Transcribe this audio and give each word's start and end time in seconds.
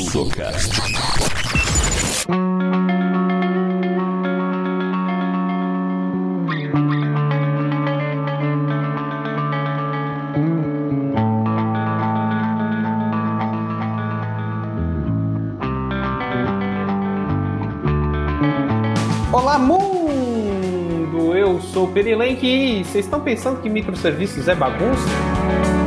Sudocast. 0.00 0.80
Olá, 19.32 19.58
mundo! 19.58 21.34
Eu 21.34 21.60
sou 21.60 21.86
o 21.86 21.92
Perilenk 21.92 22.46
e 22.46 22.84
vocês 22.84 23.04
estão 23.04 23.20
pensando 23.20 23.60
que 23.60 23.68
microserviços 23.68 24.46
é 24.46 24.54
bagunça? 24.54 25.77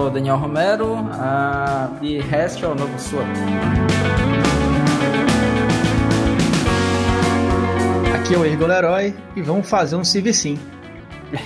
O 0.00 0.08
Daniel 0.08 0.38
Romero 0.38 0.96
ah, 1.12 1.90
e 2.00 2.18
REST 2.20 2.64
é 2.64 2.68
o 2.68 2.74
novo 2.74 2.98
SWAP. 2.98 3.26
Aqui 8.14 8.34
é 8.34 8.38
o 8.38 8.46
Ergo 8.46 8.66
Leroy 8.66 9.14
e 9.36 9.42
vamos 9.42 9.68
fazer 9.68 9.96
um 9.96 10.04
servicinho. 10.04 10.58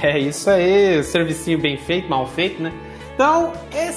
É 0.01 0.19
isso 0.21 0.49
aí, 0.49 1.03
servicinho 1.03 1.61
bem 1.61 1.77
feito, 1.77 2.09
mal 2.09 2.29
feito, 2.29 2.63
né? 2.63 2.73
Então, 3.13 3.53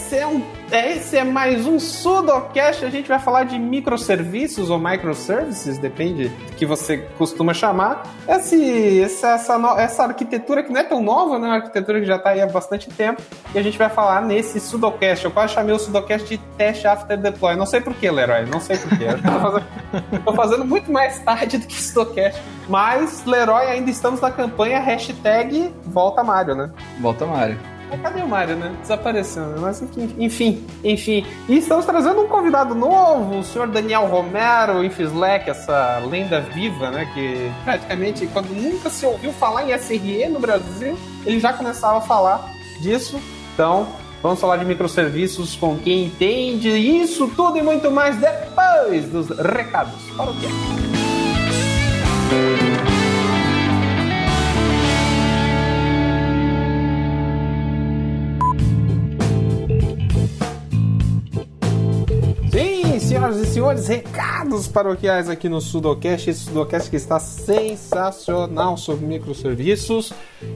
esse 0.08 0.16
é 0.16 0.26
um 0.26 0.42
esse 0.72 1.18
é 1.18 1.24
mais 1.24 1.66
um 1.66 1.80
Sudocast. 1.80 2.84
A 2.84 2.90
gente 2.90 3.08
vai 3.08 3.20
falar 3.20 3.44
de 3.44 3.58
microserviços 3.58 4.70
ou 4.70 4.78
microservices, 4.78 5.78
depende 5.78 6.28
do 6.28 6.56
que 6.56 6.66
você 6.66 6.98
costuma 7.18 7.54
chamar. 7.54 8.04
Esse, 8.28 9.02
essa, 9.02 9.30
essa, 9.30 9.76
essa 9.78 10.04
arquitetura 10.04 10.64
que 10.64 10.72
não 10.72 10.82
é 10.82 10.84
tão 10.84 11.02
nova, 11.02 11.40
né? 11.40 11.48
Uma 11.48 11.56
arquitetura 11.56 12.02
que 12.02 12.06
já 12.06 12.18
está 12.18 12.32
aí 12.32 12.42
há 12.42 12.48
bastante 12.48 12.90
tempo. 12.90 13.22
E 13.56 13.60
a 13.60 13.62
gente 13.62 13.78
vai 13.78 13.90
falar 13.90 14.22
nesse 14.22 14.60
Sudocast. 14.60 15.24
Eu 15.24 15.32
quase 15.32 15.54
chamei 15.54 15.74
o 15.74 15.80
Sudocast 15.80 16.28
de 16.28 16.38
Test 16.58 16.86
After 16.86 17.18
Deploy. 17.18 17.56
Não 17.56 17.66
sei 17.66 17.80
porquê, 17.80 18.12
Leroy. 18.12 18.46
Não 18.46 18.60
sei 18.60 18.78
porquê. 18.78 19.06
Tô 19.24 19.40
fazendo, 19.40 20.36
fazendo 20.36 20.66
muito 20.66 20.92
mais 20.92 21.20
tarde 21.20 21.58
do 21.58 21.68
que 21.68 21.82
Sudocast. 21.82 22.42
Mas, 22.68 23.26
Leroy, 23.26 23.68
ainda 23.68 23.90
estamos 23.90 24.20
na 24.20 24.32
campanha 24.32 24.80
hashtag 24.80 25.74
Volta 25.86 26.24
Mário, 26.24 26.56
né? 26.56 26.70
Volta 27.00 27.26
Mário. 27.26 27.77
Mas 27.90 28.02
cadê 28.02 28.22
o 28.22 28.28
Mário, 28.28 28.56
né? 28.56 28.76
Desapareceu, 28.82 29.46
né? 29.48 29.58
Mas 29.60 29.82
enfim, 30.18 30.66
enfim. 30.84 31.26
E 31.48 31.58
estamos 31.58 31.86
trazendo 31.86 32.22
um 32.22 32.28
convidado 32.28 32.76
novo, 32.76 33.40
o 33.40 33.44
senhor 33.44 33.68
Daniel 33.68 34.06
Romero, 34.08 34.84
Infislack, 34.84 35.50
essa 35.50 36.00
lenda 36.10 36.42
viva, 36.42 36.92
né? 36.92 37.10
Que 37.14 37.52
praticamente, 37.64 38.28
quando 38.28 38.50
nunca 38.50 38.90
se 38.90 39.06
ouviu 39.06 39.32
falar 39.34 39.70
em 39.70 39.78
SRE 39.78 40.28
no 40.30 40.40
Brasil, 40.40 40.98
ele 41.26 41.40
já 41.40 41.54
começava 41.54 42.00
a 42.00 42.02
falar 42.02 42.52
disso. 42.82 43.20
Então, 43.54 43.88
vamos 44.22 44.40
falar 44.40 44.58
de 44.58 44.66
microserviços 44.66 45.56
com 45.56 45.78
quem 45.78 46.06
entende 46.06 46.70
isso 46.70 47.28
tudo 47.30 47.58
e 47.58 47.62
muito 47.62 47.90
mais 47.90 48.18
depois 48.18 49.06
dos 49.10 49.30
recados. 49.30 49.94
Para 50.16 50.30
o 50.30 50.36
quê? 50.36 50.48
Senhores, 63.58 63.88
recados 63.88 64.68
paroquiais 64.68 65.28
aqui 65.28 65.50
no 65.50 65.60
Sudocast. 65.60 66.30
Esse 66.30 66.42
Sudocast 66.42 66.92
que 66.92 66.96
está 66.96 67.20
sensacional 67.20 68.78
sobre 68.78 69.08
microserviços. 69.08 70.14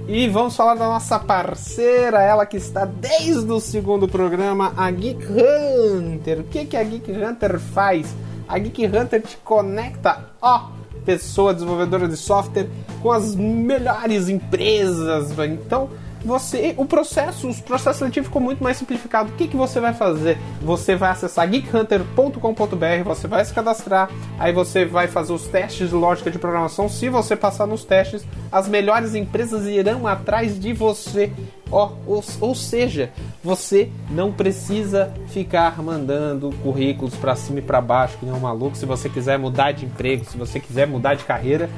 E 0.08 0.28
vamos 0.28 0.56
falar 0.56 0.76
da 0.76 0.86
nossa 0.86 1.18
parceira, 1.18 2.22
ela 2.22 2.46
que 2.46 2.58
está 2.58 2.86
desde 2.86 3.52
o 3.52 3.60
segundo 3.60 4.08
programa, 4.08 4.72
a 4.78 4.92
Geek 4.92 5.26
Hunter. 5.26 6.42
O 6.42 6.44
que, 6.44 6.64
que 6.64 6.78
a 6.78 6.84
Geek 6.84 7.12
Hunter 7.12 7.60
faz? 7.60 8.14
A 8.48 8.60
Geek 8.60 8.86
Hunter 8.86 9.20
te 9.24 9.36
conecta, 9.38 10.30
ó, 10.40 10.68
pessoa 11.04 11.56
desenvolvedora 11.56 12.08
de 12.08 12.16
software, 12.16 12.70
com 13.02 13.12
as 13.12 13.36
melhores 13.36 14.30
empresas. 14.30 15.32
Então 15.40 15.90
você, 16.24 16.74
o 16.78 16.86
processo, 16.86 17.50
o 17.50 17.64
processo 17.64 18.00
seletivo 18.00 18.28
ficou 18.28 18.42
muito 18.42 18.64
mais 18.64 18.78
simplificado. 18.78 19.30
O 19.30 19.34
que, 19.34 19.48
que 19.48 19.58
você 19.58 19.80
vai 19.80 19.94
fazer? 19.94 20.38
Você 20.62 20.96
vai 20.96 21.12
acessar 21.12 21.50
geekhunter.com.br, 21.50 23.04
você 23.04 23.28
vai 23.28 23.44
se 23.44 23.54
cadastrar, 23.54 24.10
aí 24.40 24.54
você 24.54 24.86
vai 24.86 25.08
fazer 25.08 25.34
os 25.34 25.48
testes 25.48 25.90
de 25.90 25.96
lógica 25.96 26.30
de 26.30 26.38
programação. 26.38 26.88
Se 26.88 27.10
você 27.10 27.36
passar 27.36 27.66
nos 27.66 27.84
testes, 27.84 28.26
as 28.52 28.68
melhores 28.68 29.16
empresas 29.16 29.66
irão 29.66 30.08
atrás 30.08 30.60
de 30.60 30.74
você. 30.74 31.32
Oh, 31.72 31.90
ou, 32.06 32.24
ou 32.42 32.54
seja, 32.54 33.12
você 33.42 33.90
não 34.10 34.32
precisa 34.32 35.14
ficar 35.28 35.82
mandando 35.82 36.52
currículos 36.62 37.16
para 37.16 37.36
cima 37.36 37.60
e 37.60 37.62
para 37.62 37.80
baixo, 37.80 38.18
que 38.18 38.26
nem 38.26 38.36
um 38.36 38.40
maluco. 38.40 38.76
Se 38.76 38.86
você 38.86 39.08
quiser 39.08 39.40
mudar 39.40 39.72
de 39.72 39.86
emprego, 39.86 40.26
se 40.26 40.38
você 40.38 40.60
quiser 40.60 40.86
mudar 40.86 41.16
de 41.16 41.24
carreira, 41.24 41.70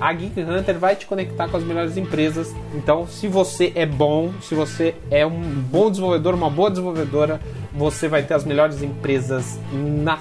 a 0.00 0.12
Geek 0.12 0.40
Hunter 0.40 0.78
vai 0.78 0.94
te 0.94 1.06
conectar 1.06 1.48
com 1.48 1.56
as 1.56 1.64
melhores 1.64 1.96
empresas. 1.96 2.54
Então, 2.74 3.06
se 3.06 3.26
você 3.26 3.72
é 3.74 3.84
bom, 3.84 4.32
se 4.40 4.54
você 4.54 4.94
é 5.10 5.26
um 5.26 5.40
bom 5.40 5.90
desenvolvedor, 5.90 6.34
uma 6.34 6.50
boa 6.50 6.70
desenvolvedora, 6.70 7.40
você 7.72 8.06
vai 8.06 8.22
ter 8.22 8.34
as 8.34 8.44
melhores 8.44 8.82
empresas 8.82 9.58
na, 9.72 10.18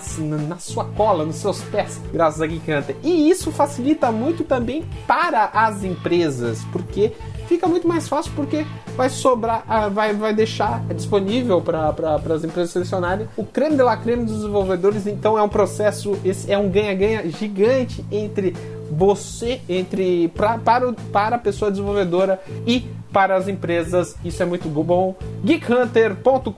na 0.47 0.57
sua 0.57 0.85
cola, 0.85 1.25
nos 1.25 1.35
seus 1.35 1.61
pés, 1.61 2.01
graças 2.11 2.41
a 2.41 2.47
Geek 2.47 2.71
Hunter. 2.71 2.95
E 3.03 3.29
isso 3.29 3.51
facilita 3.51 4.11
muito 4.11 4.43
também 4.43 4.83
para 5.05 5.45
as 5.53 5.83
empresas, 5.83 6.63
porque 6.71 7.11
fica 7.51 7.67
muito 7.67 7.85
mais 7.85 8.07
fácil 8.07 8.31
porque 8.33 8.65
vai 8.95 9.09
sobrar, 9.09 9.65
vai, 9.91 10.13
vai 10.13 10.33
deixar 10.33 10.81
disponível 10.95 11.59
para 11.59 11.91
pra, 11.91 12.15
as 12.15 12.45
empresas 12.45 12.71
selecionarem 12.71 13.27
o 13.35 13.43
creme 13.43 13.75
de 13.75 13.83
la 13.83 13.97
creme 13.97 14.23
dos 14.23 14.37
desenvolvedores. 14.37 15.05
Então 15.05 15.37
é 15.37 15.43
um 15.43 15.49
processo, 15.49 16.17
esse 16.23 16.49
é 16.49 16.57
um 16.57 16.69
ganha-ganha 16.69 17.29
gigante 17.29 18.05
entre 18.09 18.55
você, 18.91 19.61
entre 19.69 20.27
pra, 20.29 20.57
para, 20.57 20.89
o, 20.89 20.93
para 20.93 21.37
a 21.37 21.39
pessoa 21.39 21.71
desenvolvedora 21.71 22.41
e 22.67 22.85
para 23.11 23.35
as 23.35 23.47
empresas. 23.47 24.15
Isso 24.23 24.41
é 24.41 24.45
muito 24.45 24.67
bom. 24.69 25.15
geekhunter.com.br 25.43 26.55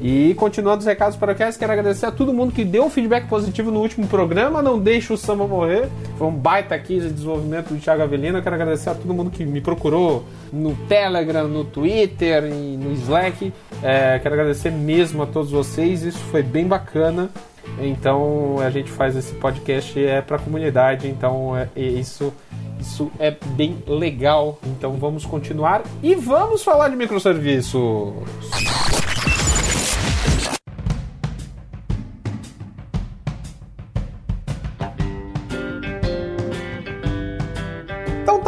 E 0.00 0.34
continuando 0.38 0.80
os 0.80 0.86
recados 0.86 1.16
para 1.16 1.34
vocês, 1.34 1.56
quero 1.56 1.72
agradecer 1.72 2.06
a 2.06 2.12
todo 2.12 2.32
mundo 2.32 2.52
que 2.52 2.64
deu 2.64 2.84
um 2.84 2.90
feedback 2.90 3.26
positivo 3.28 3.70
no 3.70 3.80
último 3.80 4.06
programa. 4.06 4.62
Não 4.62 4.78
deixe 4.78 5.12
o 5.12 5.16
samba 5.16 5.46
morrer. 5.46 5.88
Foi 6.16 6.26
um 6.28 6.34
baita 6.34 6.74
aqui 6.74 7.00
de 7.00 7.10
desenvolvimento 7.10 7.72
do 7.72 7.80
Thiago 7.80 8.02
Avelino. 8.02 8.42
quero 8.42 8.54
agradecer 8.54 8.90
a 8.90 8.94
todo 8.94 9.12
mundo 9.12 9.30
que 9.30 9.44
me 9.44 9.60
procurou 9.60 10.24
no 10.52 10.74
Telegram, 10.88 11.48
no 11.48 11.64
Twitter 11.64 12.44
e 12.44 12.76
no 12.76 12.92
Slack. 12.92 13.52
É, 13.82 14.18
quero 14.18 14.34
agradecer 14.34 14.70
mesmo 14.70 15.22
a 15.22 15.26
todos 15.26 15.50
vocês. 15.50 16.02
Isso 16.02 16.18
foi 16.30 16.42
bem 16.42 16.66
bacana. 16.66 17.30
Então 17.78 18.58
a 18.60 18.70
gente 18.70 18.90
faz 18.90 19.16
esse 19.16 19.34
podcast 19.34 19.98
é 20.04 20.20
para 20.20 20.36
a 20.36 20.38
comunidade. 20.38 21.08
Então 21.08 21.56
é, 21.56 21.68
isso 21.76 22.32
isso 22.80 23.10
é 23.18 23.30
bem 23.30 23.82
legal. 23.86 24.58
Então 24.64 24.92
vamos 24.92 25.24
continuar 25.24 25.82
e 26.02 26.14
vamos 26.14 26.62
falar 26.62 26.88
de 26.88 26.96
microserviços. 26.96 28.12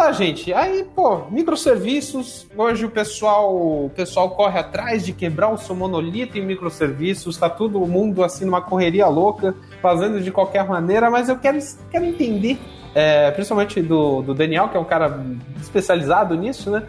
Tá, 0.07 0.13
gente. 0.13 0.55
Aí, 0.55 0.85
pô, 0.95 1.23
microserviços. 1.33 2.47
Hoje 2.57 2.85
o 2.85 2.91
pessoal, 2.91 3.53
o 3.53 3.91
pessoal 3.91 4.31
corre 4.31 4.57
atrás 4.57 5.05
de 5.05 5.13
quebrar 5.13 5.51
o 5.51 5.59
seu 5.59 5.75
monolito 5.75 6.39
em 6.39 6.47
microserviços. 6.47 7.37
Tá 7.37 7.51
todo 7.51 7.81
mundo 7.81 8.23
assim 8.23 8.45
numa 8.45 8.61
correria 8.61 9.09
louca, 9.09 9.53
fazendo 9.83 10.21
de 10.21 10.31
qualquer 10.31 10.65
maneira. 10.65 11.11
Mas 11.11 11.29
eu 11.29 11.37
quero, 11.37 11.59
quero 11.91 12.05
entender 12.05 12.57
é, 12.95 13.33
principalmente 13.33 13.83
do, 13.83 14.23
do, 14.23 14.33
Daniel, 14.33 14.69
que 14.69 14.77
é 14.77 14.81
um 14.81 14.85
cara 14.85 15.27
especializado 15.61 16.37
nisso, 16.37 16.71
né? 16.71 16.85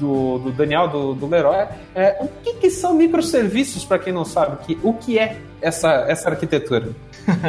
Do, 0.00 0.38
do 0.38 0.50
Daniel, 0.50 0.88
do, 0.88 1.14
do 1.14 1.28
Leroy. 1.28 1.64
É, 1.94 2.16
o 2.20 2.26
que, 2.42 2.54
que 2.54 2.70
são 2.70 2.92
microserviços, 2.92 3.84
para 3.84 4.00
quem 4.00 4.12
não 4.12 4.24
sabe? 4.24 4.64
Que, 4.64 4.78
o 4.82 4.92
que 4.94 5.16
é 5.16 5.36
essa, 5.62 6.06
essa 6.08 6.28
arquitetura? 6.28 6.88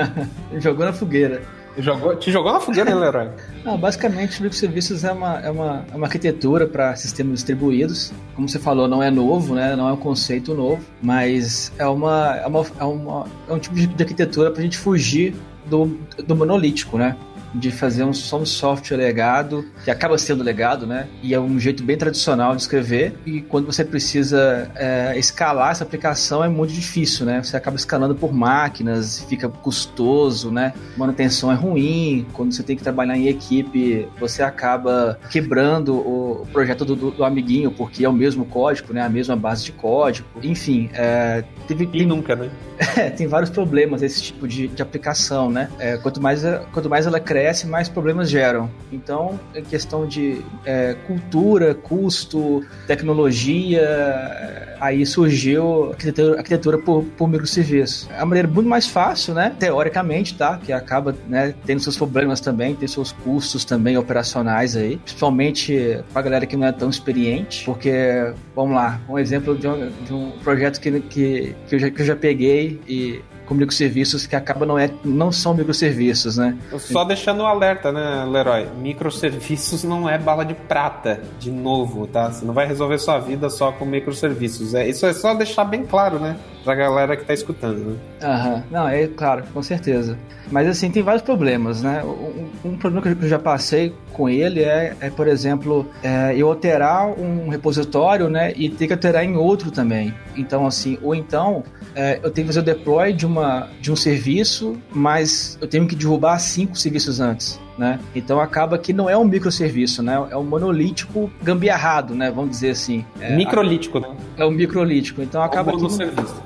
Jogou 0.59 0.85
na 0.85 0.93
fogueira. 0.93 1.41
Jogou, 1.79 2.15
te 2.15 2.31
jogou 2.31 2.51
na 2.51 2.59
fogueira, 2.59 2.89
né, 2.89 2.95
Leroy? 2.95 3.29
ah, 3.65 3.77
basicamente, 3.77 4.41
microserviços 4.41 5.03
é 5.03 5.11
uma, 5.11 5.39
é 5.39 5.49
uma, 5.49 5.85
é 5.91 5.95
uma 5.95 6.07
arquitetura 6.07 6.67
para 6.67 6.95
sistemas 6.95 7.35
distribuídos. 7.35 8.11
Como 8.35 8.47
você 8.47 8.59
falou, 8.59 8.87
não 8.87 9.01
é 9.01 9.09
novo, 9.09 9.55
né? 9.55 9.75
não 9.75 9.87
é 9.87 9.93
um 9.93 9.97
conceito 9.97 10.53
novo, 10.53 10.83
mas 11.01 11.71
é, 11.77 11.85
uma, 11.87 12.35
é, 12.35 12.47
uma, 12.47 12.65
é, 12.79 12.83
uma, 12.83 13.25
é 13.47 13.53
um 13.53 13.59
tipo 13.59 13.75
de 13.75 14.03
arquitetura 14.03 14.51
para 14.51 14.59
a 14.59 14.63
gente 14.63 14.77
fugir 14.77 15.33
do, 15.65 15.97
do 16.25 16.35
monolítico, 16.35 16.97
né? 16.97 17.15
De 17.53 17.71
fazer 17.71 18.03
um, 18.03 18.13
só 18.13 18.39
um 18.39 18.45
software 18.45 18.97
legado, 18.97 19.65
que 19.83 19.91
acaba 19.91 20.17
sendo 20.17 20.43
legado, 20.43 20.85
né? 20.85 21.07
E 21.21 21.33
é 21.33 21.39
um 21.39 21.59
jeito 21.59 21.83
bem 21.83 21.97
tradicional 21.97 22.55
de 22.55 22.61
escrever. 22.61 23.13
E 23.25 23.41
quando 23.41 23.65
você 23.65 23.83
precisa 23.83 24.71
é, 24.75 25.17
escalar 25.17 25.71
essa 25.71 25.83
aplicação 25.83 26.43
é 26.43 26.49
muito 26.49 26.73
difícil, 26.73 27.25
né? 27.25 27.41
Você 27.41 27.55
acaba 27.57 27.75
escalando 27.75 28.15
por 28.15 28.33
máquinas, 28.33 29.25
fica 29.27 29.49
custoso, 29.49 30.51
né? 30.51 30.73
Manutenção 30.97 31.51
é 31.51 31.55
ruim. 31.55 32.25
Quando 32.33 32.53
você 32.53 32.63
tem 32.63 32.75
que 32.75 32.83
trabalhar 32.83 33.17
em 33.17 33.27
equipe, 33.27 34.07
você 34.19 34.43
acaba 34.43 35.19
quebrando 35.29 35.95
o 35.95 36.47
projeto 36.51 36.85
do, 36.85 36.95
do, 36.95 37.11
do 37.11 37.23
amiguinho, 37.23 37.71
porque 37.71 38.05
é 38.05 38.09
o 38.09 38.13
mesmo 38.13 38.45
código, 38.45 38.93
né? 38.93 39.01
A 39.01 39.09
mesma 39.09 39.35
base 39.35 39.65
de 39.65 39.71
código. 39.71 40.27
Enfim, 40.43 40.89
é, 40.93 41.43
teve. 41.67 41.89
E 41.93 42.05
nunca, 42.05 42.35
né? 42.35 42.49
É, 42.97 43.09
tem 43.11 43.27
vários 43.27 43.49
problemas 43.49 44.01
esse 44.01 44.21
tipo 44.23 44.47
de, 44.47 44.67
de 44.67 44.81
aplicação, 44.81 45.49
né? 45.49 45.69
É, 45.79 45.97
quanto, 45.97 46.21
mais, 46.21 46.43
quanto 46.71 46.89
mais 46.89 47.05
ela 47.05 47.19
cresce, 47.19 47.38
mais 47.67 47.89
problemas 47.89 48.29
geram. 48.29 48.69
Então, 48.91 49.39
em 49.55 49.63
questão 49.63 50.05
de 50.07 50.43
é, 50.65 50.95
cultura, 51.07 51.73
custo, 51.73 52.65
tecnologia, 52.87 53.81
é, 53.81 54.68
aí 54.79 55.05
surgiu 55.05 55.85
a 55.85 55.89
arquitetura, 55.89 56.37
arquitetura 56.37 56.77
por, 56.77 57.03
por 57.03 57.27
microserviços. 57.27 58.09
É 58.11 58.17
uma 58.17 58.27
maneira 58.27 58.47
muito 58.47 58.67
mais 58.67 58.87
fácil, 58.87 59.33
né? 59.33 59.55
Teoricamente, 59.59 60.35
tá? 60.35 60.57
Que 60.57 60.71
acaba 60.71 61.15
né, 61.27 61.53
tendo 61.65 61.79
seus 61.81 61.97
problemas 61.97 62.39
também, 62.39 62.75
tem 62.75 62.87
seus 62.87 63.11
custos 63.11 63.65
também 63.65 63.97
operacionais 63.97 64.75
aí, 64.75 64.97
principalmente 64.97 65.99
pra 66.13 66.21
galera 66.21 66.45
que 66.45 66.55
não 66.55 66.67
é 66.67 66.71
tão 66.71 66.89
experiente, 66.89 67.65
porque, 67.65 68.33
vamos 68.55 68.75
lá, 68.75 68.99
um 69.09 69.17
exemplo 69.17 69.57
de 69.57 69.67
um, 69.67 69.91
de 70.05 70.13
um 70.13 70.31
projeto 70.43 70.79
que, 70.79 70.99
que, 71.01 71.55
que, 71.67 71.75
eu 71.75 71.79
já, 71.79 71.89
que 71.89 72.01
eu 72.01 72.05
já 72.05 72.15
peguei 72.15 72.79
e 72.87 73.21
com 73.49 73.55
microserviços 73.55 74.27
que 74.27 74.35
acaba 74.35 74.63
não, 74.63 74.77
é, 74.77 74.91
não 75.03 75.31
são 75.31 75.55
microserviços, 75.55 76.37
né? 76.37 76.55
Só 76.77 77.03
deixando 77.03 77.39
o 77.39 77.43
um 77.43 77.47
alerta, 77.47 77.91
né, 77.91 78.23
Leroy? 78.29 78.67
Microserviços 78.79 79.83
não 79.83 80.07
é 80.07 80.19
bala 80.19 80.45
de 80.45 80.53
prata, 80.53 81.19
de 81.39 81.49
novo, 81.49 82.05
tá? 82.05 82.31
Você 82.31 82.45
não 82.45 82.53
vai 82.53 82.67
resolver 82.67 82.99
sua 82.99 83.17
vida 83.17 83.49
só 83.49 83.71
com 83.71 83.85
microserviços. 83.85 84.68
É, 84.73 84.87
isso 84.87 85.05
é 85.05 85.13
só 85.13 85.33
deixar 85.33 85.65
bem 85.65 85.85
claro, 85.85 86.19
né? 86.19 86.37
Pra 86.63 86.75
galera 86.75 87.15
que 87.15 87.25
tá 87.25 87.33
escutando, 87.33 87.77
né? 87.77 87.97
Aham, 88.21 88.63
não, 88.69 88.87
é 88.87 89.07
claro, 89.07 89.43
com 89.53 89.63
certeza. 89.63 90.17
Mas 90.51 90.67
assim, 90.67 90.89
tem 90.89 91.03
vários 91.03 91.21
problemas, 91.21 91.81
né? 91.81 92.03
Um, 92.03 92.69
um 92.69 92.77
problema 92.77 93.15
que 93.15 93.25
eu 93.25 93.29
já 93.29 93.39
passei 93.39 93.93
com 94.13 94.27
ele 94.27 94.63
é, 94.63 94.95
é 94.99 95.09
por 95.09 95.27
exemplo, 95.27 95.87
é, 96.03 96.33
eu 96.35 96.49
alterar 96.49 97.07
um 97.07 97.49
repositório, 97.49 98.29
né? 98.29 98.53
E 98.55 98.69
ter 98.69 98.87
que 98.87 98.93
alterar 98.93 99.23
em 99.23 99.35
outro 99.35 99.71
também. 99.71 100.13
Então, 100.35 100.65
assim, 100.65 100.97
ou 101.01 101.13
então 101.13 101.63
é, 101.95 102.19
eu 102.23 102.31
tenho 102.31 102.47
que 102.47 102.53
fazer 102.53 102.59
o 102.59 102.63
deploy 102.63 103.13
de, 103.13 103.25
uma, 103.25 103.67
de 103.79 103.91
um 103.91 103.95
serviço, 103.95 104.77
mas 104.91 105.57
eu 105.61 105.67
tenho 105.67 105.87
que 105.87 105.95
derrubar 105.95 106.37
cinco 106.39 106.75
serviços 106.77 107.19
antes 107.19 107.59
né? 107.79 107.97
Então 108.13 108.41
acaba 108.41 108.77
que 108.77 108.91
não 108.91 109.09
é 109.09 109.17
um 109.17 109.23
microserviço, 109.23 110.03
né? 110.03 110.27
É 110.29 110.35
um 110.35 110.43
monolítico 110.43 111.31
gambiarrado, 111.41 112.13
né? 112.13 112.29
Vamos 112.29 112.51
dizer 112.51 112.71
assim. 112.71 113.05
É, 113.21 113.35
microlítico, 113.35 114.01
né? 114.01 114.09
É 114.35 114.45
um 114.45 114.51
microlítico. 114.51 115.21
Então 115.21 115.41
acaba 115.41 115.71
que 115.71 115.81
não, 115.81 115.89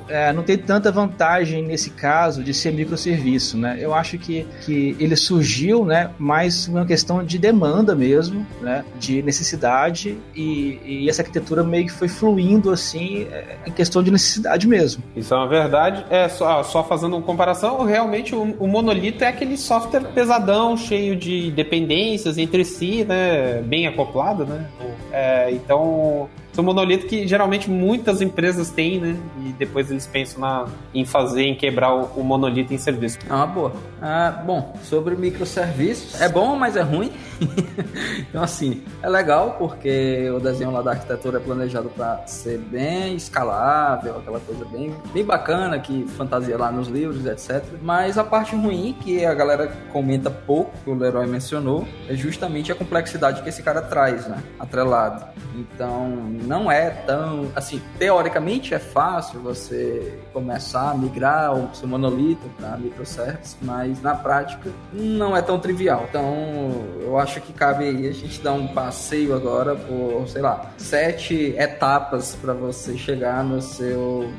é, 0.08 0.32
não 0.32 0.44
tem 0.44 0.58
tanta 0.58 0.92
vantagem 0.92 1.64
nesse 1.64 1.90
caso 1.90 2.44
de 2.44 2.54
ser 2.54 2.72
microserviço, 2.72 3.58
né? 3.58 3.78
Eu 3.80 3.94
acho 3.94 4.18
que, 4.18 4.46
que 4.66 4.96
ele 5.00 5.16
surgiu, 5.16 5.86
né? 5.86 6.12
Mais 6.18 6.68
uma 6.68 6.86
questão 6.86 7.24
de 7.24 7.38
demanda 7.38 7.96
mesmo, 7.96 8.46
né? 8.62 8.86
De 9.00 9.22
necessidade 9.22 10.18
e, 10.36 10.80
e 10.86 11.10
essa 11.10 11.22
arquitetura 11.22 11.64
meio 11.64 11.86
que 11.86 11.92
foi 11.92 12.08
fluindo 12.08 12.72
assim 12.72 13.28
é, 13.32 13.58
em 13.66 13.72
questão 13.72 14.02
de 14.02 14.12
necessidade 14.12 14.68
mesmo. 14.68 15.04
Isso 15.16 15.34
é 15.34 15.38
uma 15.38 15.48
verdade. 15.48 16.06
É 16.10 16.30
só, 16.30 16.64
só 16.64 16.84
fazendo 16.84 17.16
uma 17.18 17.22
comparação, 17.22 17.84
realmente 17.84 18.34
o, 18.34 18.56
o 18.60 18.68
monolito 18.68 19.24
é 19.24 19.28
aquele 19.28 19.58
software 19.58 20.06
pesadão, 20.14 20.78
cheio 20.78 21.16
de 21.16 21.34
de 21.34 21.52
dependências 21.52 22.38
entre 22.38 22.64
si, 22.64 23.04
né? 23.04 23.62
Bem 23.62 23.88
acoplado, 23.88 24.46
né? 24.46 24.68
É, 25.12 25.52
então, 25.52 26.30
são 26.54 26.64
monolito 26.64 27.08
que 27.08 27.28
geralmente 27.28 27.70
muitas 27.70 28.22
empresas 28.22 28.70
têm, 28.70 29.00
né? 29.00 29.18
E 29.44 29.54
depois 29.54 29.90
eles 29.90 30.06
pensam 30.06 30.40
na, 30.40 30.66
em 30.94 31.04
fazer, 31.04 31.44
em 31.44 31.56
quebrar 31.56 31.94
o, 31.94 32.04
o 32.16 32.24
monolito 32.24 32.74
em 32.74 32.78
serviço. 32.78 33.18
É 33.28 33.34
uma 33.34 33.48
boa. 33.48 33.74
Ah, 34.02 34.44
bom, 34.46 34.76
sobre 34.84 35.16
microserviços, 35.16 36.22
é 36.22 36.30
bom, 36.30 36.56
mas 36.56 36.76
é 36.76 36.82
ruim. 36.82 37.12
então, 38.30 38.44
assim, 38.44 38.84
é 39.02 39.10
legal 39.10 39.56
porque 39.58 40.30
o 40.30 40.40
desenho 40.40 40.72
lá 40.72 40.82
da 40.82 40.92
arquitetura 40.92 41.38
é 41.38 41.42
planejado 41.42 41.90
para 41.90 42.26
ser 42.28 42.60
bem 42.60 43.16
escalável, 43.16 44.18
aquela 44.18 44.40
coisa 44.40 44.64
bem, 44.66 44.94
bem 45.14 45.24
bacana 45.24 45.80
que 45.80 46.06
fantasia 46.10 46.58
lá 46.58 46.72
nos 46.72 46.88
livros, 46.88 47.26
etc. 47.26 47.64
Mas 47.82 48.18
a 48.18 48.24
parte 48.24 48.56
ruim, 48.56 48.96
que 49.02 49.26
a 49.26 49.34
galera 49.34 49.68
comenta 49.92 50.30
pouco, 50.30 50.72
que 50.84 50.90
o 50.90 50.94
Leroy 50.94 51.26
mencionou, 51.26 51.88
é 52.08 52.16
justamente 52.16 52.72
a 52.72 52.76
complexidade 52.76 53.42
que 53.42 53.50
esse 53.50 53.64
cara 53.64 53.82
traz, 53.82 54.28
né? 54.28 54.38
Atrelado. 54.60 55.26
Então, 55.56 56.08
não 56.44 56.72
é 56.72 56.90
tão. 56.90 57.52
Assim, 57.56 57.82
teoricamente 57.98 58.74
é 58.74 58.80
fácil 58.80 59.40
você 59.40 60.20
começar 60.32 60.92
a 60.92 60.96
migrar 60.96 61.54
o 61.54 61.74
seu 61.74 61.88
monolito 61.88 62.48
para 62.58 62.78
microservices, 62.78 63.58
mas 63.62 64.02
na 64.02 64.16
prática 64.16 64.70
não 64.92 65.36
é 65.36 65.42
tão 65.42 65.60
trivial. 65.60 66.06
Então, 66.10 66.72
eu 67.02 67.18
acho 67.18 67.42
que 67.42 67.54
cabe 67.54 67.86
aí 67.86 68.08
a 68.08 68.12
gente 68.12 68.42
dar 68.42 68.54
um 68.54 68.68
passeio 68.68 69.36
agora 69.36 69.76
por, 69.76 70.28
sei 70.28 70.42
lá, 70.42 70.72
sete 70.78 71.56
etapas 71.58 72.36
para 72.36 72.54
você 72.54 72.98
chegar 72.98 73.44
no 73.44 73.62
seu 73.62 74.30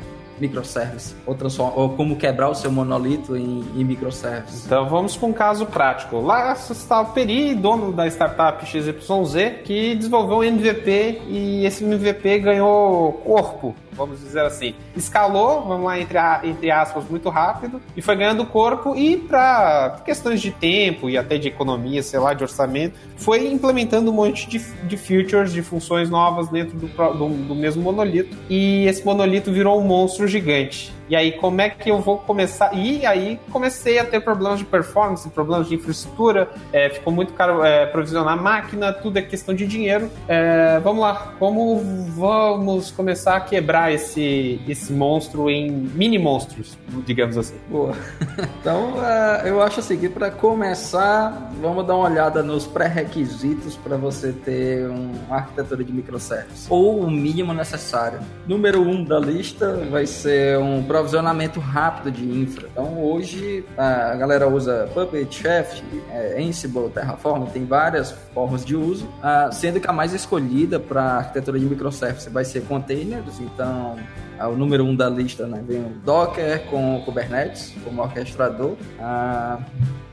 microservice 0.40 1.14
ou, 1.26 1.36
ou 1.76 1.90
como 1.90 2.16
quebrar 2.16 2.48
o 2.48 2.54
seu 2.54 2.70
monolito 2.70 3.36
em, 3.36 3.64
em 3.76 3.84
microservices. 3.84 4.66
Então 4.66 4.88
vamos 4.88 5.16
para 5.16 5.28
um 5.28 5.32
caso 5.32 5.66
prático. 5.66 6.20
Lá 6.20 6.52
está 6.52 7.00
o 7.00 7.06
Peri, 7.06 7.54
dono 7.54 7.92
da 7.92 8.06
startup 8.06 8.64
XYZ, 8.66 9.62
que 9.64 9.94
desenvolveu 9.94 10.38
um 10.38 10.44
MVP 10.44 11.22
e 11.28 11.64
esse 11.64 11.84
MVP 11.84 12.38
ganhou 12.40 13.12
corpo 13.12 13.74
vamos 13.94 14.20
dizer 14.20 14.44
assim, 14.44 14.74
escalou, 14.96 15.62
vamos 15.66 15.84
lá, 15.84 15.98
entre, 15.98 16.18
entre 16.44 16.70
aspas, 16.70 17.04
muito 17.08 17.28
rápido, 17.28 17.80
e 17.96 18.02
foi 18.02 18.16
ganhando 18.16 18.44
corpo, 18.46 18.94
e 18.94 19.16
para 19.16 20.00
questões 20.04 20.40
de 20.40 20.50
tempo 20.50 21.10
e 21.10 21.18
até 21.18 21.38
de 21.38 21.48
economia, 21.48 22.02
sei 22.02 22.18
lá, 22.18 22.34
de 22.34 22.42
orçamento, 22.42 22.98
foi 23.16 23.46
implementando 23.46 24.10
um 24.10 24.14
monte 24.14 24.48
de, 24.48 24.58
de 24.58 24.96
features, 24.96 25.52
de 25.52 25.62
funções 25.62 26.08
novas 26.08 26.48
dentro 26.48 26.76
do, 26.78 26.86
do, 26.86 27.28
do 27.48 27.54
mesmo 27.54 27.82
monolito, 27.82 28.36
e 28.48 28.86
esse 28.86 29.04
monolito 29.04 29.52
virou 29.52 29.80
um 29.80 29.84
monstro 29.84 30.28
gigante. 30.28 30.93
E 31.08 31.16
aí, 31.16 31.32
como 31.32 31.60
é 31.60 31.68
que 31.68 31.90
eu 31.90 32.00
vou 32.00 32.18
começar? 32.18 32.74
E 32.74 33.04
aí, 33.04 33.38
comecei 33.50 33.98
a 33.98 34.04
ter 34.04 34.20
problemas 34.20 34.58
de 34.58 34.64
performance, 34.64 35.28
problemas 35.28 35.68
de 35.68 35.74
infraestrutura, 35.74 36.48
é, 36.72 36.88
ficou 36.88 37.12
muito 37.12 37.32
caro 37.34 37.62
é, 37.62 37.86
provisionar 37.86 38.40
máquina, 38.40 38.92
tudo 38.92 39.18
é 39.18 39.22
questão 39.22 39.54
de 39.54 39.66
dinheiro. 39.66 40.10
É, 40.26 40.80
vamos 40.80 41.02
lá, 41.02 41.34
como 41.38 41.78
vamos 42.16 42.90
começar 42.90 43.36
a 43.36 43.40
quebrar 43.40 43.92
esse, 43.92 44.60
esse 44.66 44.92
monstro 44.92 45.50
em 45.50 45.70
mini 45.70 46.18
monstros, 46.18 46.78
digamos 47.06 47.36
assim? 47.36 47.56
Boa. 47.68 47.94
Então, 48.60 48.94
uh, 48.94 49.46
eu 49.46 49.62
acho 49.62 49.80
assim 49.80 49.98
que 49.98 50.08
para 50.08 50.30
começar, 50.30 51.52
vamos 51.60 51.86
dar 51.86 51.96
uma 51.96 52.08
olhada 52.08 52.42
nos 52.42 52.66
pré-requisitos 52.66 53.76
para 53.76 53.98
você 53.98 54.32
ter 54.32 54.86
uma 54.88 55.36
arquitetura 55.36 55.84
de 55.84 55.92
microservices, 55.92 56.66
ou 56.70 57.00
o 57.00 57.10
mínimo 57.10 57.52
necessário. 57.52 58.20
Número 58.46 58.80
um 58.80 59.04
da 59.04 59.18
lista 59.18 59.84
vai 59.90 60.06
ser 60.06 60.58
um 60.58 60.82
provisionamento 60.94 61.58
rápido 61.58 62.12
de 62.12 62.24
infra. 62.24 62.68
Então 62.70 63.02
hoje 63.02 63.64
a 63.76 64.14
galera 64.14 64.48
usa 64.48 64.88
Puppet, 64.94 65.26
Chef, 65.28 65.82
é, 66.08 66.40
Ansible, 66.40 66.88
Terraform, 66.88 67.46
tem 67.46 67.64
várias 67.64 68.12
formas 68.32 68.64
de 68.64 68.76
uso, 68.76 69.08
ah, 69.20 69.50
sendo 69.50 69.80
que 69.80 69.88
a 69.88 69.92
mais 69.92 70.14
escolhida 70.14 70.78
para 70.78 71.02
arquitetura 71.02 71.58
de 71.58 71.64
microservices 71.64 72.32
vai 72.32 72.44
ser 72.44 72.62
containers, 72.66 73.40
então 73.40 73.96
o 74.40 74.56
número 74.56 74.84
um 74.84 74.94
da 74.94 75.08
lista 75.08 75.48
né, 75.48 75.64
vem 75.66 75.80
o 75.80 75.88
Docker 76.04 76.64
com 76.66 76.98
o 76.98 77.04
Kubernetes 77.04 77.74
como 77.82 78.00
orquestrador. 78.00 78.76
Ah, 79.00 79.58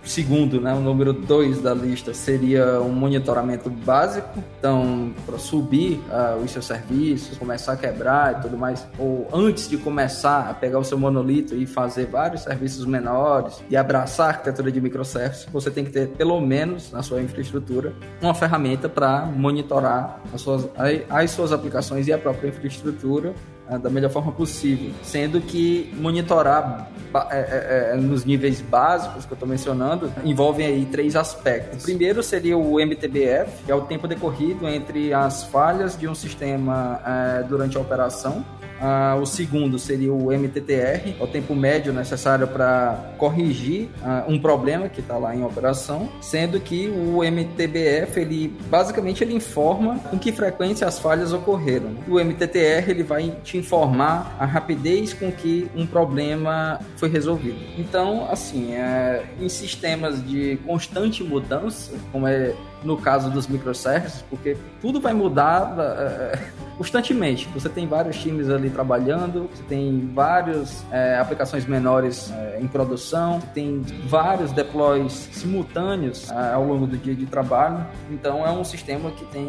segundo, 0.04 0.60
né, 0.60 0.74
o 0.74 0.80
número 0.80 1.14
2 1.14 1.62
da 1.62 1.74
lista 1.74 2.14
seria 2.14 2.82
um 2.82 2.92
monitoramento 2.92 3.70
básico, 3.70 4.44
então 4.58 5.14
para 5.26 5.38
subir 5.38 6.02
uh, 6.10 6.44
os 6.44 6.52
seus 6.52 6.66
serviços, 6.66 7.38
começar 7.38 7.74
a 7.74 7.78
quebrar 7.78 8.40
e 8.40 8.42
tudo 8.42 8.58
mais, 8.58 8.86
ou 8.98 9.28
antes 9.34 9.70
de 9.70 9.78
começar 9.78 10.50
a 10.50 10.54
pegar 10.54 10.80
o 10.80 10.84
seu 10.84 10.98
monolito 10.98 11.56
e 11.56 11.66
fazer 11.66 12.08
vários 12.08 12.42
serviços 12.42 12.86
menores 12.86 13.62
e 13.70 13.78
abraçar 13.78 14.28
a 14.28 14.30
arquitetura 14.30 14.72
de 14.72 14.82
microservices, 14.82 15.48
você 15.52 15.70
tem 15.70 15.86
que 15.86 15.92
ter 15.92 16.10
pelo 16.10 16.40
menos 16.42 16.92
na 16.92 17.04
sua 17.04 17.22
infraestrutura 17.22 17.94
uma 18.22 18.34
ferramenta 18.34 18.90
para 18.90 19.26
monitorar 19.26 20.22
as 20.34 20.42
suas, 20.42 20.68
as 21.10 21.32
suas 21.32 21.52
aplicações 21.52 22.08
e 22.08 22.14
a 22.14 22.18
própria 22.18 22.50
infraestrutura 22.50 23.34
da 23.82 23.90
melhor 23.90 24.12
forma 24.12 24.32
possível, 24.32 24.92
sendo 25.02 25.40
que 25.40 25.94
monitorar 25.98 26.92
é, 27.30 27.38
é, 27.38 27.92
é, 27.94 27.96
nos 27.98 28.24
níveis 28.24 28.62
básicos 28.62 29.26
que 29.26 29.34
eu 29.34 29.36
estou 29.36 29.48
mencionando 29.48 30.12
envolvem 30.24 30.66
aí 30.66 30.86
três 30.86 31.16
aspectos. 31.16 31.82
O 31.82 31.84
primeiro 31.84 32.24
seria 32.24 32.58
o 32.58 32.80
MTBF, 32.80 33.66
que 33.66 33.72
é 33.72 33.76
o 33.76 33.82
tempo 33.82 34.08
decorrido 34.08 34.68
entre 34.68 35.14
as 35.14 35.44
falhas 35.44 35.98
de 35.98 36.08
um 36.08 36.16
sistema 36.16 37.02
é, 37.06 37.44
durante 37.44 37.78
a 37.78 37.82
operação 37.82 38.46
ah, 38.82 39.16
o 39.22 39.26
segundo 39.26 39.78
seria 39.78 40.12
o 40.12 40.32
MTTR, 40.32 41.16
é 41.20 41.24
o 41.24 41.28
tempo 41.28 41.56
médio 41.56 41.94
necessário 41.94 42.48
para 42.48 43.14
corrigir 43.18 43.90
ah, 44.04 44.26
um 44.28 44.40
problema 44.40 44.90
que 44.90 45.00
está 45.00 45.18
lá 45.18 45.36
em 45.36 45.44
operação, 45.44 46.10
sendo 46.20 46.60
que 46.60 46.90
o 46.90 47.24
MTBF 47.24 48.20
ele 48.20 48.48
basicamente 48.70 49.24
ele 49.24 49.36
informa 49.36 50.00
com 50.00 50.18
que 50.18 50.32
frequência 50.32 50.88
as 50.88 50.98
falhas 50.98 51.32
ocorreram. 51.32 51.96
O 52.08 52.20
MTTR 52.20 52.90
ele 52.90 53.04
vai 53.04 53.32
te 53.44 53.58
informar 53.58 54.36
a 54.40 54.46
rapidez 54.46 55.14
com 55.14 55.32
que 55.32 55.70
um 55.76 55.86
problema 55.86 56.80
foi 56.98 57.10
resolvido. 57.10 57.60
Então, 57.78 58.28
assim, 58.30 58.74
é, 58.74 59.24
em 59.40 59.48
sistemas 59.48 60.26
de 60.26 60.58
constante 60.66 61.24
mudança, 61.24 61.94
como 62.12 62.28
é 62.28 62.56
no 62.84 62.98
caso 62.98 63.30
dos 63.30 63.48
microservices, 63.48 64.24
porque 64.30 64.58
tudo 64.82 65.00
vai 65.00 65.14
mudar 65.14 65.76
é, 65.80 66.40
constantemente. 66.78 67.48
Você 67.54 67.70
tem 67.70 67.88
vários 67.88 68.18
times 68.18 68.50
ali 68.50 68.70
trabalhando, 68.70 69.50
você 69.54 69.64
tem 69.64 70.12
várias 70.14 70.84
é, 70.92 71.18
aplicações 71.18 71.66
menores 71.66 72.32
é, 72.32 72.60
em 72.60 72.68
produção, 72.68 73.40
tem 73.54 73.82
vários 74.08 74.52
deploys 74.52 75.30
simultâneos 75.32 76.32
ao 76.32 76.64
longo 76.64 76.88
do 76.88 76.98
dia 76.98 77.16
de 77.16 77.26
trabalho. 77.26 77.86
Então 78.10 78.46
é 78.46 78.52
um 78.52 78.64
sistema 78.64 79.12
que 79.12 79.26
tem 79.26 79.48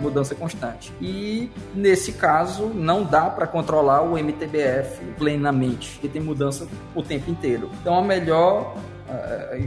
mudança 0.00 0.34
constante. 0.34 0.92
E 1.00 1.50
nesse 1.74 2.12
caso 2.12 2.66
não 2.66 3.04
dá 3.04 3.30
para 3.30 3.46
controlar 3.46 4.02
o 4.02 4.18
MTBF 4.18 5.04
plenamente, 5.18 5.92
porque 5.92 6.08
tem 6.08 6.22
mudança 6.22 6.66
o 6.94 7.02
tempo 7.02 7.30
inteiro. 7.30 7.70
Então 7.80 7.96
a 7.96 8.02
melhor 8.02 8.74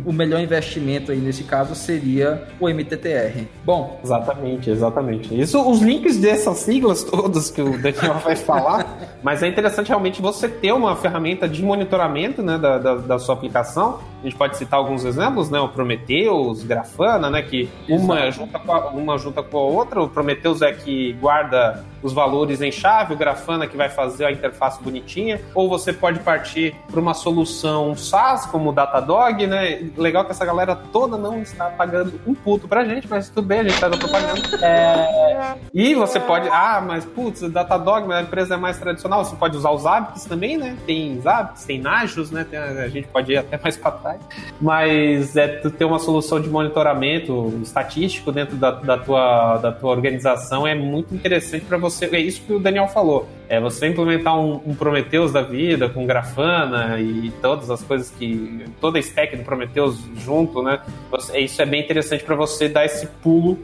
o 0.05 0.13
melhor 0.13 0.39
investimento 0.39 1.11
aí 1.11 1.19
nesse 1.19 1.43
caso 1.43 1.75
seria 1.75 2.43
o 2.59 2.67
MTTR. 2.69 3.47
Bom, 3.63 3.99
exatamente, 4.03 4.69
exatamente. 4.69 5.39
Isso, 5.39 5.61
os 5.69 5.81
links 5.81 6.17
dessas 6.17 6.57
siglas 6.59 7.03
todas 7.03 7.49
que 7.49 7.61
o 7.61 7.77
Daniel 7.77 8.15
vai 8.23 8.35
falar, 8.35 9.17
mas 9.23 9.43
é 9.43 9.47
interessante 9.47 9.89
realmente 9.89 10.21
você 10.21 10.47
ter 10.47 10.71
uma 10.71 10.95
ferramenta 10.95 11.47
de 11.47 11.63
monitoramento 11.63 12.41
né, 12.41 12.57
da, 12.57 12.77
da, 12.77 12.95
da, 12.95 13.19
sua 13.19 13.35
aplicação. 13.35 13.99
A 14.25 14.27
gente 14.27 14.39
pode 14.39 14.57
citar 14.57 14.79
alguns 14.79 15.05
exemplos, 15.05 15.51
né? 15.51 15.59
O 15.59 15.69
Prometheus, 15.69 16.63
Grafana, 16.63 17.29
né? 17.29 17.43
Que 17.43 17.69
uma 17.87 18.31
junta, 18.31 18.57
com 18.57 18.71
a, 18.73 18.87
uma 18.87 19.19
junta 19.19 19.43
com 19.43 19.55
a 19.55 19.61
outra. 19.61 20.01
O 20.01 20.09
Prometheus 20.09 20.63
é 20.63 20.73
que 20.73 21.13
guarda 21.13 21.85
os 22.01 22.11
valores 22.11 22.59
em 22.59 22.71
chave, 22.71 23.13
o 23.13 23.17
Grafana 23.17 23.67
que 23.67 23.77
vai 23.77 23.87
fazer 23.87 24.25
a 24.25 24.31
interface 24.31 24.81
bonitinha. 24.81 25.39
Ou 25.53 25.69
você 25.69 25.93
pode 25.93 26.19
partir 26.21 26.75
para 26.89 26.99
uma 26.99 27.13
solução 27.13 27.95
SaaS, 27.95 28.47
como 28.47 28.69
o 28.69 28.73
Datadog, 28.73 29.45
né? 29.45 29.91
Legal 29.95 30.25
que 30.25 30.31
essa 30.31 30.45
galera 30.45 30.75
toda 30.75 31.17
não 31.17 31.41
está 31.41 31.65
pagando 31.65 32.19
um 32.25 32.33
puto 32.33 32.67
pra 32.67 32.83
gente, 32.83 33.07
mas 33.07 33.29
tudo 33.29 33.47
bem, 33.47 33.59
a 33.59 33.63
gente 33.63 33.79
tá 33.79 33.87
dando 33.89 33.99
propaganda. 33.99 34.65
É... 34.65 35.55
E 35.71 35.93
você 35.93 36.19
pode, 36.19 36.49
ah, 36.49 36.83
mas 36.83 37.05
putz, 37.05 37.41
Datadog, 37.41 38.11
a 38.11 38.21
empresa 38.21 38.55
é 38.55 38.57
mais 38.57 38.79
tradicional, 38.79 39.23
você 39.23 39.35
pode 39.35 39.55
usar 39.55 39.69
os 39.69 39.83
Zabbix 39.83 40.25
também, 40.25 40.57
né? 40.57 40.75
Tem 40.85 41.21
Zabbix, 41.21 41.63
tem 41.65 41.79
Najos, 41.79 42.31
né? 42.31 42.43
Tem, 42.43 42.57
a 42.57 42.87
gente 42.87 43.07
pode 43.07 43.31
ir 43.31 43.37
até 43.37 43.59
mais 43.61 43.77
para 43.77 43.91
trás. 43.91 44.14
Mas 44.59 45.35
é 45.35 45.47
tu 45.47 45.69
ter 45.69 45.85
uma 45.85 45.99
solução 45.99 46.39
de 46.39 46.49
monitoramento 46.49 47.59
estatístico 47.61 48.31
dentro 48.31 48.55
da, 48.55 48.71
da, 48.71 48.97
tua, 48.97 49.57
da 49.57 49.71
tua 49.71 49.91
organização 49.91 50.67
é 50.67 50.75
muito 50.75 51.13
interessante 51.13 51.65
para 51.65 51.77
você. 51.77 52.05
É 52.05 52.19
isso 52.19 52.41
que 52.41 52.53
o 52.53 52.59
Daniel 52.59 52.87
falou. 52.87 53.27
É 53.47 53.59
você 53.59 53.87
implementar 53.87 54.39
um, 54.39 54.61
um 54.65 54.73
Prometheus 54.73 55.31
da 55.31 55.41
vida 55.41 55.87
com 55.89 56.05
Grafana 56.05 56.99
e 56.99 57.31
todas 57.41 57.69
as 57.69 57.83
coisas 57.83 58.09
que. 58.09 58.65
toda 58.81 58.97
a 58.97 58.99
stack 58.99 59.35
do 59.35 59.43
Prometheus 59.43 59.99
junto, 60.17 60.63
né? 60.63 60.79
Você, 61.11 61.39
isso 61.39 61.61
é 61.61 61.65
bem 61.65 61.81
interessante 61.81 62.23
para 62.23 62.35
você 62.35 62.67
dar 62.67 62.85
esse 62.85 63.07
pulo 63.21 63.59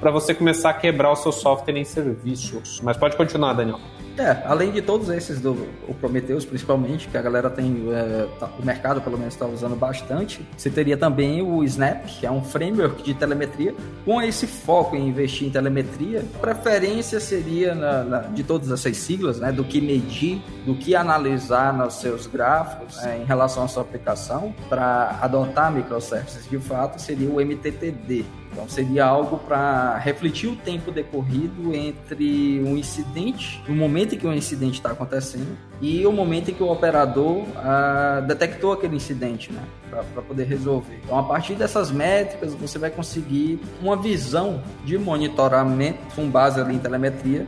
para 0.00 0.10
você 0.10 0.34
começar 0.34 0.70
a 0.70 0.74
quebrar 0.74 1.10
o 1.10 1.16
seu 1.16 1.32
software 1.32 1.76
em 1.76 1.84
serviços. 1.84 2.80
Mas 2.82 2.96
pode 2.96 3.16
continuar, 3.16 3.52
Daniel. 3.52 3.80
É, 4.18 4.42
além 4.46 4.70
de 4.70 4.80
todos 4.80 5.10
esses 5.10 5.40
do 5.40 5.52
o 5.86 5.94
Prometheus, 5.94 6.44
principalmente, 6.44 7.06
que 7.06 7.18
a 7.18 7.22
galera 7.22 7.50
tem, 7.50 7.86
é, 7.90 8.26
tá, 8.40 8.48
o 8.58 8.64
mercado 8.64 9.00
pelo 9.02 9.18
menos 9.18 9.34
está 9.34 9.44
usando 9.44 9.76
bastante, 9.76 10.46
você 10.56 10.70
teria 10.70 10.96
também 10.96 11.42
o 11.42 11.62
Snap, 11.64 12.06
que 12.06 12.24
é 12.24 12.30
um 12.30 12.42
framework 12.42 13.02
de 13.02 13.12
telemetria, 13.12 13.74
com 14.06 14.22
esse 14.22 14.46
foco 14.46 14.96
em 14.96 15.08
investir 15.08 15.46
em 15.46 15.50
telemetria. 15.50 16.24
A 16.36 16.38
preferência 16.38 17.20
seria 17.20 17.74
na, 17.74 18.04
na, 18.04 18.18
de 18.20 18.42
todas 18.42 18.70
essas 18.70 18.96
siglas, 18.96 19.38
né, 19.38 19.52
do 19.52 19.64
que 19.64 19.82
medir, 19.82 20.40
do 20.64 20.74
que 20.74 20.96
analisar 20.96 21.76
nos 21.76 21.94
seus 21.94 22.26
gráficos 22.26 22.96
é, 23.04 23.18
em 23.18 23.24
relação 23.24 23.64
à 23.64 23.68
sua 23.68 23.82
aplicação, 23.82 24.54
para 24.68 25.18
adotar 25.20 25.70
microservices 25.70 26.48
de 26.48 26.58
fato, 26.58 26.98
seria 26.98 27.28
o 27.28 27.38
MTTD 27.38 28.24
então 28.56 28.66
seria 28.66 29.04
algo 29.04 29.36
para 29.36 29.98
refletir 29.98 30.48
o 30.48 30.56
tempo 30.56 30.90
decorrido 30.90 31.74
entre 31.74 32.58
um 32.64 32.74
incidente, 32.74 33.62
o 33.68 33.72
momento 33.72 34.14
em 34.14 34.18
que 34.18 34.26
o 34.26 34.32
incidente 34.32 34.78
está 34.78 34.92
acontecendo 34.92 35.58
e 35.78 36.06
o 36.06 36.10
momento 36.12 36.50
em 36.50 36.54
que 36.54 36.62
o 36.62 36.70
operador 36.70 37.44
ah, 37.56 38.24
detectou 38.26 38.72
aquele 38.72 38.96
incidente, 38.96 39.52
né, 39.52 39.62
para 39.90 40.22
poder 40.22 40.44
resolver. 40.44 40.98
Então 41.04 41.18
a 41.18 41.22
partir 41.22 41.54
dessas 41.54 41.90
métricas 41.90 42.54
você 42.54 42.78
vai 42.78 42.88
conseguir 42.90 43.60
uma 43.82 43.94
visão 43.94 44.62
de 44.86 44.96
monitoramento 44.96 45.98
com 46.14 46.26
base 46.30 46.58
ali 46.58 46.76
em 46.76 46.78
telemetria 46.78 47.46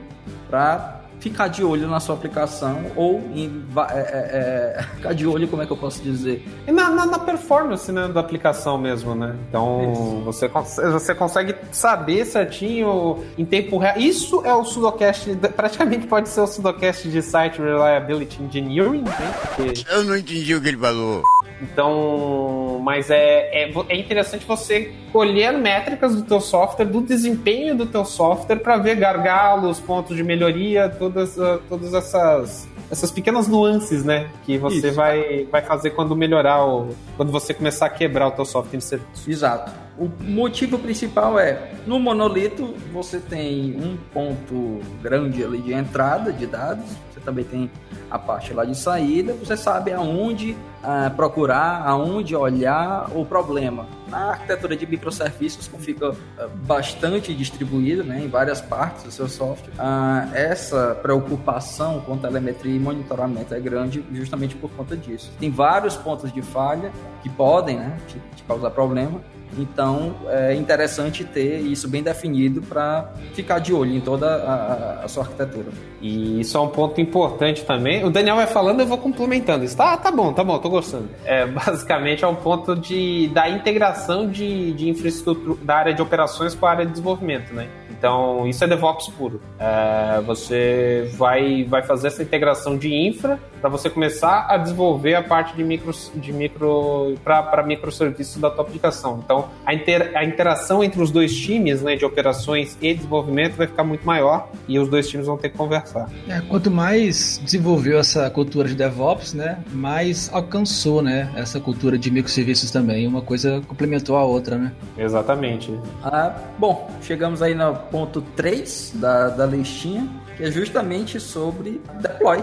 para 0.50 0.97
ficar 1.20 1.48
de 1.48 1.64
olho 1.64 1.88
na 1.88 2.00
sua 2.00 2.14
aplicação 2.14 2.80
ou 2.94 3.20
em, 3.34 3.64
é, 3.90 3.98
é, 3.98 4.78
é, 4.78 4.82
ficar 4.96 5.12
de 5.14 5.26
olho, 5.26 5.48
como 5.48 5.62
é 5.62 5.66
que 5.66 5.72
eu 5.72 5.76
posso 5.76 6.02
dizer? 6.02 6.46
E 6.66 6.72
na, 6.72 6.90
na, 6.90 7.06
na 7.06 7.18
performance 7.18 7.90
né, 7.90 8.08
da 8.08 8.20
aplicação 8.20 8.78
mesmo, 8.78 9.14
né? 9.14 9.34
Então 9.48 10.22
você, 10.24 10.48
você 10.48 11.14
consegue 11.14 11.54
saber 11.72 12.24
certinho 12.24 13.24
em 13.36 13.44
tempo 13.44 13.78
real. 13.78 13.98
Isso 13.98 14.44
é 14.44 14.54
o 14.54 14.64
Sudocast, 14.64 15.34
praticamente 15.56 16.06
pode 16.06 16.28
ser 16.28 16.40
o 16.40 16.46
Sudocast 16.46 17.08
de 17.08 17.22
Site 17.22 17.60
Reliability 17.60 18.42
Engineering, 18.42 19.02
né? 19.02 19.34
Porque... 19.56 19.84
Eu 19.90 20.04
não 20.04 20.16
entendi 20.16 20.54
o 20.54 20.60
que 20.60 20.68
ele 20.68 20.76
falou. 20.76 21.22
Então, 21.60 22.80
mas 22.82 23.10
é, 23.10 23.64
é, 23.64 23.72
é, 23.88 23.96
interessante 23.96 24.46
você 24.46 24.92
colher 25.12 25.52
métricas 25.52 26.14
do 26.14 26.22
teu 26.22 26.40
software, 26.40 26.86
do 26.86 27.00
desempenho 27.00 27.74
do 27.74 27.86
teu 27.86 28.04
software, 28.04 28.56
para 28.56 28.76
ver 28.76 28.96
gargalos, 28.96 29.80
pontos 29.80 30.16
de 30.16 30.22
melhoria, 30.22 30.88
todas, 30.88 31.36
uh, 31.36 31.60
todas 31.68 31.94
essas, 31.94 32.68
essas 32.90 33.10
pequenas 33.10 33.48
nuances, 33.48 34.04
né? 34.04 34.30
Que 34.44 34.56
você 34.56 34.90
vai, 34.90 35.44
vai 35.50 35.62
fazer 35.62 35.90
quando 35.90 36.14
melhorar, 36.14 36.64
o, 36.64 36.94
quando 37.16 37.32
você 37.32 37.52
começar 37.52 37.86
a 37.86 37.90
quebrar 37.90 38.28
o 38.28 38.30
teu 38.30 38.44
software 38.44 38.78
de 38.78 38.84
serviço. 38.84 39.28
Exato. 39.28 39.72
O 39.98 40.08
motivo 40.22 40.78
principal 40.78 41.40
é, 41.40 41.72
no 41.84 41.98
monolito, 41.98 42.72
você 42.92 43.18
tem 43.18 43.76
um 43.76 43.96
ponto 44.12 44.78
grande 45.02 45.42
ali 45.42 45.58
de 45.58 45.72
entrada 45.72 46.32
de 46.32 46.46
dados, 46.46 46.84
você 47.12 47.18
também 47.18 47.44
tem 47.44 47.68
a 48.08 48.16
parte 48.16 48.52
lá 48.52 48.64
de 48.64 48.76
saída, 48.76 49.32
você 49.34 49.56
sabe 49.56 49.92
aonde 49.92 50.56
uh, 50.82 51.14
procurar, 51.14 51.82
aonde 51.86 52.34
olhar 52.34 53.10
o 53.14 53.24
problema. 53.24 53.86
Na 54.08 54.30
arquitetura 54.30 54.76
de 54.76 54.86
microserviços, 54.86 55.68
que 55.68 55.78
fica 55.78 56.10
uh, 56.10 56.16
bastante 56.64 57.34
distribuída 57.34 58.02
né, 58.02 58.22
em 58.24 58.28
várias 58.28 58.60
partes 58.60 59.04
do 59.04 59.10
seu 59.10 59.28
software, 59.28 59.72
uh, 59.74 60.34
essa 60.34 60.98
preocupação 61.02 62.00
com 62.00 62.16
telemetria 62.16 62.74
e 62.74 62.78
monitoramento 62.78 63.54
é 63.54 63.60
grande 63.60 64.04
justamente 64.12 64.56
por 64.56 64.70
conta 64.70 64.96
disso. 64.96 65.30
Tem 65.38 65.50
vários 65.50 65.96
pontos 65.96 66.32
de 66.32 66.42
falha 66.42 66.90
que 67.22 67.28
podem 67.28 67.76
né, 67.76 67.98
te, 68.06 68.18
te 68.36 68.42
causar 68.44 68.70
problema, 68.70 69.20
então 69.56 70.14
é 70.28 70.54
interessante 70.54 71.24
ter 71.24 71.60
isso 71.60 71.88
bem 71.88 72.02
definido 72.02 72.60
para 72.62 73.12
ficar 73.34 73.58
de 73.58 73.72
olho 73.72 73.94
em 73.94 74.00
toda 74.00 74.26
a, 74.26 75.04
a, 75.04 75.08
sua 75.08 75.22
arquitetura. 75.24 75.68
E 76.00 76.40
isso 76.40 76.56
é 76.56 76.60
um 76.60 76.68
ponto 76.68 77.00
importante 77.00 77.64
também. 77.64 78.04
O 78.04 78.10
Daniel 78.10 78.36
vai 78.36 78.46
falando, 78.46 78.80
eu 78.80 78.86
vou 78.86 78.98
complementando. 78.98 79.64
Isso 79.64 79.76
tá, 79.76 79.96
tá 79.96 80.10
bom, 80.10 80.32
tá 80.32 80.44
bom, 80.44 80.58
tô 80.58 80.68
gostando. 80.68 81.08
É, 81.24 81.46
basicamente 81.48 82.24
é 82.24 82.28
um 82.28 82.36
ponto 82.36 82.76
de, 82.76 83.28
da 83.28 83.48
integração 83.48 84.28
de, 84.28 84.72
de 84.72 84.88
infraestrutura 84.88 85.58
da 85.62 85.76
área 85.76 85.94
de 85.94 86.02
operações 86.02 86.54
com 86.54 86.66
a 86.66 86.70
área 86.70 86.84
de 86.84 86.92
desenvolvimento, 86.92 87.52
né? 87.52 87.68
Então, 87.98 88.46
isso 88.46 88.62
é 88.62 88.68
DevOps 88.68 89.08
puro. 89.08 89.40
É, 89.58 90.20
você 90.24 91.10
vai, 91.16 91.64
vai 91.64 91.82
fazer 91.82 92.08
essa 92.08 92.22
integração 92.22 92.78
de 92.78 92.94
infra 92.94 93.40
para 93.60 93.68
você 93.68 93.90
começar 93.90 94.46
a 94.48 94.56
desenvolver 94.56 95.16
a 95.16 95.22
parte 95.22 95.56
de 95.56 95.64
micro, 95.64 95.92
de 96.14 96.32
micro 96.32 97.14
para 97.24 97.62
microserviços 97.64 98.40
da 98.40 98.50
tua 98.50 98.62
aplicação. 98.62 99.20
Então, 99.24 99.48
a, 99.66 99.74
inter, 99.74 100.12
a 100.14 100.24
interação 100.24 100.82
entre 100.82 101.02
os 101.02 101.10
dois 101.10 101.34
times, 101.34 101.82
né, 101.82 101.96
de 101.96 102.04
operações 102.04 102.78
e 102.80 102.94
desenvolvimento 102.94 103.56
vai 103.56 103.66
ficar 103.66 103.82
muito 103.82 104.06
maior 104.06 104.48
e 104.68 104.78
os 104.78 104.88
dois 104.88 105.08
times 105.08 105.26
vão 105.26 105.36
ter 105.36 105.48
que 105.48 105.56
conversar. 105.56 106.08
É, 106.28 106.40
quanto 106.42 106.70
mais 106.70 107.40
desenvolveu 107.42 107.98
essa 107.98 108.30
cultura 108.30 108.68
de 108.68 108.76
DevOps, 108.76 109.34
né, 109.34 109.58
mais 109.72 110.30
alcançou, 110.32 111.02
né, 111.02 111.32
essa 111.34 111.58
cultura 111.58 111.98
de 111.98 112.10
microserviços 112.10 112.70
também. 112.70 113.06
Uma 113.06 113.22
coisa 113.22 113.60
complementou 113.66 114.16
a 114.16 114.24
outra, 114.24 114.56
né? 114.56 114.72
Exatamente. 114.96 115.76
Ah, 116.02 116.32
bom, 116.58 116.88
chegamos 117.02 117.42
aí 117.42 117.54
no 117.54 117.74
ponto 117.90 118.20
3 118.20 118.92
da, 118.94 119.28
da 119.28 119.46
listinha, 119.46 120.08
que 120.36 120.44
é 120.44 120.50
justamente 120.50 121.18
sobre 121.18 121.80
deploy. 122.00 122.42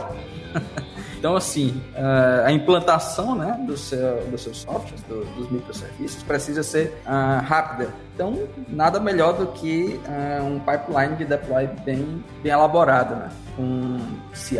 Então, 1.25 1.35
assim, 1.35 1.81
a 2.45 2.51
implantação 2.51 3.33
né, 3.33 3.59
do 3.65 3.75
seu, 3.75 4.23
dos 4.27 4.43
seus 4.43 4.57
softwares, 4.57 5.01
do, 5.09 5.25
dos 5.33 5.49
microserviços, 5.49 6.21
precisa 6.21 6.61
ser 6.61 7.01
uh, 7.03 7.43
rápida. 7.43 7.89
Então, 8.13 8.47
nada 8.67 8.99
melhor 8.99 9.33
do 9.33 9.47
que 9.47 9.99
uh, 10.05 10.43
um 10.43 10.59
pipeline 10.59 11.15
de 11.15 11.25
deploy 11.25 11.67
bem, 11.83 12.23
bem 12.43 12.51
elaborado, 12.51 13.15
né? 13.15 13.29
com 13.55 13.97
CI, 14.33 14.59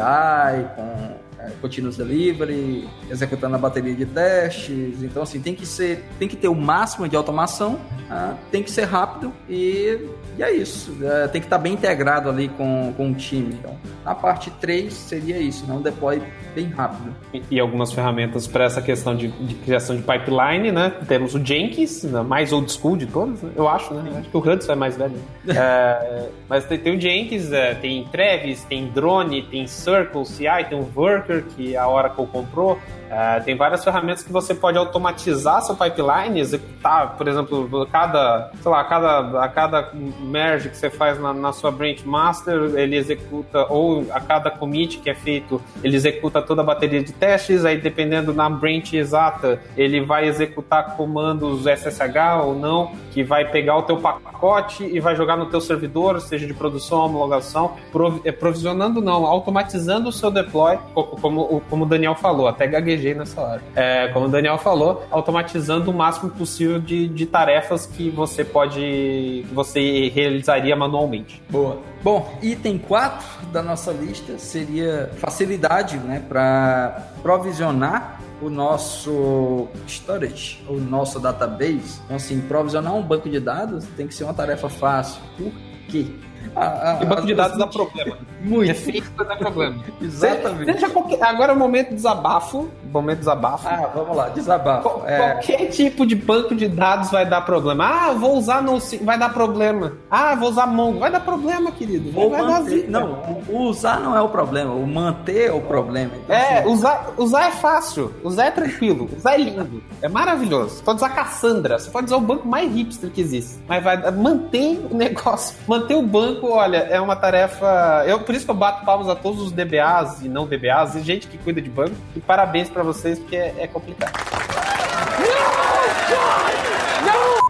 com 0.76 1.18
é, 1.46 1.52
continuous 1.62 1.98
delivery, 1.98 2.88
executando 3.10 3.56
a 3.56 3.58
bateria 3.58 3.94
de 3.94 4.06
testes. 4.06 5.04
Então, 5.04 5.24
assim, 5.24 5.40
tem 5.40 5.56
que 5.56 5.66
ser, 5.66 6.04
tem 6.18 6.28
que 6.28 6.36
ter 6.36 6.48
o 6.48 6.56
máximo 6.56 7.08
de 7.08 7.16
automação, 7.16 7.80
ah, 8.10 8.36
tem 8.52 8.64
que 8.64 8.72
ser 8.72 8.84
rápido 8.84 9.32
e, 9.50 10.00
e 10.38 10.44
é 10.44 10.52
isso. 10.52 10.96
É, 11.02 11.28
tem 11.28 11.42
que 11.42 11.48
estar 11.48 11.58
bem 11.58 11.74
integrado 11.74 12.30
ali 12.30 12.50
com, 12.50 12.94
com 12.96 13.12
o 13.12 13.16
time. 13.16 13.56
Então, 13.60 13.78
na 14.04 14.14
parte 14.14 14.50
3 14.52 14.94
seria 14.94 15.38
isso, 15.38 15.66
né? 15.66 15.74
um 15.74 15.82
deploy 15.82 16.22
bem 16.54 16.70
rápido. 16.70 17.14
E, 17.34 17.42
e 17.52 17.60
algumas 17.60 17.92
ferramentas 17.92 18.48
para 18.48 18.66
essa 18.66 18.82
questão 18.82 19.16
de, 19.16 19.28
de, 19.28 19.56
criação 19.56 19.96
de 19.96 20.04
pipeline, 20.04 20.72
né? 20.72 20.94
Temos 21.08 21.36
o 21.36 21.44
Jenkins, 21.44 22.04
né? 22.04 22.22
mais 22.22 22.54
old 22.54 22.72
school 22.72 22.96
de 22.96 23.06
todos, 23.06 23.42
né? 23.42 23.52
eu 23.56 23.68
acho, 23.68 23.94
né? 23.94 24.20
Acho 24.20 24.30
que 24.30 24.38
o 24.38 24.40
Hudson 24.40 24.72
é 24.72 24.76
mais 24.76 24.98
velho. 24.98 25.16
é, 25.48 26.30
mas 26.48 26.66
tem, 26.66 26.78
tem, 26.78 26.98
o 26.98 27.02
Jenkins, 27.02 27.50
tem 27.82 28.06
Travis, 28.06 28.64
tem 28.64 28.88
Drone, 28.88 29.44
tem 29.44 29.68
Circle, 29.68 30.26
CI, 30.26 30.46
tem 30.70 30.80
o 30.80 30.88
Worker, 30.96 31.35
que 31.44 31.76
a 31.76 31.88
Oracle 31.88 32.28
comprou. 32.28 32.80
É, 33.10 33.40
tem 33.42 33.56
várias 33.56 33.84
ferramentas 33.84 34.24
que 34.24 34.32
você 34.32 34.54
pode 34.54 34.78
automatizar 34.78 35.62
seu 35.62 35.76
pipeline, 35.76 36.40
executar, 36.40 37.16
por 37.16 37.28
exemplo, 37.28 37.88
cada, 37.92 38.52
sei 38.62 38.72
lá, 38.72 38.84
cada, 38.84 39.44
a 39.44 39.48
cada 39.48 39.92
merge 40.20 40.70
que 40.70 40.78
você 40.78 40.90
faz 40.90 41.20
na, 41.20 41.34
na, 41.34 41.54
sua 41.54 41.72
branch 41.72 42.04
master, 42.04 42.72
ele 42.76 42.96
executa, 42.96 43.68
ou 43.70 44.06
a 44.12 44.20
cada 44.20 44.50
commit 44.50 44.98
que 44.98 45.10
é 45.10 45.16
feito, 45.16 45.62
ele 45.84 45.96
executa 45.96 46.42
toda 46.42 46.62
a 46.62 46.66
bateria 46.66 47.04
de 47.04 47.14
testes, 47.14 47.64
aí 47.64 47.80
dependendo 47.80 48.34
da 48.34 48.50
branch 48.50 48.94
exata, 48.94 49.62
ele 49.78 50.02
vai 50.02 50.28
executar 50.28 50.96
comandos 50.96 51.66
SSH 51.66 52.44
ou 52.44 52.56
não, 52.56 52.92
que 53.12 53.24
vai 53.24 53.46
pegar 53.46 53.78
o 53.78 53.84
teu 53.84 53.98
pacote 53.98 54.84
e 54.84 55.00
vai 55.00 55.16
jogar 55.16 55.38
no 55.38 55.46
teu 55.46 55.62
servidor, 55.62 56.20
seja 56.20 56.48
de 56.48 56.54
produção 56.54 57.00
homologação, 57.06 57.76
é, 58.24 58.32
provisionando 58.32 59.00
não, 59.00 59.26
automatizando 59.26 60.10
o 60.10 60.12
seu 60.12 60.32
deploy, 60.32 60.78
como, 61.16 61.62
como 61.70 61.86
o 61.86 61.88
Daniel 61.88 62.16
falou, 62.16 62.48
até 62.48 62.68
gaguejei 62.68 63.14
nessa 63.14 63.42
hora. 63.42 63.62
É, 63.76 64.08
como 64.10 64.26
o 64.26 64.30
Daniel 64.30 64.58
falou, 64.58 65.06
automatizando 65.12 65.92
o 65.92 65.94
máximo 65.94 66.30
possível 66.32 66.80
de, 66.80 67.08
de 67.08 67.26
tarefas 67.26 67.86
que 67.86 68.10
você 68.10 68.44
pode. 68.44 68.80
que 68.80 69.54
você 69.54 70.10
realizaria 70.10 70.76
manualmente. 70.76 71.42
Boa. 71.50 71.78
Bom, 72.04 72.38
item 72.42 72.78
4 72.78 73.48
da 73.48 73.64
nossa 73.64 73.92
lista 73.92 74.38
seria 74.38 75.10
facilidade 75.18 75.98
né, 75.98 76.24
para 76.28 77.10
provisionar 77.24 78.20
o 78.42 78.50
nosso 78.50 79.68
storage, 79.88 80.64
o 80.68 80.76
nosso 80.76 81.20
database. 81.20 82.00
Então, 82.06 82.18
assim, 82.18 82.40
provisionar 82.42 82.94
um 82.94 83.02
banco 83.02 83.30
de 83.30 83.40
dados 83.40 83.86
tem 83.98 84.08
que 84.08 84.14
ser 84.14 84.24
uma 84.24 84.34
tarefa 84.34 84.70
fácil. 84.70 85.22
Por 85.38 85.52
quê? 85.90 86.08
A, 86.56 86.92
a, 86.92 87.04
e 87.04 87.06
banco 87.06 87.26
de 87.26 87.34
dados 87.34 87.58
dá 87.58 87.68
problema. 87.68 88.18
Muito. 88.42 88.68
Defeito 88.68 89.12
dá 89.24 89.36
problema. 89.36 89.84
Exatamente. 90.02 90.74
Seja 90.74 90.90
qualquer, 90.90 91.24
agora 91.24 91.52
é 91.52 91.56
o 91.56 91.60
momento 91.60 91.90
de 91.90 91.96
desabafo. 91.96 92.70
Momento 92.92 93.16
de 93.16 93.20
desabafo. 93.22 93.68
Ah, 93.68 93.90
vamos 93.94 94.16
lá, 94.16 94.30
desabafo. 94.30 95.02
é... 95.06 95.18
Qualquer 95.18 95.70
tipo 95.70 96.06
de 96.06 96.16
banco 96.16 96.56
de 96.56 96.68
dados 96.68 97.12
vai 97.12 97.26
dar 97.26 97.42
problema. 97.42 97.86
Ah, 97.86 98.14
vou 98.14 98.38
usar 98.38 98.62
no 98.62 98.80
vai 99.02 99.18
dar 99.18 99.34
problema. 99.34 99.94
Ah, 100.10 100.36
vou 100.36 100.50
usar 100.50 100.68
Mongo. 100.68 101.00
Vai 101.00 101.12
dar 101.12 101.20
problema, 101.20 101.72
querido. 101.72 102.12
Vou 102.12 102.30
vai 102.30 102.42
manter... 102.42 102.84
Dar 102.84 103.00
não, 103.00 103.42
o 103.50 103.66
usar 103.70 104.00
não 104.00 104.16
é 104.16 104.22
o 104.22 104.30
problema, 104.30 104.74
o 104.74 104.86
manter 104.88 105.50
é 105.50 105.52
o 105.52 105.62
problema. 105.62 106.12
Então, 106.24 106.36
é, 106.36 106.60
assim... 106.60 106.70
usar, 106.70 107.14
usar 107.18 107.48
é 107.48 107.52
fácil. 107.52 108.14
Usar 108.24 108.46
é 108.46 108.52
tranquilo. 108.52 109.10
Usar 109.16 109.36
é 109.36 109.38
lindo. 109.38 109.84
É 110.02 110.08
maravilhoso. 110.08 110.84
Pode 110.84 110.98
usar 110.98 111.10
Cassandra. 111.10 111.80
Você 111.80 111.90
pode 111.90 112.08
usar 112.08 112.18
o 112.18 112.22
banco 112.22 112.48
mais 112.48 112.72
hipster 112.74 113.10
que 113.10 113.22
existe. 113.22 113.60
Mas 113.68 113.84
vai 113.84 114.12
manter 114.12 114.86
o 114.90 114.96
negócio. 114.96 115.56
Manter 115.68 115.96
o 115.96 116.02
banco, 116.02 116.35
olha, 116.44 116.78
é 116.78 117.00
uma 117.00 117.16
tarefa. 117.16 118.04
Eu, 118.08 118.20
por 118.20 118.36
isso 118.36 118.46
que 118.46 118.52
eu 118.52 118.56
bato 118.56 118.86
palmas 118.86 119.08
a 119.08 119.16
todos 119.16 119.42
os 119.42 119.52
DBAs 119.52 120.22
e 120.22 120.30
não 120.30 120.46
DBAs 120.46 120.96
e 120.96 121.02
gente 121.02 121.28
que 121.28 121.38
cuida 121.38 121.62
de 121.62 121.70
banco. 121.70 121.96
E 122.16 122.20
parabéns 122.20 122.70
para 122.70 122.84
vocês, 122.84 123.20
porque 123.20 123.36
é, 123.36 123.56
é 123.60 123.68
complicado. 123.68 124.14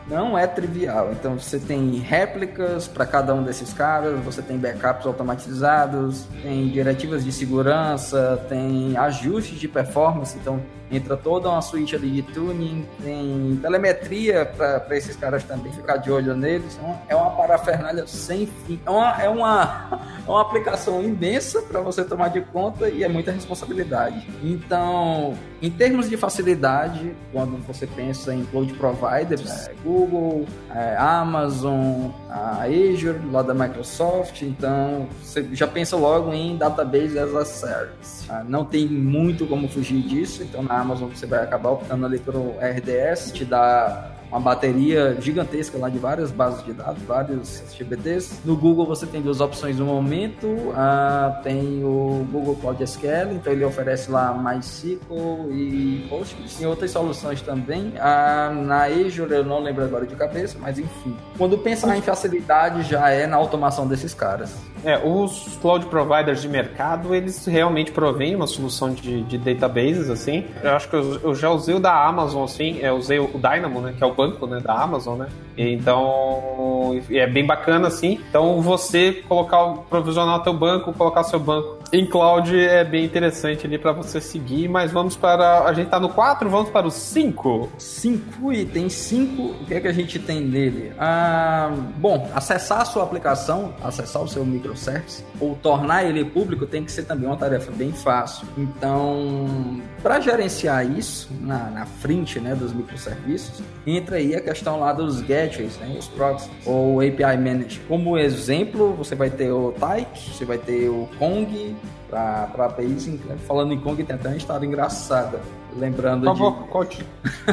Não 0.07 0.37
é 0.37 0.45
trivial. 0.45 1.11
Então 1.11 1.39
você 1.39 1.59
tem 1.59 1.97
réplicas 1.97 2.87
para 2.87 3.05
cada 3.05 3.33
um 3.33 3.43
desses 3.43 3.73
caras, 3.73 4.19
você 4.23 4.41
tem 4.41 4.57
backups 4.57 5.05
automatizados, 5.05 6.25
tem 6.43 6.69
diretivas 6.69 7.25
de 7.25 7.31
segurança, 7.31 8.39
tem 8.47 8.95
ajustes 8.95 9.59
de 9.59 9.67
performance. 9.67 10.37
Então 10.37 10.61
entra 10.91 11.17
toda 11.17 11.49
uma 11.49 11.61
suíte 11.61 11.95
ali 11.95 12.09
de 12.09 12.21
tuning, 12.21 12.85
tem 13.03 13.59
telemetria 13.61 14.45
para 14.45 14.95
esses 14.95 15.15
caras 15.15 15.43
também 15.43 15.71
ficar 15.71 15.97
de 15.97 16.11
olho 16.11 16.35
neles. 16.35 16.77
Então, 16.77 16.99
é 17.07 17.15
uma 17.15 17.24
parafernália 17.35 18.07
sem 18.07 18.47
fim. 18.65 18.79
É 18.85 18.89
uma, 18.89 19.23
é 19.23 19.29
uma, 19.29 20.01
é 20.25 20.29
uma 20.29 20.41
aplicação 20.41 21.01
imensa 21.03 21.61
para 21.61 21.81
você 21.81 22.03
tomar 22.03 22.29
de 22.29 22.41
conta 22.41 22.89
e 22.89 23.03
é 23.03 23.07
muita 23.07 23.31
responsabilidade. 23.31 24.27
Então, 24.43 25.35
em 25.61 25.69
termos 25.69 26.09
de 26.09 26.17
facilidade, 26.17 27.15
quando 27.31 27.57
você 27.65 27.85
pensa 27.87 28.33
em 28.33 28.45
cloud 28.45 28.73
providers, 28.73 29.67
é 29.67 29.73
Google, 29.83 30.45
é 30.73 30.95
Amazon, 30.97 32.09
a 32.29 32.63
Azure, 32.63 33.19
lá 33.31 33.41
da 33.41 33.53
Microsoft, 33.53 34.41
então 34.41 35.07
você 35.21 35.47
já 35.53 35.67
pensa 35.67 35.95
logo 35.95 36.33
em 36.33 36.57
database 36.57 37.17
as 37.17 37.35
a 37.35 37.45
service. 37.45 38.25
Ah, 38.29 38.43
não 38.47 38.65
tem 38.65 38.87
muito 38.87 39.45
como 39.45 39.67
fugir 39.67 40.01
disso, 40.01 40.43
então 40.43 40.63
na 40.63 40.79
Amazon 40.79 41.09
você 41.09 41.25
vai 41.25 41.43
acabar 41.43 41.71
optando 41.71 42.05
ali 42.05 42.19
pelo 42.19 42.55
RDS, 42.59 43.31
te 43.31 43.45
dá 43.45 44.14
uma 44.35 44.41
bateria 44.41 45.15
gigantesca 45.21 45.77
lá 45.77 45.87
de 45.87 45.97
várias 45.97 46.29
bases 46.29 46.63
de 46.65 46.73
dados, 46.73 47.01
vários 47.03 47.63
GPTs. 47.73 48.41
No 48.43 48.57
Google 48.57 48.85
você 48.85 49.05
tem 49.05 49.21
duas 49.21 49.39
opções 49.39 49.79
no 49.79 49.85
momento, 49.85 50.47
uh, 50.47 51.41
tem 51.41 51.83
o 51.85 52.27
Google 52.29 52.55
Cloud 52.57 52.83
SQL, 52.83 53.31
então 53.31 53.53
ele 53.53 53.63
oferece 53.63 54.11
lá 54.11 54.33
MySQL 54.33 55.51
e 55.51 56.05
Postgres. 56.09 56.55
Tem 56.55 56.67
outras 56.67 56.91
soluções 56.91 57.41
também. 57.41 57.93
Uh, 57.93 58.61
na 58.65 58.83
Azure 58.83 59.31
eu 59.31 59.45
não 59.45 59.63
lembro 59.63 59.85
agora 59.85 60.05
de 60.05 60.15
cabeça, 60.15 60.57
mas 60.59 60.77
enfim. 60.77 61.15
Quando 61.37 61.57
pensar 61.57 61.95
em 61.95 62.01
facilidade 62.01 62.83
já 62.83 63.09
é 63.09 63.25
na 63.25 63.37
automação 63.37 63.87
desses 63.87 64.13
caras. 64.13 64.53
É, 64.85 65.01
os 65.03 65.57
cloud 65.61 65.85
providers 65.87 66.41
de 66.41 66.47
mercado, 66.47 67.13
eles 67.13 67.45
realmente 67.45 67.91
provêm 67.91 68.35
uma 68.35 68.47
solução 68.47 68.93
de, 68.93 69.23
de 69.23 69.37
databases, 69.37 70.09
assim. 70.09 70.45
Eu 70.63 70.71
acho 70.71 70.87
que 70.87 70.95
eu, 70.95 71.19
eu, 71.21 71.35
já 71.35 71.49
usei 71.49 71.75
o 71.75 71.79
da 71.79 72.05
Amazon, 72.05 72.43
assim, 72.43 72.77
eu 72.79 72.95
usei 72.95 73.19
o 73.19 73.29
Dynamo, 73.33 73.81
né, 73.81 73.93
que 73.97 74.03
é 74.03 74.07
o 74.07 74.13
banco, 74.13 74.45
né, 74.45 74.59
da 74.59 74.73
Amazon, 74.73 75.17
né. 75.19 75.27
Então, 75.57 77.01
é 77.09 77.25
bem 77.25 77.45
bacana, 77.45 77.87
assim. 77.87 78.19
Então, 78.29 78.61
você 78.61 79.23
colocar, 79.27 79.65
provisionar 79.89 80.35
o 80.35 80.43
teu 80.43 80.53
banco, 80.53 80.93
colocar 80.93 81.23
seu 81.23 81.39
banco 81.39 81.84
em 81.95 82.05
cloud 82.05 82.57
é 82.57 82.83
bem 82.83 83.05
interessante 83.05 83.65
ali 83.65 83.77
para 83.77 83.91
você 83.91 84.19
seguir, 84.19 84.67
mas 84.67 84.91
vamos 84.91 85.15
para, 85.15 85.63
a 85.63 85.73
gente 85.73 85.89
tá 85.89 85.99
no 85.99 86.09
4, 86.09 86.49
vamos 86.49 86.69
para 86.69 86.85
o 86.85 86.91
5. 86.91 87.71
5 87.77 88.53
itens, 88.53 88.93
5, 88.93 89.41
o 89.41 89.65
que 89.65 89.73
é 89.73 89.79
que 89.79 89.87
a 89.87 89.93
gente 89.93 90.19
tem 90.19 90.41
nele? 90.41 90.91
Ah, 90.99 91.71
bom, 91.97 92.29
acessar 92.33 92.81
a 92.81 92.85
sua 92.85 93.03
aplicação, 93.03 93.73
acessar 93.83 94.21
o 94.21 94.27
seu 94.27 94.45
micro 94.45 94.65
microservice, 94.65 95.23
ou 95.39 95.55
tornar 95.55 96.03
ele 96.03 96.25
público 96.25 96.65
tem 96.65 96.83
que 96.83 96.91
ser 96.91 97.03
também 97.03 97.27
uma 97.27 97.37
tarefa 97.37 97.71
bem 97.71 97.91
fácil. 97.91 98.47
Então, 98.57 99.81
para 100.05 100.19
gerenciar 100.19 100.85
isso 100.85 101.27
na, 101.41 101.71
na 101.71 101.85
frente 101.87 102.39
né, 102.39 102.53
dos 102.53 102.71
microserviços, 102.71 103.63
entra 103.87 104.17
aí 104.17 104.35
a 104.35 104.39
questão 104.39 104.79
lá 104.79 104.93
dos 104.93 105.19
gateways, 105.19 105.79
né, 105.79 105.95
os 105.97 106.07
proxies, 106.07 106.51
ou 106.63 106.99
API 107.01 107.35
Manager. 107.39 107.81
Como 107.87 108.15
exemplo, 108.15 108.93
você 108.93 109.15
vai 109.15 109.31
ter 109.31 109.51
o 109.51 109.71
Tyke, 109.71 110.29
você 110.29 110.45
vai 110.45 110.59
ter 110.59 110.89
o 110.89 111.09
Kong, 111.17 111.75
para 112.07 112.65
APIs. 112.65 113.09
Falando 113.47 113.73
em 113.73 113.79
Kong, 113.79 114.03
tem 114.03 114.15
até 114.15 114.27
uma 114.27 114.37
história 114.37 114.63
engraçada. 114.63 115.41
Lembrando 115.75 116.25
Por 116.25 116.37
favor, 116.37 116.63
de. 116.63 116.69
Conte. 116.69 117.05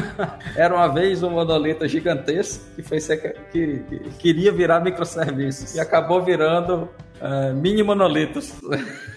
Era 0.55 0.75
uma 0.75 0.89
vez 0.89 1.23
um 1.23 1.31
monolito 1.31 1.87
gigantesco 1.87 2.63
que, 2.75 2.83
foi 2.83 2.99
que, 3.51 3.79
que 3.79 3.99
queria 4.19 4.51
virar 4.51 4.79
microserviços 4.79 5.73
e 5.73 5.79
acabou 5.79 6.23
virando 6.23 6.87
uh, 7.19 7.51
mini 7.55 7.81
monolitos. 7.81 8.53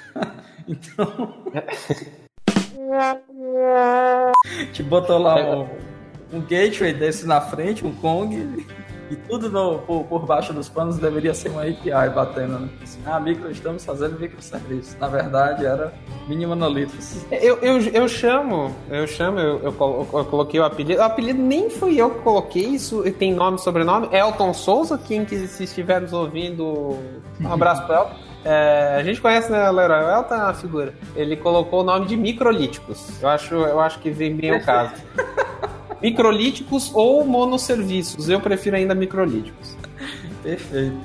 então. 0.67 1.45
Te 4.73 4.83
botou 4.83 5.19
lá 5.19 5.37
um 5.37 5.69
um 6.33 6.41
gateway 6.41 6.93
desse 6.93 7.27
na 7.27 7.41
frente, 7.41 7.87
um 7.87 7.93
Kong, 7.95 8.67
e 9.09 9.15
tudo 9.15 9.49
no, 9.49 9.79
por, 9.79 10.03
por, 10.05 10.27
baixo 10.27 10.53
dos 10.53 10.69
panos 10.69 10.99
deveria 10.99 11.33
ser 11.33 11.51
uma 11.51 11.63
API 11.63 12.11
batendo, 12.13 12.59
né? 12.59 12.69
Assim, 12.83 12.99
ah, 13.07 13.21
micro, 13.21 13.49
estamos 13.51 13.85
fazendo 13.85 14.19
microserviços. 14.19 14.97
Na 14.99 15.07
verdade, 15.07 15.65
era 15.65 15.95
mini 16.27 16.45
monolitos. 16.45 17.25
Eu, 17.31 17.57
eu, 17.59 17.81
eu 17.81 18.09
chamo, 18.09 18.75
eu 18.91 19.07
chamo, 19.07 19.39
eu, 19.39 19.61
eu, 19.61 20.09
eu, 20.13 20.25
coloquei 20.25 20.59
o 20.59 20.65
apelido. 20.65 21.01
O 21.01 21.05
apelido 21.05 21.41
nem 21.41 21.71
fui 21.71 22.01
eu 22.01 22.11
que 22.11 22.23
coloquei, 22.23 22.65
isso 22.65 23.05
tem 23.13 23.33
nome 23.33 23.59
e 23.59 23.61
sobrenome. 23.61 24.09
Elton 24.11 24.53
Souza, 24.53 24.99
quem 24.99 25.25
que 25.25 25.47
se 25.47 25.63
estiver 25.63 26.01
nos 26.01 26.13
ouvindo, 26.13 26.99
um 27.41 27.53
abraço 27.53 27.87
para 27.87 28.01
Elton. 28.01 28.26
É, 28.49 28.95
a 29.01 29.03
gente 29.03 29.21
conhece, 29.21 29.51
né, 29.51 29.69
Leroy? 29.69 30.09
Elton 30.09 30.35
é 30.35 30.39
uma 30.39 30.55
figura. 30.55 30.95
Ele 31.17 31.37
colocou 31.37 31.81
o 31.81 31.85
nome 31.85 32.07
de 32.07 32.17
microlíticos. 32.17 33.21
Eu 33.21 33.29
acho, 33.29 33.55
eu 33.57 33.81
acho 33.81 33.99
que 33.99 34.09
vem 34.09 34.37
bem 34.37 34.53
o 34.53 34.65
caso. 34.65 34.95
microlíticos 36.01 36.93
ou 36.95 37.25
monosserviços. 37.25 38.29
Eu 38.29 38.41
prefiro 38.41 38.77
ainda 38.77 38.95
microlíticos. 38.95 39.77
Perfeito. 40.45 40.97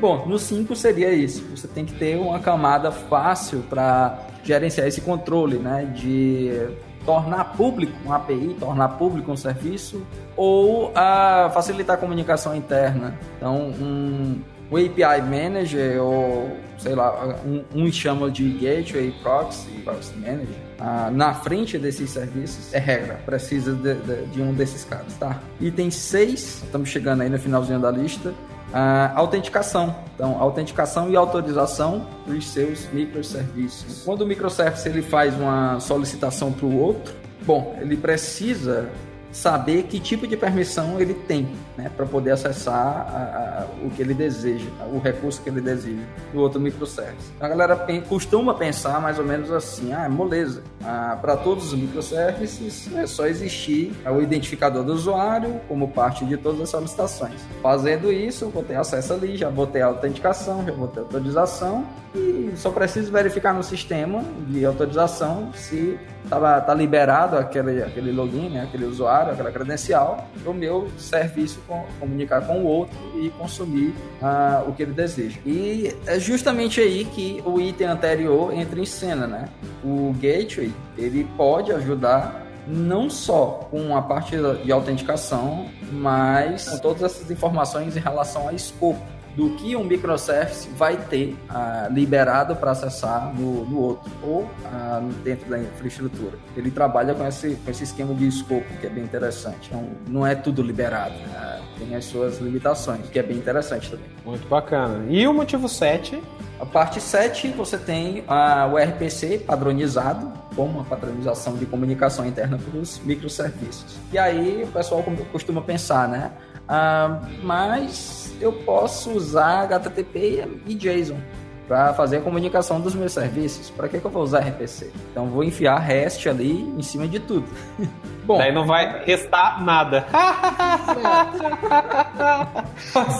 Bom, 0.00 0.24
no 0.24 0.38
5 0.38 0.76
seria 0.76 1.12
isso. 1.12 1.44
Você 1.50 1.66
tem 1.66 1.84
que 1.84 1.94
ter 1.94 2.16
uma 2.16 2.38
camada 2.38 2.92
fácil 2.92 3.64
para 3.68 4.16
gerenciar 4.44 4.86
esse 4.86 5.00
controle, 5.00 5.58
né? 5.58 5.92
De 5.96 6.68
tornar 7.04 7.56
público 7.56 7.92
um 8.06 8.12
API, 8.12 8.56
tornar 8.60 8.90
público 8.90 9.32
um 9.32 9.36
serviço 9.36 10.06
ou 10.36 10.92
a 10.94 11.50
facilitar 11.52 11.96
a 11.96 11.98
comunicação 11.98 12.54
interna. 12.54 13.18
Então, 13.36 13.56
um, 13.56 14.40
o 14.70 14.76
API 14.76 15.22
Manager 15.22 16.02
ou, 16.02 16.56
sei 16.78 16.94
lá, 16.94 17.36
um, 17.44 17.64
um 17.74 17.92
chama 17.92 18.30
de 18.30 18.50
Gateway 18.50 19.14
Proxy, 19.22 19.70
Proxy 19.84 20.16
Manager, 20.16 20.56
ah, 20.78 21.10
na 21.12 21.34
frente 21.34 21.78
desses 21.78 22.10
serviços 22.10 22.74
é 22.74 22.78
regra, 22.78 23.14
precisa 23.24 23.72
de, 23.72 23.94
de, 23.94 24.26
de, 24.26 24.42
um 24.42 24.52
desses 24.52 24.84
caras, 24.84 25.14
tá? 25.18 25.40
Item 25.60 25.90
6, 25.90 26.64
estamos 26.64 26.88
chegando 26.88 27.22
aí 27.22 27.28
no 27.28 27.38
finalzinho 27.38 27.78
da 27.78 27.90
lista, 27.90 28.34
ah, 28.72 29.12
autenticação. 29.14 29.94
Então, 30.14 30.40
autenticação 30.40 31.10
e 31.10 31.16
autorização 31.16 32.06
dos 32.26 32.48
seus 32.48 32.88
microserviços. 32.92 34.02
Quando 34.04 34.22
o 34.22 34.26
microservice 34.26 34.88
ele 34.88 35.02
faz 35.02 35.34
uma 35.34 35.78
solicitação 35.78 36.52
para 36.52 36.66
o 36.66 36.76
outro, 36.78 37.14
bom, 37.46 37.76
ele 37.80 37.96
precisa 37.96 38.90
saber 39.30 39.84
que 39.84 40.00
tipo 40.00 40.26
de 40.26 40.36
permissão 40.36 41.00
ele 41.00 41.14
tem, 41.14 41.48
né, 41.76 41.90
para 41.94 42.06
poder 42.06 42.32
acessar 42.32 42.74
a, 42.74 43.62
a, 43.62 43.86
o 43.86 43.90
que 43.90 44.02
ele 44.02 44.14
deseja, 44.14 44.68
o 44.92 44.98
recurso 44.98 45.42
que 45.42 45.48
ele 45.48 45.60
deseja 45.60 46.02
do 46.32 46.40
outro 46.40 46.60
microservice. 46.60 47.32
A 47.40 47.48
galera 47.48 47.76
costuma 48.08 48.54
pensar 48.54 49.00
mais 49.00 49.18
ou 49.18 49.24
menos 49.24 49.50
assim, 49.50 49.92
ah, 49.92 50.08
moleza, 50.08 50.62
ah, 50.84 51.18
para 51.20 51.36
todos 51.36 51.72
os 51.72 51.78
microservices 51.78 52.90
é 52.94 53.06
só 53.06 53.26
existir 53.26 53.92
o 54.06 54.20
identificador 54.20 54.84
do 54.84 54.92
usuário 54.92 55.60
como 55.68 55.88
parte 55.88 56.24
de 56.24 56.36
todas 56.36 56.60
as 56.60 56.68
solicitações. 56.70 57.34
Fazendo 57.62 58.12
isso, 58.12 58.48
vou 58.48 58.62
ter 58.62 58.76
acesso 58.76 59.12
ali, 59.12 59.36
já 59.36 59.48
vou 59.48 59.66
ter 59.66 59.82
autenticação, 59.82 60.64
já 60.64 60.72
vou 60.72 60.88
ter 60.88 61.00
autorização 61.00 61.84
e 62.14 62.52
só 62.56 62.70
preciso 62.70 63.12
verificar 63.12 63.52
no 63.52 63.62
sistema 63.62 64.24
de 64.48 64.64
autorização 64.64 65.52
se 65.52 65.98
tá, 66.28 66.60
tá 66.60 66.74
liberado 66.74 67.36
aquele, 67.36 67.82
aquele 67.82 68.12
login, 68.12 68.48
né, 68.50 68.62
aquele 68.62 68.84
usuário, 68.84 69.32
aquela 69.32 69.50
credencial, 69.50 70.26
o 70.44 70.52
meu 70.52 70.88
serviço 70.98 71.60
comunicar 71.98 72.46
com 72.46 72.60
o 72.60 72.64
outro 72.64 72.96
e 73.14 73.30
consumir 73.30 73.94
uh, 74.20 74.68
o 74.68 74.72
que 74.72 74.82
ele 74.82 74.92
deseja. 74.92 75.38
E 75.44 75.94
é 76.06 76.18
justamente 76.18 76.80
aí 76.80 77.04
que 77.04 77.42
o 77.44 77.60
item 77.60 77.86
anterior 77.86 78.52
entra 78.52 78.80
em 78.80 78.86
cena, 78.86 79.26
né? 79.26 79.48
O 79.84 80.14
gateway 80.20 80.72
ele 80.96 81.24
pode 81.36 81.72
ajudar 81.72 82.46
não 82.66 83.08
só 83.08 83.68
com 83.70 83.96
a 83.96 84.02
parte 84.02 84.36
de 84.64 84.72
autenticação, 84.72 85.66
mas 85.92 86.68
com 86.68 86.78
todas 86.78 87.02
essas 87.02 87.30
informações 87.30 87.96
em 87.96 88.00
relação 88.00 88.48
a 88.48 88.52
escopo 88.52 89.00
do 89.36 89.50
que 89.50 89.76
um 89.76 89.84
microservice 89.84 90.66
vai 90.70 90.96
ter 90.96 91.36
ah, 91.50 91.88
liberado 91.90 92.56
para 92.56 92.70
acessar 92.70 93.32
no, 93.34 93.66
no, 93.66 93.78
outro 93.78 94.10
ou 94.22 94.50
ah, 94.64 95.02
dentro 95.22 95.48
da 95.50 95.58
infraestrutura. 95.58 96.38
Ele 96.56 96.70
trabalha 96.70 97.14
com 97.14 97.24
esse, 97.26 97.54
com 97.56 97.70
esse 97.70 97.84
esquema 97.84 98.14
de 98.14 98.26
escopo, 98.26 98.64
que 98.80 98.86
é 98.86 98.90
bem 98.90 99.04
interessante. 99.04 99.68
Então, 99.68 99.90
não 100.08 100.26
é 100.26 100.34
tudo 100.34 100.62
liberado, 100.62 101.14
né? 101.14 101.55
Tem 101.78 101.94
as 101.94 102.04
suas 102.04 102.38
limitações, 102.38 103.08
que 103.08 103.18
é 103.18 103.22
bem 103.22 103.36
interessante 103.36 103.90
também. 103.90 104.06
Muito 104.24 104.46
bacana. 104.48 105.04
E 105.08 105.26
o 105.26 105.34
motivo 105.34 105.68
7? 105.68 106.22
A 106.58 106.64
parte 106.64 107.00
7, 107.00 107.48
você 107.48 107.76
tem 107.76 108.24
ah, 108.26 108.68
o 108.72 108.78
RPC 108.78 109.40
padronizado, 109.40 110.32
como 110.54 110.78
uma 110.78 110.84
padronização 110.84 111.56
de 111.56 111.66
comunicação 111.66 112.26
interna 112.26 112.58
para 112.58 112.80
os 112.80 112.98
microserviços. 113.00 113.96
E 114.10 114.18
aí 114.18 114.62
o 114.64 114.68
pessoal 114.68 115.04
costuma 115.30 115.60
pensar, 115.60 116.08
né? 116.08 116.32
Ah, 116.66 117.20
mas 117.42 118.34
eu 118.40 118.52
posso 118.52 119.10
usar 119.10 119.64
HTTP 119.64 120.48
e 120.66 120.74
JSON 120.74 121.20
para 121.68 121.92
fazer 121.94 122.18
a 122.18 122.20
comunicação 122.20 122.80
dos 122.80 122.94
meus 122.94 123.12
serviços. 123.12 123.70
Para 123.70 123.88
que, 123.88 123.98
que 123.98 124.04
eu 124.04 124.10
vou 124.10 124.22
usar 124.22 124.40
RPC? 124.40 124.90
Então 125.10 125.26
vou 125.26 125.44
enfiar 125.44 125.78
REST 125.78 126.26
ali 126.26 126.62
em 126.62 126.82
cima 126.82 127.06
de 127.06 127.20
tudo. 127.20 127.46
Bom, 128.26 128.38
daí 128.38 128.52
não 128.52 128.66
vai 128.66 129.04
restar 129.04 129.62
nada. 129.62 130.04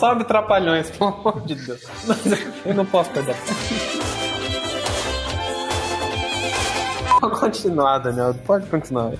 Sobe 0.01 0.25
trapalhões, 0.27 0.91
pelo 0.91 1.11
amor 1.11 1.41
de 1.43 1.55
Deus. 1.55 1.83
eu 2.67 2.75
não 2.75 2.85
posso 2.85 3.11
perder. 3.11 3.37
Pode 7.21 7.41
continuar, 7.41 7.99
Daniel. 7.99 8.35
Pode 8.45 8.67
continuar. 8.67 9.13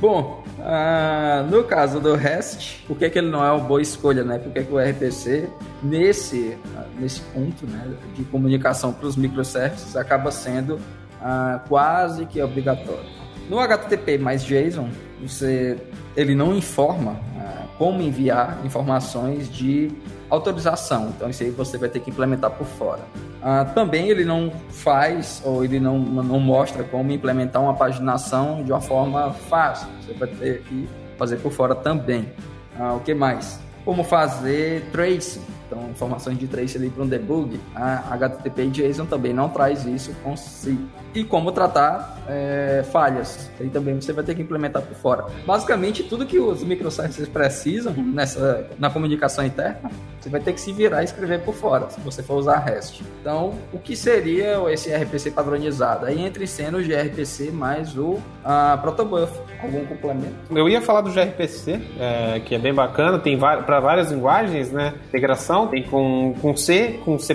Bom, 0.00 0.44
ah, 0.60 1.46
no 1.50 1.64
caso 1.64 1.98
do 1.98 2.14
REST, 2.14 2.84
por 2.86 2.98
que, 2.98 3.08
que 3.08 3.18
ele 3.18 3.30
não 3.30 3.42
é 3.42 3.50
uma 3.50 3.64
boa 3.64 3.80
escolha, 3.80 4.22
né? 4.22 4.38
Porque 4.38 4.62
que 4.62 4.72
o 4.72 4.78
RPC, 4.78 5.48
nesse, 5.82 6.58
nesse 6.98 7.22
ponto 7.22 7.66
né, 7.66 7.90
de 8.14 8.24
comunicação 8.24 8.92
para 8.92 9.06
os 9.06 9.16
microservices, 9.16 9.96
acaba 9.96 10.30
sendo 10.30 10.78
ah, 11.22 11.60
quase 11.68 12.26
que 12.26 12.42
obrigatório. 12.42 13.23
No 13.48 13.58
HTTP 13.60 14.18
mais 14.18 14.42
JSON, 14.44 14.88
você, 15.20 15.76
ele 16.16 16.34
não 16.34 16.56
informa 16.56 17.20
ah, 17.38 17.66
como 17.76 18.00
enviar 18.00 18.58
informações 18.64 19.52
de 19.52 19.90
autorização. 20.30 21.12
Então, 21.14 21.28
isso 21.28 21.42
aí 21.42 21.50
você 21.50 21.76
vai 21.76 21.88
ter 21.88 22.00
que 22.00 22.10
implementar 22.10 22.50
por 22.50 22.66
fora. 22.66 23.00
Ah, 23.42 23.64
também 23.64 24.08
ele 24.08 24.24
não 24.24 24.50
faz 24.70 25.42
ou 25.44 25.64
ele 25.64 25.78
não, 25.78 25.98
não 25.98 26.40
mostra 26.40 26.82
como 26.84 27.12
implementar 27.12 27.62
uma 27.62 27.74
paginação 27.74 28.62
de 28.64 28.72
uma 28.72 28.80
forma 28.80 29.32
fácil. 29.32 29.88
Você 30.00 30.14
vai 30.14 30.28
ter 30.28 30.62
que 30.62 30.88
fazer 31.18 31.36
por 31.36 31.52
fora 31.52 31.74
também. 31.74 32.32
Ah, 32.78 32.94
o 32.94 33.00
que 33.00 33.14
mais? 33.14 33.60
Como 33.84 34.02
fazer 34.02 34.82
tracing. 34.90 35.42
Então, 35.66 35.83
informações 35.94 36.38
de 36.38 36.46
trace 36.46 36.76
ali 36.76 36.90
para 36.90 37.02
um 37.02 37.06
debug. 37.06 37.58
A 37.74 38.14
HTTP 38.14 38.66
JSON 38.66 39.06
também 39.06 39.32
não 39.32 39.48
traz 39.48 39.84
isso 39.86 40.12
consigo 40.22 40.88
e 41.14 41.22
como 41.22 41.52
tratar 41.52 42.18
é, 42.28 42.84
falhas. 42.90 43.50
Aí 43.60 43.70
também 43.70 43.94
você 43.94 44.12
vai 44.12 44.24
ter 44.24 44.34
que 44.34 44.42
implementar 44.42 44.82
por 44.82 44.96
fora. 44.96 45.26
Basicamente, 45.46 46.02
tudo 46.02 46.26
que 46.26 46.38
os 46.38 46.64
microservices 46.64 47.28
precisam 47.28 47.92
nessa, 47.92 48.66
na 48.78 48.90
comunicação 48.90 49.46
interna, 49.46 49.90
você 50.20 50.28
vai 50.28 50.40
ter 50.40 50.52
que 50.52 50.60
se 50.60 50.72
virar 50.72 51.02
e 51.02 51.04
escrever 51.04 51.40
por 51.42 51.54
fora, 51.54 51.88
se 51.90 52.00
você 52.00 52.22
for 52.22 52.36
usar 52.36 52.58
REST. 52.58 53.02
Então, 53.20 53.54
o 53.72 53.78
que 53.78 53.94
seria 53.94 54.58
esse 54.72 54.90
RPC 54.92 55.30
padronizado? 55.30 56.06
Aí 56.06 56.20
entra 56.20 56.42
em 56.42 56.46
cena 56.46 56.78
o 56.78 56.82
gRPC 56.82 57.50
mais 57.52 57.96
o 57.96 58.20
a 58.44 58.76
protobuf. 58.78 59.32
Algum 59.62 59.84
complemento? 59.84 60.34
Eu 60.50 60.68
ia 60.68 60.80
falar 60.80 61.02
do 61.02 61.12
gRPC, 61.12 61.80
é, 61.98 62.40
que 62.40 62.54
é 62.54 62.58
bem 62.58 62.74
bacana, 62.74 63.18
tem 63.18 63.38
para 63.38 63.80
várias 63.80 64.10
linguagens, 64.10 64.72
né? 64.72 64.94
Integração, 65.08 65.68
tem 65.68 65.82
com, 65.90 66.34
com 66.40 66.56
C, 66.56 67.00
com 67.04 67.18
C++, 67.18 67.34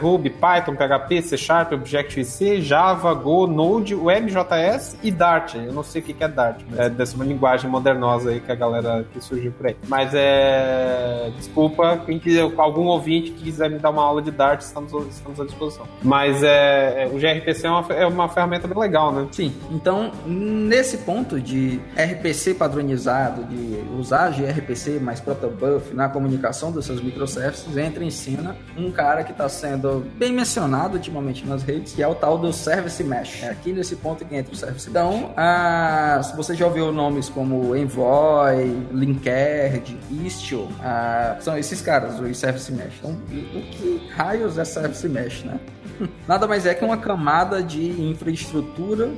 Ruby, 0.00 0.30
Python, 0.30 0.74
PHP, 0.74 1.22
C 1.22 1.36
Sharp, 1.36 1.72
Objective-C, 1.72 2.60
Java, 2.60 3.12
Go, 3.14 3.46
Node, 3.46 3.94
WebJS 3.94 4.96
e 5.02 5.10
Dart. 5.10 5.54
Eu 5.54 5.72
não 5.72 5.82
sei 5.82 6.02
o 6.02 6.04
que 6.04 6.22
é 6.22 6.28
Dart, 6.28 6.60
mas 6.68 6.78
é 6.78 6.88
dessa 6.88 7.16
uma 7.16 7.24
linguagem 7.24 7.70
modernosa 7.70 8.30
aí 8.30 8.40
que 8.40 8.50
a 8.50 8.54
galera 8.54 9.04
que 9.12 9.20
surgiu 9.20 9.52
por 9.52 9.66
aí. 9.66 9.76
Mas 9.88 10.12
é. 10.14 11.30
Desculpa, 11.36 12.00
quem 12.06 12.18
quiser, 12.18 12.50
algum 12.56 12.86
ouvinte 12.86 13.30
que 13.32 13.44
quiser 13.44 13.70
me 13.70 13.78
dar 13.78 13.90
uma 13.90 14.02
aula 14.02 14.22
de 14.22 14.30
Dart, 14.30 14.60
estamos, 14.60 14.92
estamos 15.08 15.40
à 15.40 15.44
disposição. 15.44 15.86
Mas 16.02 16.42
é, 16.42 17.04
é 17.04 17.06
o 17.06 17.18
gRPC 17.18 17.66
é 17.66 17.70
uma, 17.70 17.86
é 17.92 18.06
uma 18.06 18.28
ferramenta 18.28 18.68
bem 18.68 18.78
legal, 18.78 19.12
né? 19.12 19.26
Sim. 19.32 19.52
Então, 19.70 20.12
nesse 20.26 20.98
ponto 20.98 21.40
de 21.40 21.80
RPC 21.96 22.54
padronizado, 22.54 23.44
de 23.44 23.84
usar 23.98 24.30
gRPC 24.30 24.98
mais 25.00 25.20
protobuf 25.20 25.94
na 25.94 26.08
comunicação 26.08 26.70
dos 26.70 26.84
seus 26.84 27.00
microservices, 27.00 27.76
entra 27.86 28.04
em 28.04 28.10
cena 28.10 28.56
um 28.76 28.90
cara 28.90 29.24
que 29.24 29.32
está 29.32 29.48
sendo 29.48 30.06
bem 30.16 30.32
mencionado 30.32 30.94
ultimamente 30.94 31.46
nas 31.46 31.62
redes, 31.62 31.94
que 31.94 32.02
é 32.02 32.08
o 32.08 32.14
tal 32.14 32.36
do 32.36 32.52
Service 32.52 33.02
Mesh. 33.02 33.42
É 33.42 33.50
aqui 33.50 33.72
nesse 33.72 33.96
ponto 33.96 34.24
que 34.24 34.34
entra 34.34 34.52
o 34.52 34.56
Service. 34.56 34.88
Então, 34.88 35.32
ah, 35.36 36.20
se 36.22 36.36
você 36.36 36.54
já 36.54 36.66
ouviu 36.66 36.92
nomes 36.92 37.28
como 37.28 37.74
Envoy, 37.76 38.86
Linkerd, 38.92 39.96
Istio, 40.10 40.68
ah, 40.82 41.36
são 41.40 41.56
esses 41.56 41.80
caras, 41.80 42.18
o 42.20 42.34
Service 42.34 42.70
Mesh. 42.72 42.94
Então, 42.98 43.12
o 43.12 43.62
que 43.62 44.08
raios 44.14 44.58
é 44.58 44.64
Service 44.64 45.08
Mesh, 45.08 45.44
né? 45.44 45.58
Nada 46.26 46.46
mais 46.46 46.66
é 46.66 46.74
que 46.74 46.84
uma 46.84 46.96
camada 46.96 47.62
de 47.62 48.02
infraestrutura 48.02 49.10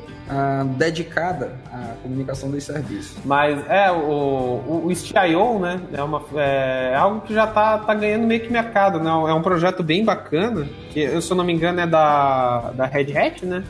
dedicada 0.76 1.52
à 1.72 1.94
comunicação 2.02 2.50
dos 2.50 2.62
serviços. 2.62 3.16
Mas 3.24 3.58
é, 3.68 3.90
o, 3.90 3.96
o, 3.96 4.82
o 4.86 4.92
Istio, 4.92 5.58
né? 5.58 5.80
É, 5.92 6.02
uma, 6.02 6.22
é 6.36 6.94
algo 6.94 7.22
que 7.22 7.32
já 7.32 7.46
tá, 7.46 7.78
tá 7.78 7.94
ganhando 7.94 8.26
meio 8.26 8.40
que 8.40 8.47
mercado, 8.52 8.98
né? 8.98 9.10
É 9.10 9.34
um 9.34 9.42
projeto 9.42 9.82
bem 9.82 10.04
bacana, 10.04 10.66
que 10.90 11.20
se 11.20 11.30
eu 11.30 11.36
não 11.36 11.44
me 11.44 11.52
engano 11.52 11.80
é 11.80 11.86
da, 11.86 12.72
da 12.74 12.86
Red 12.86 13.16
Hat, 13.16 13.44
né? 13.44 13.64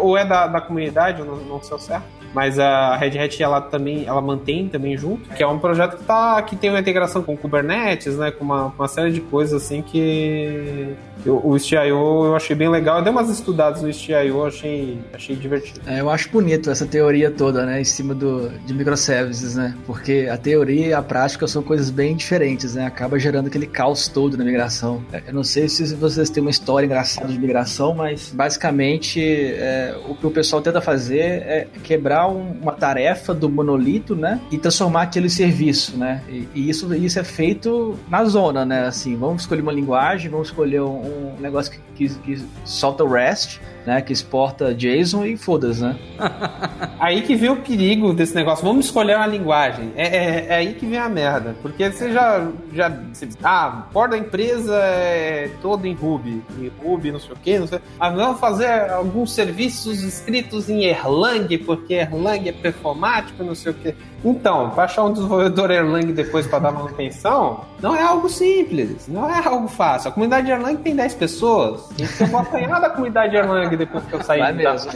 Ou 0.00 0.16
é 0.16 0.24
da, 0.24 0.46
da 0.46 0.60
comunidade, 0.60 1.22
não, 1.22 1.36
não 1.36 1.62
sei 1.62 1.76
o 1.76 1.80
certo 1.80 2.15
mas 2.36 2.58
a 2.58 2.94
Red 2.96 3.18
Hat 3.18 3.42
ela 3.42 3.62
também 3.62 4.04
ela 4.04 4.20
mantém 4.20 4.68
também 4.68 4.94
junto, 4.94 5.26
que 5.30 5.42
é 5.42 5.46
um 5.46 5.58
projeto 5.58 5.96
que 5.96 6.04
tá 6.04 6.42
que 6.42 6.54
tem 6.54 6.68
uma 6.68 6.78
integração 6.78 7.22
com 7.22 7.34
Kubernetes, 7.34 8.18
né, 8.18 8.30
com 8.30 8.44
uma, 8.44 8.66
uma 8.66 8.86
série 8.86 9.10
de 9.10 9.22
coisas 9.22 9.62
assim 9.64 9.80
que 9.80 10.94
eu, 11.24 11.40
o 11.42 11.56
Istio 11.56 11.78
eu 11.78 12.36
achei 12.36 12.54
bem 12.54 12.68
legal. 12.68 12.98
Eu 12.98 13.04
dei 13.04 13.10
umas 13.10 13.30
estudadas 13.30 13.80
no 13.80 13.88
Istio, 13.88 14.44
achei 14.44 14.98
achei 15.14 15.34
divertido. 15.34 15.80
É, 15.86 16.00
eu 16.00 16.10
acho 16.10 16.28
bonito 16.28 16.70
essa 16.70 16.84
teoria 16.84 17.30
toda, 17.30 17.64
né, 17.64 17.80
em 17.80 17.84
cima 17.84 18.14
do 18.14 18.50
de 18.66 18.74
microservices, 18.74 19.54
né? 19.54 19.74
Porque 19.86 20.28
a 20.30 20.36
teoria 20.36 20.88
e 20.88 20.92
a 20.92 21.00
prática 21.00 21.46
são 21.46 21.62
coisas 21.62 21.88
bem 21.88 22.14
diferentes, 22.14 22.74
né? 22.74 22.84
Acaba 22.84 23.18
gerando 23.18 23.46
aquele 23.46 23.66
caos 23.66 24.08
todo 24.08 24.36
na 24.36 24.44
migração. 24.44 25.02
É, 25.10 25.22
eu 25.28 25.32
não 25.32 25.42
sei 25.42 25.70
se 25.70 25.94
vocês 25.94 26.28
têm 26.28 26.42
uma 26.42 26.50
história 26.50 26.84
engraçada 26.84 27.32
de 27.32 27.38
migração, 27.38 27.94
mas 27.94 28.30
basicamente 28.30 29.22
é, 29.22 29.96
o 30.06 30.14
que 30.14 30.26
o 30.26 30.30
pessoal 30.30 30.60
tenta 30.60 30.82
fazer 30.82 31.20
é 31.20 31.66
quebrar 31.82 32.25
um, 32.26 32.52
uma 32.62 32.72
tarefa 32.72 33.34
do 33.34 33.48
monolito, 33.48 34.14
né? 34.14 34.40
E 34.50 34.58
transformar 34.58 35.02
aquele 35.02 35.28
serviço, 35.28 35.96
né? 35.96 36.22
E, 36.28 36.48
e, 36.54 36.70
isso, 36.70 36.92
isso 36.94 37.18
é 37.18 37.24
feito 37.24 37.98
na 38.08 38.24
zona, 38.24 38.64
né? 38.64 38.86
Assim, 38.86 39.16
vamos 39.16 39.42
escolher 39.42 39.62
uma 39.62 39.72
linguagem, 39.72 40.30
vamos 40.30 40.48
escolher 40.48 40.82
um, 40.82 41.34
um 41.36 41.40
negócio 41.40 41.72
que, 41.72 42.08
que, 42.08 42.14
que 42.20 42.44
solta 42.64 43.04
o 43.04 43.08
REST, 43.08 43.60
né? 43.86 44.02
Que 44.02 44.12
exporta 44.12 44.74
JSON 44.74 45.24
e 45.24 45.36
foda-se, 45.36 45.80
né? 45.80 45.96
aí 46.98 47.22
que 47.22 47.36
vem 47.36 47.50
o 47.50 47.56
perigo 47.56 48.12
desse 48.12 48.34
negócio. 48.34 48.64
Vamos 48.64 48.86
escolher 48.86 49.16
uma 49.16 49.26
linguagem. 49.26 49.92
É, 49.96 50.06
é, 50.06 50.46
é 50.48 50.54
aí 50.56 50.74
que 50.74 50.84
vem 50.84 50.98
a 50.98 51.08
merda. 51.08 51.54
Porque 51.62 51.90
você 51.90 52.12
já. 52.12 52.48
já 52.72 52.88
você, 52.88 53.28
ah, 53.42 53.86
o 53.94 54.06
da 54.08 54.18
empresa 54.18 54.74
é 54.76 55.50
todo 55.62 55.86
em 55.86 55.94
Ruby. 55.94 56.42
Em 56.58 56.70
Ruby, 56.82 57.12
não 57.12 57.20
sei 57.20 57.32
o 57.32 57.36
quê, 57.36 57.58
não 57.58 57.66
sei. 57.66 57.80
Mas 57.98 58.14
vamos 58.14 58.40
fazer 58.40 58.90
alguns 58.90 59.32
serviços 59.32 60.02
escritos 60.02 60.68
em 60.68 60.84
Erlang, 60.84 61.56
porque 61.58 61.94
Erlang 61.94 62.48
é 62.48 62.52
performático, 62.52 63.44
não 63.44 63.54
sei 63.54 63.72
o 63.72 63.74
quê. 63.74 63.94
Então, 64.24 64.72
achar 64.76 65.04
um 65.04 65.12
desenvolvedor 65.12 65.70
Erlang 65.70 66.12
depois 66.12 66.46
para 66.46 66.58
dar 66.58 66.72
manutenção, 66.72 67.64
não 67.80 67.94
é 67.94 68.02
algo 68.02 68.28
simples, 68.28 69.06
não 69.06 69.30
é 69.30 69.46
algo 69.46 69.68
fácil. 69.68 70.08
A 70.08 70.12
comunidade 70.12 70.50
Erlang 70.50 70.76
tem 70.76 70.96
10 70.96 71.14
pessoas. 71.14 71.88
Então 71.92 72.26
eu 72.26 72.26
vou 72.26 72.40
apanhar 72.40 72.80
da 72.80 72.90
comunidade 72.90 73.36
Erlang 73.36 73.75
depois 73.76 74.04
que 74.04 74.14
eu 74.14 74.22
sair 74.22 74.40
Vai 74.40 74.52
da 74.52 74.72
mesmo. 74.72 74.90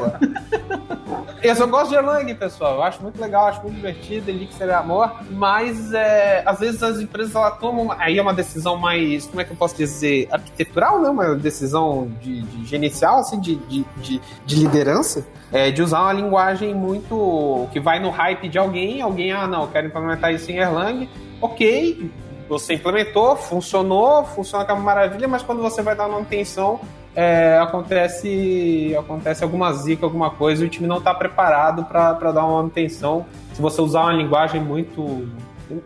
Eu 1.43 1.57
só 1.57 1.67
gosto 1.67 1.89
de 1.89 1.95
Erlang, 1.95 2.35
pessoal. 2.35 2.75
Eu 2.77 2.83
acho 2.83 3.03
muito 3.03 3.21
legal, 3.21 3.47
acho 3.47 3.63
muito 3.63 3.77
divertido, 3.77 4.31
Elixir 4.31 4.69
é 4.69 4.75
amor. 4.75 5.11
Mas 5.31 5.93
é, 5.93 6.43
às 6.45 6.61
vezes 6.61 6.83
as 6.83 7.01
empresas 7.01 7.35
ela 7.35 7.51
tomam. 7.51 7.91
Aí 7.99 8.19
é 8.19 8.23
uma 8.23 8.35
decisão 8.35 8.77
mais. 8.77 9.27
Como 9.27 9.41
é 9.41 9.45
que 9.45 9.53
eu 9.53 9.57
posso 9.57 9.75
dizer? 9.75 10.29
Arquitetural, 10.31 11.01
né? 11.01 11.09
Uma 11.09 11.35
decisão 11.35 12.13
de, 12.21 12.43
de 12.43 12.67
gerencial, 12.67 13.21
assim, 13.21 13.41
de, 13.41 13.57
de, 13.57 13.87
de, 13.97 14.21
de 14.45 14.57
liderança. 14.57 15.27
É, 15.51 15.71
de 15.71 15.83
usar 15.83 16.03
uma 16.03 16.13
linguagem 16.13 16.75
muito. 16.75 17.67
que 17.73 17.81
vai 17.81 17.99
no 17.99 18.11
hype 18.11 18.49
de 18.49 18.59
alguém. 18.59 19.01
Alguém, 19.01 19.33
ah, 19.33 19.47
não, 19.47 19.63
eu 19.63 19.69
quero 19.69 19.87
implementar 19.87 20.35
isso 20.35 20.51
em 20.53 20.59
Erlang. 20.59 21.09
Ok, 21.41 22.11
você 22.51 22.75
implementou, 22.75 23.35
funcionou, 23.37 24.25
funciona 24.25 24.65
com 24.65 24.75
maravilha, 24.75 25.27
mas 25.27 25.43
quando 25.43 25.63
você 25.63 25.81
vai 25.81 25.97
dar 25.97 26.07
manutenção, 26.07 26.81
é, 27.15 27.59
acontece 27.59 28.95
acontece 28.99 29.43
alguma 29.43 29.73
zica, 29.73 30.05
alguma 30.07 30.31
coisa, 30.31 30.63
e 30.63 30.67
o 30.67 30.71
time 30.71 30.87
não 30.87 30.99
está 30.99 31.13
preparado 31.13 31.85
para 31.85 32.13
dar 32.33 32.45
uma 32.45 32.59
manutenção. 32.59 33.27
Se 33.53 33.61
você 33.61 33.81
usar 33.81 34.03
uma 34.03 34.13
linguagem 34.13 34.61
muito. 34.61 35.29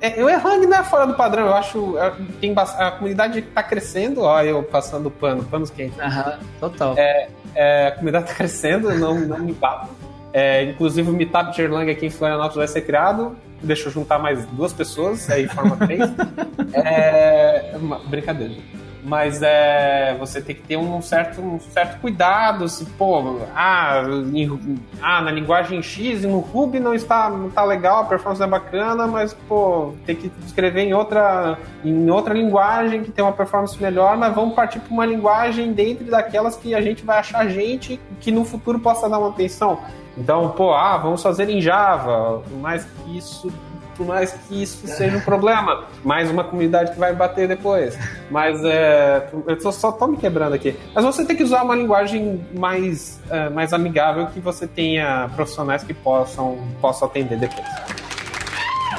É, 0.01 0.23
o 0.23 0.29
Erlang 0.29 0.67
não 0.67 0.79
é 0.79 0.85
fora 0.85 1.07
do 1.07 1.15
padrão, 1.15 1.47
eu 1.47 1.55
acho. 1.55 1.99
É, 1.99 2.13
tem, 2.41 2.55
a 2.57 2.91
comunidade 2.93 3.41
está 3.41 3.63
crescendo, 3.63 4.23
ó, 4.23 4.43
eu 4.43 4.63
passando 4.63 5.11
pano, 5.11 5.45
panos 5.45 5.71
quentes. 5.71 5.99
Aham, 5.99 6.39
total. 6.61 6.95
É, 6.97 7.29
é, 7.55 7.87
a 7.89 7.93
comunidade 7.93 8.25
está 8.25 8.37
crescendo, 8.37 8.95
não, 8.95 9.19
não 9.21 9.39
me 9.39 9.53
bato. 9.53 9.89
É, 10.33 10.65
inclusive 10.65 11.09
o 11.09 11.13
Meetup 11.13 11.55
de 11.55 11.63
Erlang 11.63 11.91
aqui 11.91 12.07
em 12.07 12.11
Florianópolis 12.11 12.57
vai 12.57 12.69
ser 12.69 12.83
criado. 12.83 13.37
Deixa 13.63 13.89
eu 13.89 13.93
juntar 13.93 14.19
mais 14.19 14.45
duas 14.47 14.75
pessoas, 14.75 15.31
aí 15.31 15.47
forma 15.49 15.77
três. 15.77 16.03
é, 16.75 17.73
uma, 17.77 17.99
brincadeira 18.01 18.53
mas 19.05 19.43
é, 19.43 20.17
você 20.19 20.41
tem 20.41 20.57
que 20.57 20.63
ter 20.63 20.79
um 20.79 21.03
certo, 21.03 21.41
um 21.41 21.61
certo 21.61 22.01
cuidado, 22.01 22.67
se, 22.69 22.87
pô, 22.87 23.39
ah, 23.55 24.03
em, 24.33 24.81
ah, 25.03 25.21
na 25.21 25.31
linguagem 25.31 25.83
X 25.83 26.23
no 26.23 26.39
Ruby 26.39 26.81
não 26.81 26.95
está, 26.95 27.29
não 27.29 27.49
está 27.49 27.63
legal, 27.63 28.01
a 28.01 28.05
performance 28.05 28.43
é 28.43 28.47
bacana, 28.47 29.07
mas, 29.07 29.35
pô, 29.47 29.93
tem 30.07 30.17
que 30.17 30.33
escrever 30.47 30.85
em 30.85 30.95
outra, 30.95 31.59
em 31.85 32.11
outra 32.11 32.33
linguagem 32.33 33.03
que 33.03 33.13
tem 33.13 33.23
uma 33.23 33.33
performance 33.33 33.81
melhor, 33.81 34.17
mas 34.17 34.35
vamos 34.35 34.55
partir 34.55 34.81
para 34.81 34.93
uma 34.93 35.05
linguagem 35.05 35.73
dentro 35.73 36.07
daquelas 36.07 36.57
que 36.57 36.75
a 36.75 36.81
gente 36.81 37.05
vai 37.05 37.19
achar 37.19 37.47
gente 37.47 38.01
que 38.21 38.33
no 38.33 38.45
futuro 38.45 38.79
possa 38.81 39.09
dar 39.09 39.19
uma 39.19 39.29
atenção. 39.29 39.81
Então, 40.17 40.51
pô, 40.51 40.73
ah, 40.73 40.97
vamos 40.97 41.23
fazer 41.23 41.51
em 41.51 41.61
Java, 41.61 42.43
mas 42.61 42.87
isso 43.09 43.53
por 43.97 44.07
mais 44.07 44.33
que 44.33 44.63
isso 44.63 44.87
seja 44.87 45.17
um 45.17 45.21
problema. 45.21 45.85
Mais 46.05 46.31
uma 46.31 46.45
comunidade 46.45 46.93
que 46.93 46.99
vai 46.99 47.15
bater 47.15 47.49
depois. 47.49 47.99
Mas 48.31 48.63
é, 48.65 49.29
eu 49.47 49.59
tô, 49.59 49.73
só 49.73 49.93
tô 49.93 50.07
me 50.07 50.17
quebrando 50.17 50.55
aqui. 50.55 50.77
Mas 50.95 51.05
você 51.05 51.25
tem 51.25 51.37
que 51.37 51.43
usar 51.43 51.63
uma 51.63 51.75
linguagem 51.75 52.45
mais, 52.55 53.21
é, 53.31 53.49
mais 53.49 53.73
amigável 53.73 54.27
que 54.27 54.41
você 54.41 54.67
tenha 54.67 55.31
profissionais 55.35 55.83
que 55.83 55.95
possam, 55.95 56.59
possam 56.81 57.09
atender 57.09 57.39
depois. 57.39 57.94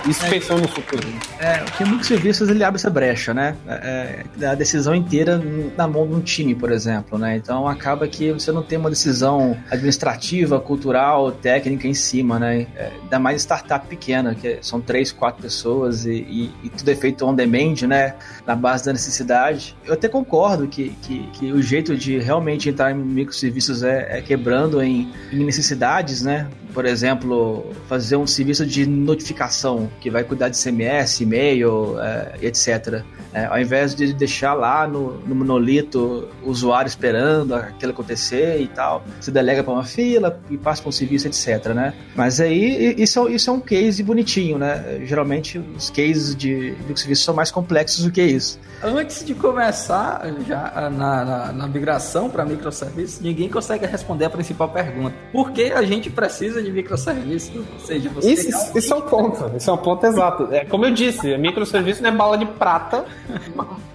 Isso 0.08 0.24
é, 0.26 0.30
pensando 0.30 0.62
no 0.62 0.68
futuro. 0.68 1.08
É, 1.40 1.58
porque 1.58 1.84
muitos 1.84 2.08
serviços 2.08 2.48
ele 2.50 2.64
abre 2.64 2.78
essa 2.80 2.90
brecha, 2.90 3.34
né? 3.34 3.56
É, 3.68 4.24
é, 4.40 4.46
a 4.46 4.54
decisão 4.54 4.94
inteira 4.94 5.42
na 5.76 5.88
mão 5.88 6.08
de 6.08 6.14
um 6.14 6.22
time, 6.22 6.54
por 6.54 6.72
exemplo, 6.72 7.18
né? 7.18 7.36
Então 7.38 7.68
acaba 7.68 8.08
que 8.08 8.32
você 8.32 8.52
não 8.52 8.62
tem 8.62 8.78
uma 8.78 8.90
decisão 8.90 9.58
administrativa, 9.70 10.60
cultural, 10.60 11.32
técnica 11.32 11.88
em 11.88 11.94
cima, 11.94 12.38
né? 12.38 12.68
É, 12.76 12.92
ainda 13.02 13.20
mais 13.20 13.42
startup 13.42 13.88
pequena, 13.88 14.36
que 14.36 14.60
são 14.62 14.80
três, 14.80 15.12
quatro 15.12 15.42
pessoas 15.42 16.06
e, 16.06 16.12
e, 16.12 16.52
e, 16.64 16.70
tudo 16.70 16.92
é 16.92 16.96
feito 16.96 17.26
on 17.26 17.34
demand, 17.34 17.88
né? 17.88 18.16
Na 18.46 18.56
base 18.56 18.86
da 18.86 18.94
necessidade. 18.94 19.76
Eu 19.86 19.94
até 19.94 20.08
concordo 20.08 20.68
que, 20.68 20.90
que, 21.02 21.28
que 21.34 21.52
o 21.52 21.62
jeito 21.62 21.98
de 21.98 22.20
realmente 22.20 22.70
entrar 22.70 22.92
em 22.92 22.96
microserviços 22.96 23.82
é, 23.82 24.20
é 24.20 24.22
quebrando 24.22 24.82
em, 24.84 25.12
em 25.32 25.44
necessidades, 25.44 26.22
né? 26.22 26.48
Por 26.74 26.86
exemplo, 26.86 27.74
fazer 27.88 28.18
um 28.18 28.28
serviço 28.28 28.66
de 28.66 28.86
notificação 28.86 29.90
que 30.00 30.10
vai 30.10 30.24
cuidar 30.24 30.50
de 30.50 30.62
CMS, 30.62 31.22
e-mail, 31.22 32.00
é, 32.00 32.36
etc. 32.42 33.04
É, 33.36 33.46
ao 33.48 33.60
invés 33.60 33.94
de 33.94 34.14
deixar 34.14 34.54
lá 34.54 34.88
no, 34.88 35.18
no 35.20 35.36
monolito 35.36 36.30
o 36.42 36.50
usuário 36.50 36.88
esperando 36.88 37.54
aquilo 37.54 37.92
acontecer 37.92 38.62
e 38.62 38.68
tal, 38.68 39.04
se 39.20 39.30
delega 39.30 39.62
para 39.62 39.74
uma 39.74 39.84
fila 39.84 40.40
e 40.50 40.58
passa 40.58 40.82
para 40.82 40.88
um 40.88 40.92
serviço, 40.94 41.28
etc. 41.28 41.74
Né? 41.74 41.94
Mas 42.16 42.40
aí 42.40 42.96
isso, 42.98 43.28
isso 43.28 43.50
é 43.50 43.54
um 43.54 43.60
case 43.60 44.02
bonitinho, 44.04 44.58
né? 44.58 45.02
Geralmente 45.04 45.58
os 45.58 45.90
cases 45.90 46.34
de, 46.34 46.76
de 46.76 47.00
serviço 47.00 47.24
são 47.24 47.34
mais 47.34 47.52
complexos 47.52 48.06
do 48.06 48.12
que 48.12 48.24
isso. 48.24 48.58
Antes 48.82 49.26
de 49.26 49.34
começar 49.34 50.22
já 50.48 50.90
na, 50.90 51.26
na, 51.26 51.52
na 51.52 51.68
migração 51.68 52.30
para 52.30 52.46
microserviços, 52.46 53.20
ninguém 53.20 53.50
consegue 53.50 53.86
responder 53.86 54.26
a 54.26 54.30
principal 54.30 54.70
pergunta: 54.70 55.14
por 55.32 55.52
que 55.52 55.72
a 55.72 55.82
gente 55.84 56.10
precisa 56.10 56.62
de 56.62 56.72
microserviços? 56.72 57.52
Ou 57.56 57.80
seja, 57.80 58.10
você 58.10 58.32
isso, 58.32 58.78
isso 58.78 58.94
é 58.94 58.96
um 58.96 59.02
ponto. 59.02 59.52
Isso 59.58 59.70
é 59.70 59.74
um 59.74 59.78
ponto 59.86 60.04
exato. 60.04 60.48
É 60.52 60.66
como 60.66 60.84
eu 60.84 60.92
disse, 60.92 61.38
microserviço 61.38 62.02
não 62.02 62.10
é 62.10 62.12
bala 62.12 62.38
de 62.40 62.46
prata. 62.46 63.06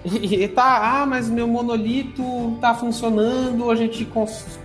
e, 0.05 0.47
tá, 0.47 1.01
ah, 1.01 1.05
mas 1.05 1.29
meu 1.29 1.45
monolito 1.45 2.57
tá 2.61 2.73
funcionando, 2.73 3.69
a 3.69 3.75
gente, 3.75 4.07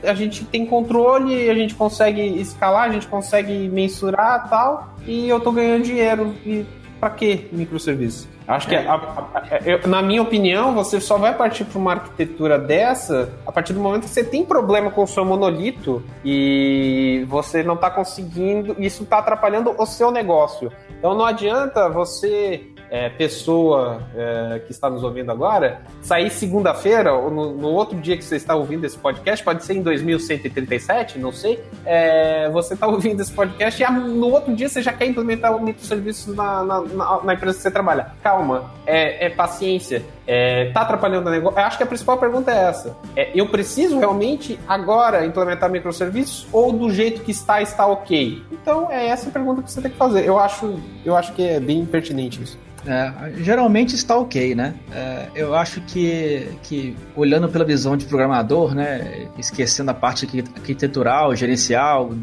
a 0.04 0.14
gente 0.14 0.44
tem 0.44 0.64
controle, 0.64 1.50
a 1.50 1.54
gente 1.54 1.74
consegue 1.74 2.22
escalar, 2.40 2.88
a 2.88 2.92
gente 2.92 3.08
consegue 3.08 3.68
mensurar 3.68 4.48
tal, 4.48 4.94
e 5.04 5.28
eu 5.28 5.40
tô 5.40 5.50
ganhando 5.50 5.82
dinheiro. 5.82 6.32
E 6.46 6.64
para 7.00 7.10
que 7.10 7.48
microserviço? 7.50 8.35
Acho 8.46 8.68
que, 8.68 8.76
a, 8.76 8.94
a, 8.94 9.38
a, 9.38 9.58
eu, 9.64 9.88
na 9.88 10.00
minha 10.00 10.22
opinião, 10.22 10.72
você 10.72 11.00
só 11.00 11.18
vai 11.18 11.34
partir 11.34 11.64
para 11.64 11.78
uma 11.78 11.92
arquitetura 11.92 12.58
dessa 12.58 13.32
a 13.44 13.50
partir 13.50 13.72
do 13.72 13.80
momento 13.80 14.02
que 14.02 14.10
você 14.10 14.22
tem 14.22 14.44
problema 14.44 14.90
com 14.90 15.02
o 15.02 15.06
seu 15.06 15.24
monolito 15.24 16.02
e 16.24 17.24
você 17.28 17.62
não 17.62 17.74
está 17.74 17.90
conseguindo, 17.90 18.76
isso 18.78 19.02
está 19.02 19.18
atrapalhando 19.18 19.74
o 19.76 19.84
seu 19.84 20.10
negócio. 20.12 20.70
Então 20.98 21.14
não 21.14 21.24
adianta 21.24 21.88
você 21.88 22.64
é, 22.90 23.08
pessoa 23.08 24.02
é, 24.14 24.60
que 24.60 24.70
está 24.70 24.88
nos 24.88 25.02
ouvindo 25.02 25.30
agora, 25.30 25.80
sair 26.02 26.30
segunda-feira, 26.30 27.12
ou 27.12 27.30
no, 27.30 27.52
no, 27.54 27.68
outro 27.68 27.98
dia 27.98 28.16
que 28.16 28.24
você 28.24 28.36
está 28.36 28.54
ouvindo 28.54 28.84
esse 28.84 28.96
podcast, 28.98 29.44
pode 29.44 29.64
ser 29.64 29.74
em 29.74 29.82
2137, 29.82 31.18
não 31.18 31.32
sei, 31.32 31.62
é, 31.84 32.48
você 32.50 32.74
está 32.74 32.86
ouvindo 32.86 33.20
esse 33.20 33.32
podcast 33.32 33.82
e 33.82 33.86
no 33.90 34.30
outro 34.30 34.54
dia 34.54 34.68
você 34.68 34.82
já 34.82 34.92
quer 34.92 35.06
implementar 35.06 35.54
o 35.54 35.62
microserviço 35.62 36.34
na, 36.34 36.62
na, 36.62 36.80
na, 36.80 37.22
na 37.22 37.34
empresa 37.34 37.56
que 37.56 37.62
você 37.62 37.70
trabalha. 37.70 38.12
Calma, 38.22 38.70
é, 38.86 39.26
é 39.26 39.30
paciência. 39.30 40.02
É, 40.26 40.70
tá 40.72 40.80
atrapalhando 40.80 41.28
o 41.28 41.30
negócio? 41.30 41.58
Eu 41.58 41.64
acho 41.64 41.76
que 41.76 41.84
a 41.84 41.86
principal 41.86 42.18
pergunta 42.18 42.50
é 42.50 42.64
essa. 42.64 42.96
É, 43.14 43.30
eu 43.34 43.48
preciso 43.48 43.98
realmente 43.98 44.58
agora 44.66 45.24
implementar 45.24 45.70
microserviços 45.70 46.46
ou 46.52 46.72
do 46.72 46.90
jeito 46.90 47.22
que 47.22 47.30
está, 47.30 47.62
está 47.62 47.86
ok? 47.86 48.42
Então 48.50 48.90
é 48.90 49.06
essa 49.06 49.28
a 49.28 49.32
pergunta 49.32 49.62
que 49.62 49.70
você 49.70 49.80
tem 49.80 49.90
que 49.90 49.96
fazer. 49.96 50.24
Eu 50.24 50.38
acho, 50.38 50.78
eu 51.04 51.16
acho 51.16 51.32
que 51.32 51.46
é 51.46 51.60
bem 51.60 51.84
pertinente 51.84 52.42
isso. 52.42 52.58
É, 52.86 53.42
geralmente 53.42 53.94
está 53.94 54.16
ok, 54.16 54.54
né? 54.54 54.74
É, 54.92 55.26
eu 55.34 55.54
acho 55.54 55.80
que, 55.80 56.48
que, 56.62 56.96
olhando 57.16 57.48
pela 57.48 57.64
visão 57.64 57.96
de 57.96 58.06
programador, 58.06 58.74
né, 58.74 59.28
esquecendo 59.36 59.90
a 59.90 59.94
parte 59.94 60.26
arquitetural, 60.56 61.34
gerencial, 61.34 62.14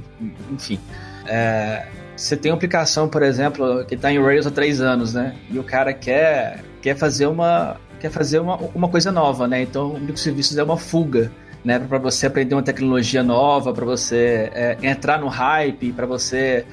enfim, 0.52 0.80
é, 1.28 1.86
você 2.15 2.38
tem 2.38 2.52
uma 2.52 2.56
aplicação, 2.56 3.10
por 3.10 3.23
exemplo, 3.23 3.84
que 3.86 3.95
está 3.95 4.12
em 4.12 4.21
Rails 4.21 4.47
há 4.47 4.52
três 4.52 4.80
anos, 4.80 5.13
né? 5.13 5.36
E 5.49 5.60
o 5.60 5.63
cara 5.63 5.93
quer, 5.93 6.63
quer 6.82 6.95
fazer 6.95 7.28
uma 7.28 7.78
quer 7.99 8.10
fazer 8.10 8.39
uma, 8.39 8.58
uma 8.76 8.89
coisa 8.89 9.12
nova, 9.12 9.47
né? 9.47 9.62
Então, 9.62 9.91
o 9.91 9.99
microserviços 9.99 10.58
é 10.58 10.63
uma 10.63 10.78
fuga 10.78 11.32
né, 11.63 11.80
para 11.80 11.97
você 11.97 12.28
aprender 12.28 12.54
uma 12.54 12.62
tecnologia 12.62 13.23
nova, 13.23 13.73
para 13.73 13.86
você 13.86 14.52
é, 14.54 14.78
entrar 14.84 15.19
no 15.19 15.28
hype, 15.28 15.93
para 15.93 16.06
você 16.06 16.65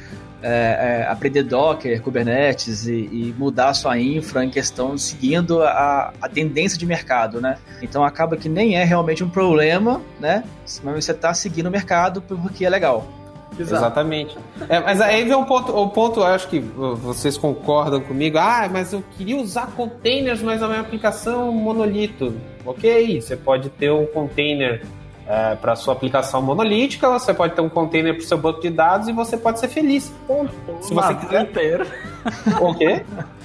é, 0.43 1.03
é, 1.03 1.07
aprender 1.09 1.43
Docker, 1.43 2.01
Kubernetes 2.03 2.87
e, 2.87 2.93
e, 2.93 3.35
mudar 3.39 3.69
a 3.69 3.75
sua 3.75 3.99
infra 3.99 4.45
em 4.45 4.51
questão 4.51 4.97
seguindo 4.97 5.63
a, 5.63 6.13
a, 6.21 6.29
tendência 6.29 6.79
de 6.79 6.87
mercado, 6.87 7.41
né? 7.41 7.59
Então 7.83 8.05
acaba 8.05 8.37
que 8.37 8.49
nem 8.49 8.77
é 8.77 8.85
realmente 8.85 9.23
um 9.23 9.29
problema, 9.29 10.01
né? 10.19 10.45
Mas 10.83 11.05
você 11.05 11.13
está 11.13 11.35
seguindo 11.35 11.67
o 11.67 11.71
mercado 11.71 12.23
porque 12.23 12.65
é 12.65 12.71
legal. 12.71 13.07
Exato. 13.59 13.85
Exatamente. 13.85 14.39
É, 14.69 14.81
mas 14.81 15.01
aí 15.01 15.25
vem 15.25 15.35
um 15.35 15.45
ponto, 15.45 15.77
o 15.77 15.89
ponto, 15.89 16.23
acho 16.23 16.49
que 16.49 16.61
vocês 16.61 17.37
concordam 17.37 18.01
comigo. 18.01 18.39
Ah, 18.39 18.69
mas 18.71 18.93
eu 18.93 19.03
queria 19.17 19.37
usar 19.37 19.67
containers, 19.77 20.41
mas 20.41 20.63
a 20.63 20.69
minha 20.69 20.81
aplicação 20.81 21.49
é 21.49 21.51
monolito. 21.51 22.35
Ok, 22.65 23.21
você 23.21 23.37
pode 23.37 23.69
ter 23.71 23.91
um 23.91 24.07
container 24.07 24.83
é, 25.31 25.55
para 25.55 25.77
sua 25.77 25.95
aplicação 25.95 26.43
monolítica, 26.43 27.09
você 27.09 27.33
pode 27.33 27.55
ter 27.55 27.61
um 27.61 27.69
container 27.69 28.15
para 28.15 28.25
o 28.25 28.27
seu 28.27 28.37
banco 28.37 28.61
de 28.61 28.69
dados 28.69 29.07
e 29.07 29.13
você 29.13 29.37
pode 29.37 29.61
ser 29.61 29.69
feliz. 29.69 30.13
Ponto. 30.27 30.53
Se 30.81 30.93
você 30.93 31.15
quiser. 31.15 31.43
inteiro. 31.43 31.87
O 32.61 32.75
quê? 32.75 33.03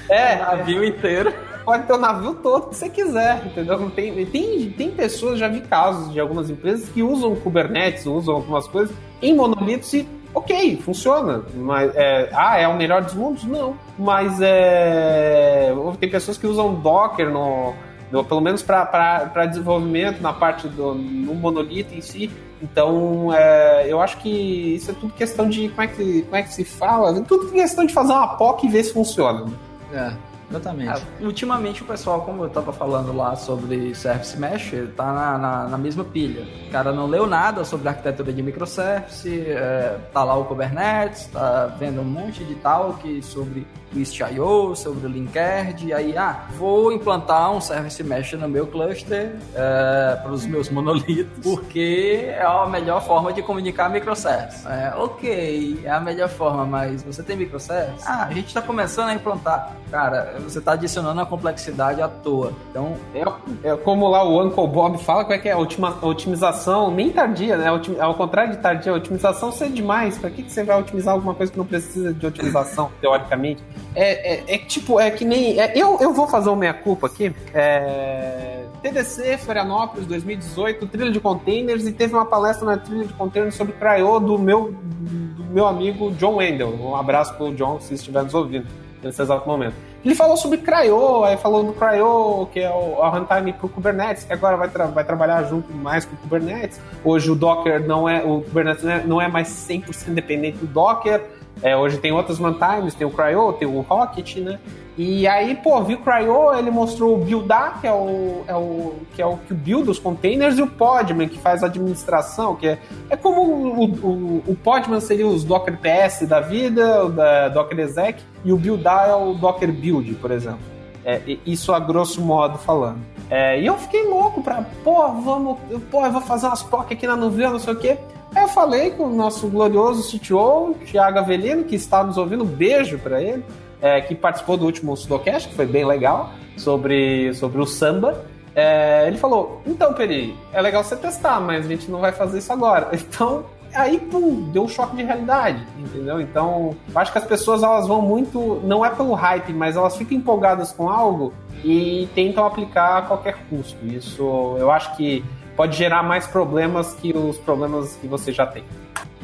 É. 0.10 0.36
O 0.36 0.40
navio 0.40 0.84
inteiro. 0.84 1.32
Pode 1.64 1.84
ter 1.84 1.94
o 1.94 1.98
navio 1.98 2.34
todo 2.36 2.70
que 2.70 2.76
você 2.76 2.90
quiser, 2.90 3.46
entendeu? 3.46 3.90
Tem, 3.92 4.26
tem, 4.26 4.70
tem 4.72 4.92
pessoas, 4.92 5.40
já 5.40 5.48
vi 5.48 5.62
casos 5.62 6.12
de 6.12 6.20
algumas 6.20 6.50
empresas 6.50 6.90
que 6.90 7.02
usam 7.02 7.36
Kubernetes, 7.36 8.06
usam 8.06 8.36
algumas 8.36 8.68
coisas 8.68 8.96
em 9.22 9.34
monolitos 9.36 9.94
e 9.94 10.08
ok, 10.34 10.78
funciona. 10.78 11.44
Mas 11.54 11.96
é, 11.96 12.30
ah, 12.34 12.60
é 12.60 12.68
o 12.68 12.76
melhor 12.76 13.04
dos 13.04 13.14
mundos? 13.14 13.44
Não. 13.46 13.76
Mas 13.98 14.40
é, 14.42 15.72
tem 16.00 16.10
pessoas 16.10 16.38
que 16.38 16.46
usam 16.46 16.76
Docker 16.76 17.30
no, 17.30 17.74
pelo 18.24 18.42
menos 18.42 18.62
para 18.62 19.46
desenvolvimento 19.48 20.22
na 20.22 20.34
parte 20.34 20.68
do 20.68 20.94
no 20.94 21.34
monolito 21.36 21.94
em 21.94 22.02
si. 22.02 22.32
Então, 22.62 23.34
é, 23.34 23.86
eu 23.88 24.02
acho 24.02 24.18
que 24.18 24.30
isso 24.76 24.92
é 24.92 24.94
tudo 24.94 25.14
questão 25.14 25.50
de 25.50 25.70
como 25.70 25.82
é 25.82 25.88
que, 25.88 26.22
como 26.24 26.36
é 26.36 26.44
que 26.44 26.54
se 26.54 26.64
fala, 26.64 27.22
tudo 27.22 27.52
questão 27.52 27.86
de 27.86 27.94
fazer 27.94 28.14
uma 28.14 28.28
POC 28.38 28.66
e 28.66 28.70
ver 28.70 28.84
se 28.84 28.94
funciona. 28.94 29.46
É. 29.94 30.14
Exatamente. 30.50 31.04
É, 31.22 31.26
ultimamente 31.26 31.82
o 31.82 31.86
pessoal, 31.86 32.22
como 32.22 32.44
eu 32.44 32.50
tava 32.50 32.72
falando 32.72 33.16
lá 33.16 33.36
sobre 33.36 33.94
Service 33.96 34.38
Mesh, 34.38 34.74
tá 34.96 35.12
na, 35.12 35.38
na, 35.38 35.68
na, 35.68 35.78
mesma 35.78 36.04
pilha. 36.04 36.46
O 36.68 36.72
cara 36.72 36.92
não 36.92 37.08
leu 37.08 37.26
nada 37.28 37.64
sobre 37.64 37.88
arquitetura 37.90 38.32
de 38.32 38.42
microservice, 38.42 39.42
é, 39.48 39.98
tá 40.14 40.24
lá 40.24 40.36
o 40.36 40.46
Kubernetes, 40.46 41.28
tá 41.28 41.76
vendo 41.80 42.02
um 42.02 42.06
monte 42.06 42.44
de 42.44 42.56
talk 42.56 43.22
sobre 43.24 43.66
o 43.94 44.00
Istio, 44.00 44.76
sobre 44.76 45.08
o 45.08 45.10
Linkerd, 45.10 45.88
e 45.88 45.94
aí, 45.94 46.18
ah, 46.18 46.46
vou 46.58 46.92
implantar 46.92 47.52
um 47.52 47.62
Service 47.62 48.04
Mesh 48.04 48.34
no 48.34 48.48
meu 48.48 48.68
cluster 48.68 49.36
é, 49.54 50.20
para 50.22 50.32
os 50.32 50.46
meus 50.46 50.70
monolitos, 50.70 51.40
porque 51.42 52.26
é 52.28 52.44
a 52.44 52.66
melhor 52.68 53.02
forma 53.02 53.32
de 53.32 53.42
comunicar 53.42 53.90
microservice. 53.90 54.68
É, 54.68 54.94
ok, 54.96 55.82
é 55.84 55.90
a 55.90 56.00
melhor 56.00 56.30
forma, 56.30 56.66
mas 56.66 57.04
você 57.04 57.24
tem 57.24 57.38
microservice? 57.38 58.06
Ah, 58.06 58.26
a 58.26 58.34
gente 58.34 58.48
está 58.48 58.62
começando 58.62 59.10
a 59.10 59.14
implantar. 59.14 59.76
Cara, 59.90 60.35
você 60.40 60.60
está 60.60 60.74
adicionando 60.74 61.20
a 61.22 61.26
complexidade 61.26 62.02
à 62.02 62.08
toa. 62.08 62.54
Então. 62.70 62.96
É, 63.14 63.70
é 63.70 63.76
como 63.78 64.08
lá 64.08 64.24
o 64.24 64.44
Uncle 64.44 64.68
Bob 64.68 64.98
fala, 64.98 65.24
como 65.24 65.34
é 65.34 65.38
que 65.38 65.50
é? 65.50 65.56
Otima, 65.56 65.98
otimização 66.02 66.92
nem 66.92 67.10
tardia, 67.10 67.58
né? 67.58 67.68
Ao 68.00 68.14
contrário 68.16 68.52
de 68.52 68.58
tardia, 68.58 68.94
otimização 68.94 69.52
ser 69.52 69.70
demais. 69.70 70.18
Para 70.18 70.30
que, 70.30 70.44
que 70.44 70.52
você 70.52 70.64
vai 70.64 70.80
otimizar 70.80 71.14
alguma 71.14 71.34
coisa 71.34 71.52
que 71.52 71.58
não 71.58 71.66
precisa 71.66 72.14
de 72.14 72.26
otimização, 72.26 72.92
teoricamente? 73.02 73.64
É, 73.96 74.36
é, 74.36 74.56
é, 74.56 74.58
tipo, 74.58 75.00
é 75.00 75.10
que 75.12 75.26
nem. 75.26 75.60
É, 75.60 75.74
eu, 75.76 75.98
eu 76.00 76.14
vou 76.14 76.28
fazer 76.28 76.50
uma 76.50 76.58
meia-culpa 76.58 77.08
aqui. 77.08 77.34
É, 77.54 78.66
TDC, 78.82 79.38
Florianópolis, 79.40 80.06
2018, 80.06 80.86
trilha 80.88 81.12
de 81.12 81.20
containers, 81.20 81.88
e 81.88 81.92
teve 81.92 82.14
uma 82.14 82.26
palestra 82.26 82.66
na 82.66 82.78
trilha 82.78 83.06
de 83.06 83.14
containers 83.14 83.56
sobre 83.56 83.74
Cryo 83.74 84.20
do 84.20 84.38
meu, 84.38 84.72
do 84.72 85.44
meu 85.46 85.66
amigo 85.66 86.12
John 86.12 86.36
Wendell. 86.36 86.70
Um 86.80 86.96
abraço 86.96 87.34
pro 87.36 87.54
John, 87.56 87.80
se 87.80 87.96
estiver 87.96 88.24
nos 88.24 88.34
ouvindo 88.34 88.68
nesse 89.06 89.22
exato 89.22 89.48
momento. 89.48 89.76
Ele 90.04 90.16
falou 90.16 90.36
sobre 90.36 90.58
Cryo, 90.58 91.24
aí 91.24 91.38
falou 91.38 91.64
do 91.64 91.74
Cryo, 91.74 92.48
que 92.52 92.60
é 92.60 92.70
o, 92.70 93.02
a 93.02 93.10
runtime 93.10 93.54
para 93.54 93.66
o 93.66 93.70
Kubernetes, 93.70 94.24
que 94.24 94.34
agora 94.34 94.58
vai, 94.58 94.70
tra 94.70 94.86
vai 94.88 95.04
trabalhar 95.04 95.44
junto 95.44 95.72
mais 95.74 96.06
com 96.06 96.16
o 96.16 96.18
Kubernetes. 96.18 96.80
Hoje 97.04 97.32
o 97.32 97.36
Docker 97.36 97.86
não 97.86 98.10
é, 98.10 98.24
o 98.24 98.42
Kubernetes 98.42 98.84
não 98.84 98.92
é, 98.92 99.04
não 99.04 99.22
é 99.22 99.28
mais 99.28 99.48
100% 99.48 100.14
dependente 100.14 100.58
do 100.58 100.68
Docker. 100.68 101.24
É, 101.62 101.76
hoje 101.76 101.98
tem 101.98 102.12
outras 102.12 102.38
runtimes, 102.38 102.94
tem 102.94 103.08
o 103.08 103.12
Cryo, 103.12 103.54
tem 103.54 103.68
o 103.68 103.82
Rocket, 103.82 104.38
né? 104.38 104.60
E 104.98 105.28
aí, 105.28 105.56
pô, 105.56 105.82
vi 105.84 105.96
o 105.96 106.00
Cryo, 106.00 106.54
ele 106.58 106.72
mostrou 106.72 107.16
o 107.16 107.18
buildar, 107.18 107.82
que 107.82 107.88
é 107.88 107.92
o, 107.92 108.44
é 108.48 108.56
o 108.56 108.94
que 109.14 109.22
é 109.22 109.26
o 109.26 109.38
que 109.38 109.54
build 109.54 109.90
os 109.90 110.00
containers, 110.00 110.58
e 110.58 110.62
o 110.62 110.68
Podman, 110.68 111.28
que 111.28 111.38
faz 111.38 111.64
a 111.64 111.66
administração, 111.68 112.56
que 112.56 112.68
é, 112.68 112.80
é 113.10 113.18
como 113.18 113.42
o, 113.42 113.86
o, 113.86 114.44
o 114.48 114.56
Podman 114.56 115.02
seria 115.02 115.28
os 115.28 115.44
Docker 115.44 115.78
PS 115.78 116.28
da 116.28 116.40
vida, 116.40 117.06
o 117.06 117.10
da 117.10 117.50
Docker 117.50 117.80
Exec, 117.80 118.22
e 118.44 118.54
o 118.54 118.58
buildar 118.58 119.10
é 119.10 119.16
o 119.16 119.34
Docker 119.34 119.72
Build, 119.72 120.14
por 120.16 120.32
exemplo. 120.32 120.76
É, 121.04 121.22
isso 121.46 121.74
a 121.74 121.80
grosso 121.80 122.22
modo 122.22 122.58
falando. 122.58 123.00
É, 123.30 123.60
e 123.60 123.66
eu 123.66 123.78
fiquei 123.78 124.04
louco 124.04 124.42
pra, 124.42 124.64
pô, 124.84 125.08
vamos, 125.14 125.58
pô, 125.92 126.06
eu 126.06 126.12
vou 126.12 126.22
fazer 126.22 126.48
umas 126.48 126.64
POC 126.64 126.94
aqui 126.94 127.08
na 127.08 127.16
nuvem, 127.16 127.50
não 127.50 127.60
sei 127.60 127.74
o 127.74 127.78
quê. 127.78 127.98
Eu 128.36 128.50
falei 128.50 128.92
com 128.92 129.06
o 129.06 129.16
nosso 129.16 129.48
glorioso 129.48 130.18
CTO, 130.18 130.76
Thiago 130.86 131.20
Avelino, 131.20 131.64
que 131.64 131.76
está 131.76 132.04
nos 132.04 132.18
ouvindo, 132.18 132.44
um 132.44 132.48
beijo 132.48 133.00
para 133.00 133.22
ele, 133.22 133.44
é, 133.82 134.02
que 134.02 134.14
participou 134.14 134.58
do 134.58 134.66
último 134.66 134.96
Sudocast, 134.96 135.48
que 135.48 135.56
foi 135.56 135.66
bem 135.66 135.86
legal, 135.86 136.32
sobre, 136.58 137.34
sobre 137.34 137.62
o 137.62 137.66
samba. 137.66 138.26
É, 138.54 139.08
ele 139.08 139.18
falou: 139.18 139.62
Então, 139.66 139.94
Peri, 139.94 140.36
é 140.52 140.62
legal 140.62 140.84
você 140.84 140.98
testar, 140.98 141.40
mas 141.40 141.66
a 141.66 141.70
gente 141.70 141.90
não 141.90 142.00
vai 142.00 142.12
fazer 142.12 142.40
isso 142.40 142.52
agora. 142.52 142.92
Então, 143.16 143.46
aí, 143.74 144.00
pum, 144.00 144.50
deu 144.52 144.64
um 144.64 144.68
choque 144.68 144.96
de 144.96 145.04
realidade, 145.04 145.66
entendeu? 145.78 146.20
Então, 146.22 146.76
acho 146.94 147.12
que 147.12 147.18
as 147.18 147.26
pessoas 147.26 147.64
elas 147.64 147.88
vão 147.88 148.02
muito, 148.02 148.62
não 148.64 148.86
é 148.86 148.90
pelo 148.90 149.14
hype, 149.14 149.52
mas 149.54 149.76
elas 149.76 149.98
ficam 149.98 150.18
empolgadas 150.18 150.72
com 150.72 150.90
algo 150.90 151.34
e 151.64 152.08
tentam 152.16 152.46
aplicar 152.46 152.98
a 152.98 153.02
qualquer 153.02 153.36
custo. 153.50 153.86
Isso 153.86 154.56
eu 154.58 154.72
acho 154.72 154.96
que 154.96 155.24
pode 155.56 155.78
gerar 155.78 156.04
mais 156.04 156.28
problemas 156.28 156.94
que 156.94 157.16
os 157.16 157.38
problemas 157.38 157.96
que 157.96 158.08
você 158.08 158.32
já 158.32 158.46
tem. 158.46 158.64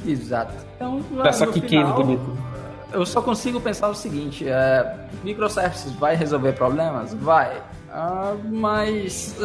Exato. 0.06 0.54
Então, 0.76 1.02
Peça 1.22 1.46
que 1.48 1.62
final, 1.62 1.94
bonito. 1.94 2.38
Eu 2.92 3.06
só 3.06 3.22
consigo 3.22 3.60
pensar 3.60 3.90
o 3.90 3.96
seguinte: 3.96 4.48
é, 4.48 5.08
microservices 5.24 5.92
vai 5.94 6.16
resolver 6.16 6.54
problemas? 6.54 7.14
Vai. 7.14 7.62
Ah, 7.90 8.36
mas 8.46 9.36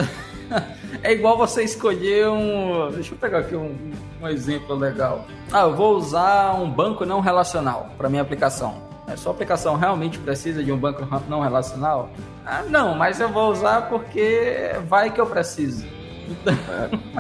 é 1.03 1.12
igual 1.12 1.37
você 1.37 1.62
escolher 1.62 2.29
um. 2.29 2.90
Deixa 2.92 3.12
eu 3.12 3.18
pegar 3.18 3.40
aqui 3.40 3.55
um, 3.55 3.92
um 4.20 4.29
exemplo 4.29 4.75
legal. 4.75 5.27
Ah, 5.53 5.62
eu 5.62 5.75
vou 5.75 5.96
usar 5.96 6.55
um 6.55 6.70
banco 6.70 7.05
não 7.05 7.20
relacional 7.20 7.90
para 7.96 8.09
minha 8.09 8.22
aplicação. 8.22 8.87
A 9.07 9.16
sua 9.16 9.33
aplicação 9.33 9.77
realmente 9.77 10.18
precisa 10.18 10.64
de 10.64 10.72
um 10.72 10.77
banco 10.77 11.07
não 11.29 11.40
relacional? 11.40 12.11
Ah, 12.44 12.62
não, 12.68 12.96
mas 12.96 13.20
eu 13.20 13.29
vou 13.29 13.53
usar 13.53 13.83
porque 13.88 14.72
vai 14.88 15.11
que 15.11 15.20
eu 15.20 15.27
preciso. 15.27 15.87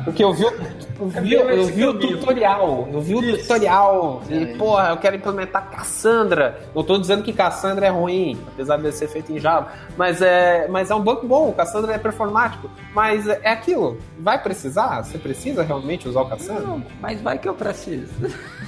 Porque 0.04 0.22
eu 0.22 0.32
vi, 0.32 0.44
eu 0.44 1.08
vi, 1.08 1.32
eu 1.34 1.64
vi 1.66 1.84
o 1.84 1.98
tutorial. 1.98 2.88
Eu 2.92 3.00
vi 3.00 3.14
o 3.14 3.24
Isso. 3.24 3.42
tutorial. 3.42 4.22
E, 4.28 4.46
porra, 4.56 4.90
eu 4.90 4.96
quero 4.96 5.16
implementar 5.16 5.70
Cassandra. 5.70 6.60
Não 6.74 6.82
tô 6.82 6.98
dizendo 6.98 7.22
que 7.22 7.32
Cassandra 7.32 7.86
é 7.86 7.90
ruim, 7.90 8.38
apesar 8.48 8.76
de 8.76 8.92
ser 8.92 9.08
feito 9.08 9.32
em 9.32 9.38
Java. 9.38 9.68
Mas 9.96 10.22
é, 10.22 10.68
mas 10.68 10.90
é 10.90 10.94
um 10.94 11.02
banco 11.02 11.26
bom. 11.26 11.52
Cassandra 11.52 11.94
é 11.94 11.98
performático. 11.98 12.70
Mas 12.94 13.26
é 13.26 13.50
aquilo. 13.50 13.98
Vai 14.18 14.42
precisar? 14.42 15.02
Você 15.02 15.18
precisa 15.18 15.62
realmente 15.62 16.08
usar 16.08 16.22
o 16.22 16.28
Cassandra? 16.28 16.62
Não, 16.62 16.82
mas 17.00 17.20
vai 17.20 17.38
que 17.38 17.48
eu 17.48 17.54
preciso. 17.54 18.12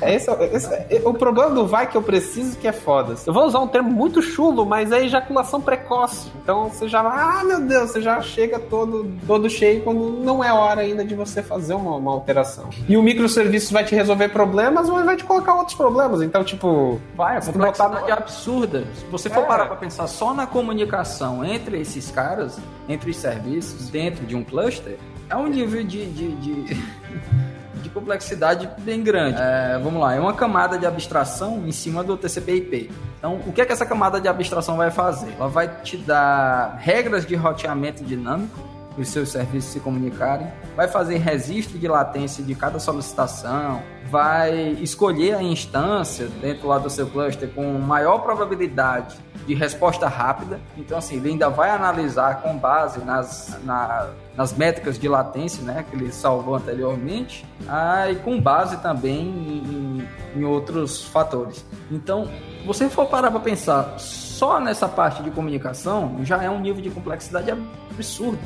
É 0.01 0.15
esse, 0.15 0.31
esse, 0.31 0.73
é, 0.73 1.03
o 1.05 1.15
problema 1.15 1.51
do 1.51 1.67
vai 1.67 1.87
que 1.89 1.97
eu 1.97 2.03
preciso 2.03 2.57
que 2.59 2.69
é 2.69 2.73
foda. 2.73 3.15
Eu 3.27 3.33
vou 3.33 3.45
usar 3.45 3.61
um 3.61 3.67
termo 3.67 3.91
muito 3.91 4.23
chulo, 4.23 4.65
mas 4.65 4.93
é 4.93 5.05
ejaculação 5.05 5.61
precoce. 5.61 6.31
Então 6.43 6.69
você 6.69 6.89
já, 6.89 7.01
ah, 7.01 7.43
meu 7.45 7.61
Deus, 7.61 7.91
você 7.91 8.01
já 8.01 8.21
chega 8.21 8.59
todo, 8.59 9.11
todo 9.27 9.49
cheio 9.49 9.83
quando 9.83 10.28
não 10.29 10.45
é 10.45 10.53
hora 10.53 10.83
ainda 10.83 11.03
de 11.03 11.15
você 11.15 11.43
fazer 11.43 11.73
uma, 11.73 11.97
uma 11.97 12.13
alteração. 12.13 12.69
E 12.87 12.97
o 12.97 13.03
microserviço 13.03 13.73
vai 13.73 13.83
te 13.83 13.95
resolver 13.95 14.29
problemas, 14.29 14.89
mas 14.91 15.05
vai 15.05 15.17
te 15.17 15.25
colocar 15.25 15.55
outros 15.55 15.75
problemas. 15.75 16.21
Então, 16.21 16.45
tipo. 16.45 17.01
Vai, 17.17 17.39
a 17.39 17.41
complexidade 17.41 18.03
no... 18.03 18.09
é 18.09 18.13
absurda. 18.13 18.85
Se 18.95 19.05
você 19.07 19.31
for 19.31 19.43
é. 19.43 19.47
parar 19.47 19.67
pra 19.67 19.77
pensar 19.77 20.07
só 20.07 20.35
na 20.35 20.47
comunicação 20.47 21.43
entre 21.43 21.81
esses 21.81 22.11
caras, 22.11 22.59
entre 22.87 23.11
os 23.11 23.17
serviços, 23.17 23.89
dentro 23.89 24.27
de 24.27 24.37
um 24.37 24.45
cluster, 24.45 24.99
é 25.31 25.37
um 25.37 25.47
nível 25.47 25.83
de, 25.83 26.07
de, 26.07 26.37
de... 26.37 26.77
de 27.83 27.89
complexidade 27.89 28.69
bem 28.81 29.03
grande. 29.03 29.39
É, 29.41 29.79
vamos 29.83 30.01
lá, 30.01 30.15
é 30.15 30.21
uma 30.21 30.35
camada 30.35 30.77
de 30.77 30.85
abstração 30.85 31.63
em 31.67 31.73
cima 31.73 32.05
do 32.05 32.17
TCP/IP. 32.17 32.91
Então, 33.19 33.41
o 33.47 33.53
que 33.53 33.63
é 33.63 33.65
que 33.65 33.73
essa 33.73 33.87
camada 33.87 34.21
de 34.21 34.29
abstração 34.29 34.77
vai 34.77 34.91
fazer? 34.91 35.33
Ela 35.39 35.49
vai 35.49 35.69
te 35.83 35.97
dar 35.97 36.77
regras 36.81 37.25
de 37.25 37.35
roteamento 37.35 38.05
dinâmico 38.05 38.78
os 38.99 39.09
seus 39.09 39.31
serviços 39.31 39.73
se 39.73 39.81
comunicarem, 39.81 40.49
vai 40.77 40.89
fazer 40.89 41.19
registro 41.19 41.79
de 41.79 41.87
latência 41.87 42.43
de 42.43 42.55
cada 42.55 42.79
solicitação, 42.79 43.83
vai 44.11 44.71
escolher 44.81 45.35
a 45.35 45.43
instância 45.43 46.27
dentro 46.41 46.69
lá 46.69 46.79
do 46.79 46.91
seu 46.91 47.07
cluster 47.07 47.49
com 47.55 47.79
maior 47.79 48.19
probabilidade 48.19 49.17
de 49.47 49.55
resposta 49.55 50.09
rápida. 50.09 50.61
Então, 50.77 50.99
assim, 50.99 51.17
ele 51.17 51.31
ainda 51.31 51.49
vai 51.49 51.71
analisar 51.71 52.43
com 52.43 52.57
base 52.57 53.01
nas, 53.05 53.59
na, 53.65 54.09
nas 54.37 54.53
métricas 54.53 54.99
de 54.99 55.09
latência, 55.09 55.63
né, 55.63 55.85
que 55.89 55.97
ele 55.97 56.13
salvou 56.13 56.55
anteriormente, 56.55 57.47
ah, 57.69 58.11
e 58.11 58.17
com 58.17 58.41
base 58.41 58.77
também 58.79 59.21
em, 59.21 60.09
em 60.37 60.45
outros 60.45 61.05
fatores. 61.05 61.65
Então, 61.91 62.29
você 62.67 62.89
for 62.89 63.07
parar 63.07 63.31
para 63.31 63.41
pensar 63.41 63.99
só 63.99 64.61
nessa 64.61 64.89
parte 64.89 65.23
de 65.23 65.31
comunicação, 65.31 66.19
já 66.23 66.43
é 66.43 66.51
um 66.51 66.61
nível 66.61 66.83
de 66.83 66.91
complexidade 66.91 67.51
absurdo. 67.91 68.39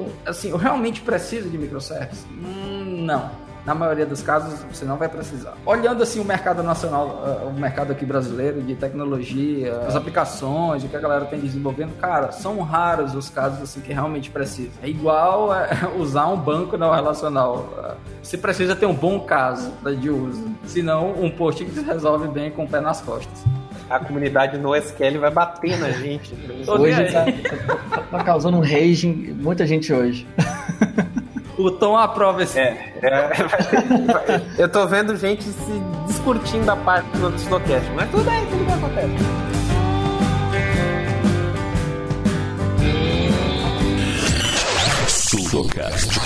Então, 0.00 0.06
assim, 0.26 0.50
eu 0.50 0.56
realmente 0.56 1.00
preciso 1.00 1.48
de 1.48 1.58
microservices? 1.58 2.26
Hum, 2.30 3.04
não. 3.04 3.30
Na 3.64 3.74
maioria 3.74 4.06
dos 4.06 4.22
casos, 4.22 4.64
você 4.72 4.86
não 4.86 4.96
vai 4.96 5.06
precisar. 5.06 5.54
Olhando 5.66 6.02
assim 6.02 6.18
o 6.18 6.24
mercado 6.24 6.62
nacional, 6.62 7.22
uh, 7.44 7.48
o 7.48 7.52
mercado 7.52 7.92
aqui 7.92 8.06
brasileiro 8.06 8.62
de 8.62 8.74
tecnologia, 8.74 9.82
as 9.86 9.94
aplicações, 9.94 10.82
o 10.82 10.88
que 10.88 10.96
a 10.96 11.00
galera 11.00 11.26
tem 11.26 11.38
desenvolvendo, 11.38 11.94
cara, 11.98 12.32
são 12.32 12.58
raros 12.60 13.14
os 13.14 13.28
casos 13.28 13.60
assim 13.60 13.80
que 13.80 13.92
realmente 13.92 14.30
precisa. 14.30 14.70
É 14.82 14.88
igual 14.88 15.50
uh, 15.50 16.00
usar 16.00 16.26
um 16.28 16.38
banco 16.38 16.78
não 16.78 16.90
relacional. 16.90 17.68
Uh, 17.76 17.96
você 18.22 18.38
precisa 18.38 18.74
ter 18.74 18.86
um 18.86 18.94
bom 18.94 19.20
caso 19.20 19.70
de 20.00 20.08
uso, 20.08 20.42
senão 20.64 21.12
um 21.12 21.30
post 21.30 21.62
que 21.62 21.80
resolve 21.80 22.28
bem 22.28 22.50
com 22.50 22.64
o 22.64 22.68
pé 22.68 22.80
nas 22.80 23.02
costas 23.02 23.44
a 23.90 23.98
comunidade 23.98 24.56
no 24.56 24.74
SQL 24.76 25.18
vai 25.18 25.30
bater 25.32 25.76
na 25.78 25.90
gente. 25.90 26.32
Hoje 26.66 27.12
tá, 27.12 27.26
tá, 28.10 28.24
causando 28.24 28.56
um 28.56 28.60
rage 28.60 29.08
em 29.08 29.32
muita 29.34 29.66
gente 29.66 29.92
hoje. 29.92 30.26
O 31.58 31.72
Tom 31.72 31.96
aprova 31.96 32.42
esse. 32.42 32.58
É, 32.58 32.94
é, 33.02 33.30
eu 34.56 34.68
tô 34.68 34.86
vendo 34.86 35.16
gente 35.16 35.42
se 35.42 35.82
discutindo 36.06 36.64
da 36.64 36.76
parte 36.76 37.06
do 37.18 37.34
Snowcast, 37.34 37.90
mas 37.94 38.10
tudo 38.10 38.24
bem, 38.24 38.46
tudo 38.46 38.64
bem 38.64 38.74
acontece. 38.76 39.50
Sudocast. 45.08 46.20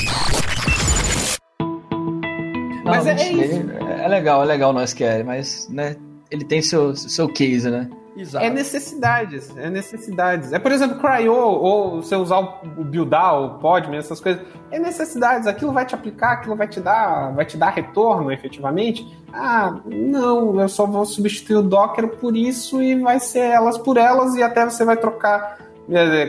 Mas 2.84 3.06
é, 3.06 3.12
é 3.12 3.32
isso. 3.32 3.70
É 4.02 4.08
legal, 4.08 4.42
é 4.42 4.44
legal 4.44 4.72
no 4.72 4.82
SQL, 4.82 5.24
mas 5.24 5.68
né, 5.70 5.96
ele 6.34 6.44
tem 6.44 6.60
seu, 6.60 6.96
seu 6.96 7.28
case, 7.28 7.70
né? 7.70 7.88
Exato. 8.16 8.44
É 8.44 8.50
necessidades, 8.50 9.56
é 9.56 9.68
necessidades. 9.68 10.52
É, 10.52 10.58
por 10.58 10.70
exemplo, 10.70 10.98
Cryo, 11.00 11.32
ou 11.34 12.02
você 12.02 12.14
usar 12.14 12.38
o 12.38 12.84
buildar, 12.84 13.40
o 13.40 13.58
Podman, 13.58 13.98
essas 13.98 14.20
coisas. 14.20 14.42
É 14.70 14.78
necessidades, 14.78 15.48
aquilo 15.48 15.72
vai 15.72 15.84
te 15.84 15.94
aplicar, 15.94 16.32
aquilo 16.32 16.54
vai 16.54 16.68
te 16.68 16.80
dar, 16.80 17.32
vai 17.32 17.44
te 17.44 17.56
dar 17.56 17.70
retorno 17.70 18.30
efetivamente. 18.30 19.06
Ah, 19.32 19.80
não, 19.84 20.60
eu 20.60 20.68
só 20.68 20.86
vou 20.86 21.04
substituir 21.04 21.56
o 21.56 21.62
Docker 21.62 22.08
por 22.08 22.36
isso 22.36 22.80
e 22.80 22.94
vai 23.00 23.18
ser 23.18 23.40
elas 23.40 23.76
por 23.76 23.96
elas 23.96 24.36
e 24.36 24.42
até 24.42 24.64
você 24.64 24.84
vai 24.84 24.96
trocar 24.96 25.63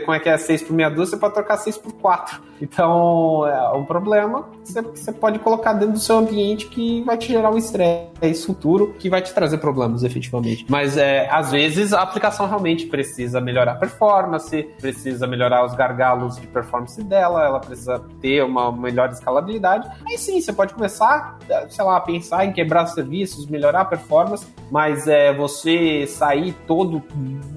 como 0.04 0.14
é 0.14 0.20
que 0.20 0.28
é 0.28 0.36
6 0.36 0.62
por 0.62 0.74
meia 0.74 0.88
dúzia, 0.90 1.12
você 1.12 1.16
pode 1.16 1.34
trocar 1.34 1.56
6 1.56 1.78
por 1.78 1.92
4. 1.94 2.40
Então, 2.60 3.46
é 3.46 3.72
um 3.72 3.84
problema 3.84 4.48
que 4.64 4.72
você 4.72 5.12
pode 5.12 5.38
colocar 5.38 5.74
dentro 5.74 5.94
do 5.94 5.98
seu 5.98 6.16
ambiente 6.16 6.66
que 6.68 7.02
vai 7.02 7.16
te 7.16 7.28
gerar 7.28 7.50
um 7.50 7.58
estresse 7.58 8.46
futuro, 8.46 8.94
que 8.98 9.10
vai 9.10 9.20
te 9.20 9.32
trazer 9.32 9.58
problemas, 9.58 10.02
efetivamente. 10.02 10.64
Mas, 10.68 10.96
é, 10.96 11.28
às 11.30 11.50
vezes, 11.50 11.92
a 11.92 12.02
aplicação 12.02 12.46
realmente 12.46 12.86
precisa 12.86 13.40
melhorar 13.40 13.72
a 13.72 13.76
performance, 13.76 14.62
precisa 14.80 15.26
melhorar 15.26 15.64
os 15.64 15.74
gargalos 15.74 16.36
de 16.36 16.46
performance 16.46 17.02
dela, 17.02 17.44
ela 17.44 17.60
precisa 17.60 18.02
ter 18.20 18.42
uma 18.42 18.72
melhor 18.72 19.10
escalabilidade. 19.10 19.88
Aí 20.06 20.16
sim, 20.16 20.40
você 20.40 20.52
pode 20.52 20.74
começar, 20.74 21.38
sei 21.68 21.84
lá, 21.84 21.96
a 21.96 22.00
pensar 22.00 22.44
em 22.44 22.52
quebrar 22.52 22.86
serviços, 22.86 23.46
melhorar 23.46 23.82
a 23.82 23.84
performance, 23.84 24.46
mas 24.70 25.06
é, 25.06 25.32
você 25.32 26.06
sair 26.06 26.54
todo 26.66 27.02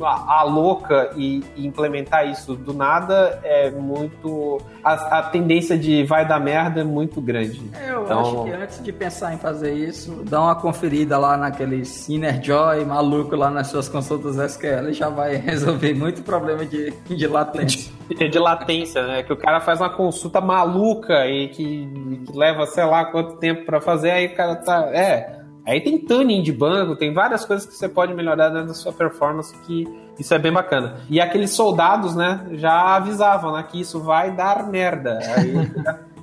a, 0.01 0.39
a 0.39 0.43
louca 0.43 1.11
e, 1.15 1.43
e 1.55 1.65
implementar 1.65 1.88
isso 2.25 2.55
do 2.55 2.73
nada 2.73 3.39
é 3.43 3.69
muito 3.71 4.61
a, 4.83 5.19
a, 5.19 5.23
tendência 5.23 5.77
de 5.77 6.03
vai 6.03 6.27
dar 6.27 6.39
merda 6.39 6.81
é 6.81 6.83
muito 6.83 7.21
grande. 7.21 7.61
Eu 7.87 8.03
então... 8.03 8.19
acho 8.19 8.43
que 8.43 8.51
antes 8.51 8.83
de 8.83 8.91
pensar 8.91 9.33
em 9.33 9.37
fazer 9.37 9.73
isso, 9.73 10.23
dá 10.29 10.41
uma 10.41 10.55
conferida 10.55 11.17
lá 11.17 11.37
naqueles 11.37 12.07
Inner 12.09 12.41
Joy 12.41 12.85
maluco 12.85 13.35
lá 13.35 13.49
nas 13.49 13.67
suas 13.67 13.89
consultas 13.89 14.37
SQL 14.37 14.91
já 14.91 15.09
vai 15.09 15.35
resolver 15.37 15.93
muito 15.93 16.21
problema 16.23 16.65
de, 16.65 16.91
de 16.91 17.27
latência. 17.27 17.91
De, 18.07 18.29
de 18.29 18.39
latência, 18.39 19.05
né? 19.05 19.23
Que 19.23 19.33
o 19.33 19.37
cara 19.37 19.59
faz 19.59 19.79
uma 19.79 19.89
consulta 19.89 20.41
maluca 20.41 21.27
e 21.27 21.49
que, 21.49 22.23
que 22.25 22.37
leva 22.37 22.65
sei 22.65 22.85
lá 22.85 23.05
quanto 23.05 23.37
tempo 23.37 23.65
para 23.65 23.79
fazer, 23.79 24.11
aí 24.11 24.27
o 24.27 24.35
cara 24.35 24.55
tá. 24.55 24.89
É. 24.93 25.38
Aí 25.65 25.81
tem 25.81 25.97
tuning 25.97 26.41
de 26.41 26.51
banco, 26.51 26.95
tem 26.95 27.13
várias 27.13 27.45
coisas 27.45 27.65
que 27.65 27.73
você 27.73 27.87
pode 27.87 28.13
melhorar 28.13 28.49
dentro 28.49 28.67
da 28.67 28.73
sua 28.73 28.91
performance 28.91 29.55
que 29.65 29.87
isso 30.17 30.33
é 30.33 30.39
bem 30.39 30.51
bacana. 30.51 30.97
E 31.09 31.21
aqueles 31.21 31.51
soldados, 31.51 32.15
né, 32.15 32.45
já 32.53 32.95
avisavam, 32.95 33.53
né, 33.53 33.63
que 33.69 33.79
isso 33.79 34.01
vai 34.01 34.31
dar 34.31 34.67
merda. 34.67 35.19
Aí, 35.35 35.53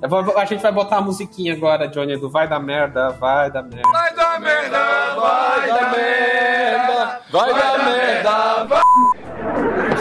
a 0.37 0.45
gente 0.45 0.62
vai 0.62 0.72
botar 0.72 0.99
a 0.99 1.01
musiquinha 1.01 1.55
agora, 1.55 1.89
Johnny, 1.89 2.16
do 2.18 2.28
vai 2.28 2.47
dar 2.49 2.61
merda, 2.61 3.11
vai 3.11 3.51
dar 3.51 3.62
merda. 3.62 3.89
Vai 3.91 4.14
dar 4.14 4.41
merda, 4.41 4.78
vai 5.16 5.68
dar 5.68 5.93
merda, 5.93 7.20
vai 7.30 7.55
dar 7.55 7.84
merda, 7.84 8.64
vai 8.64 9.15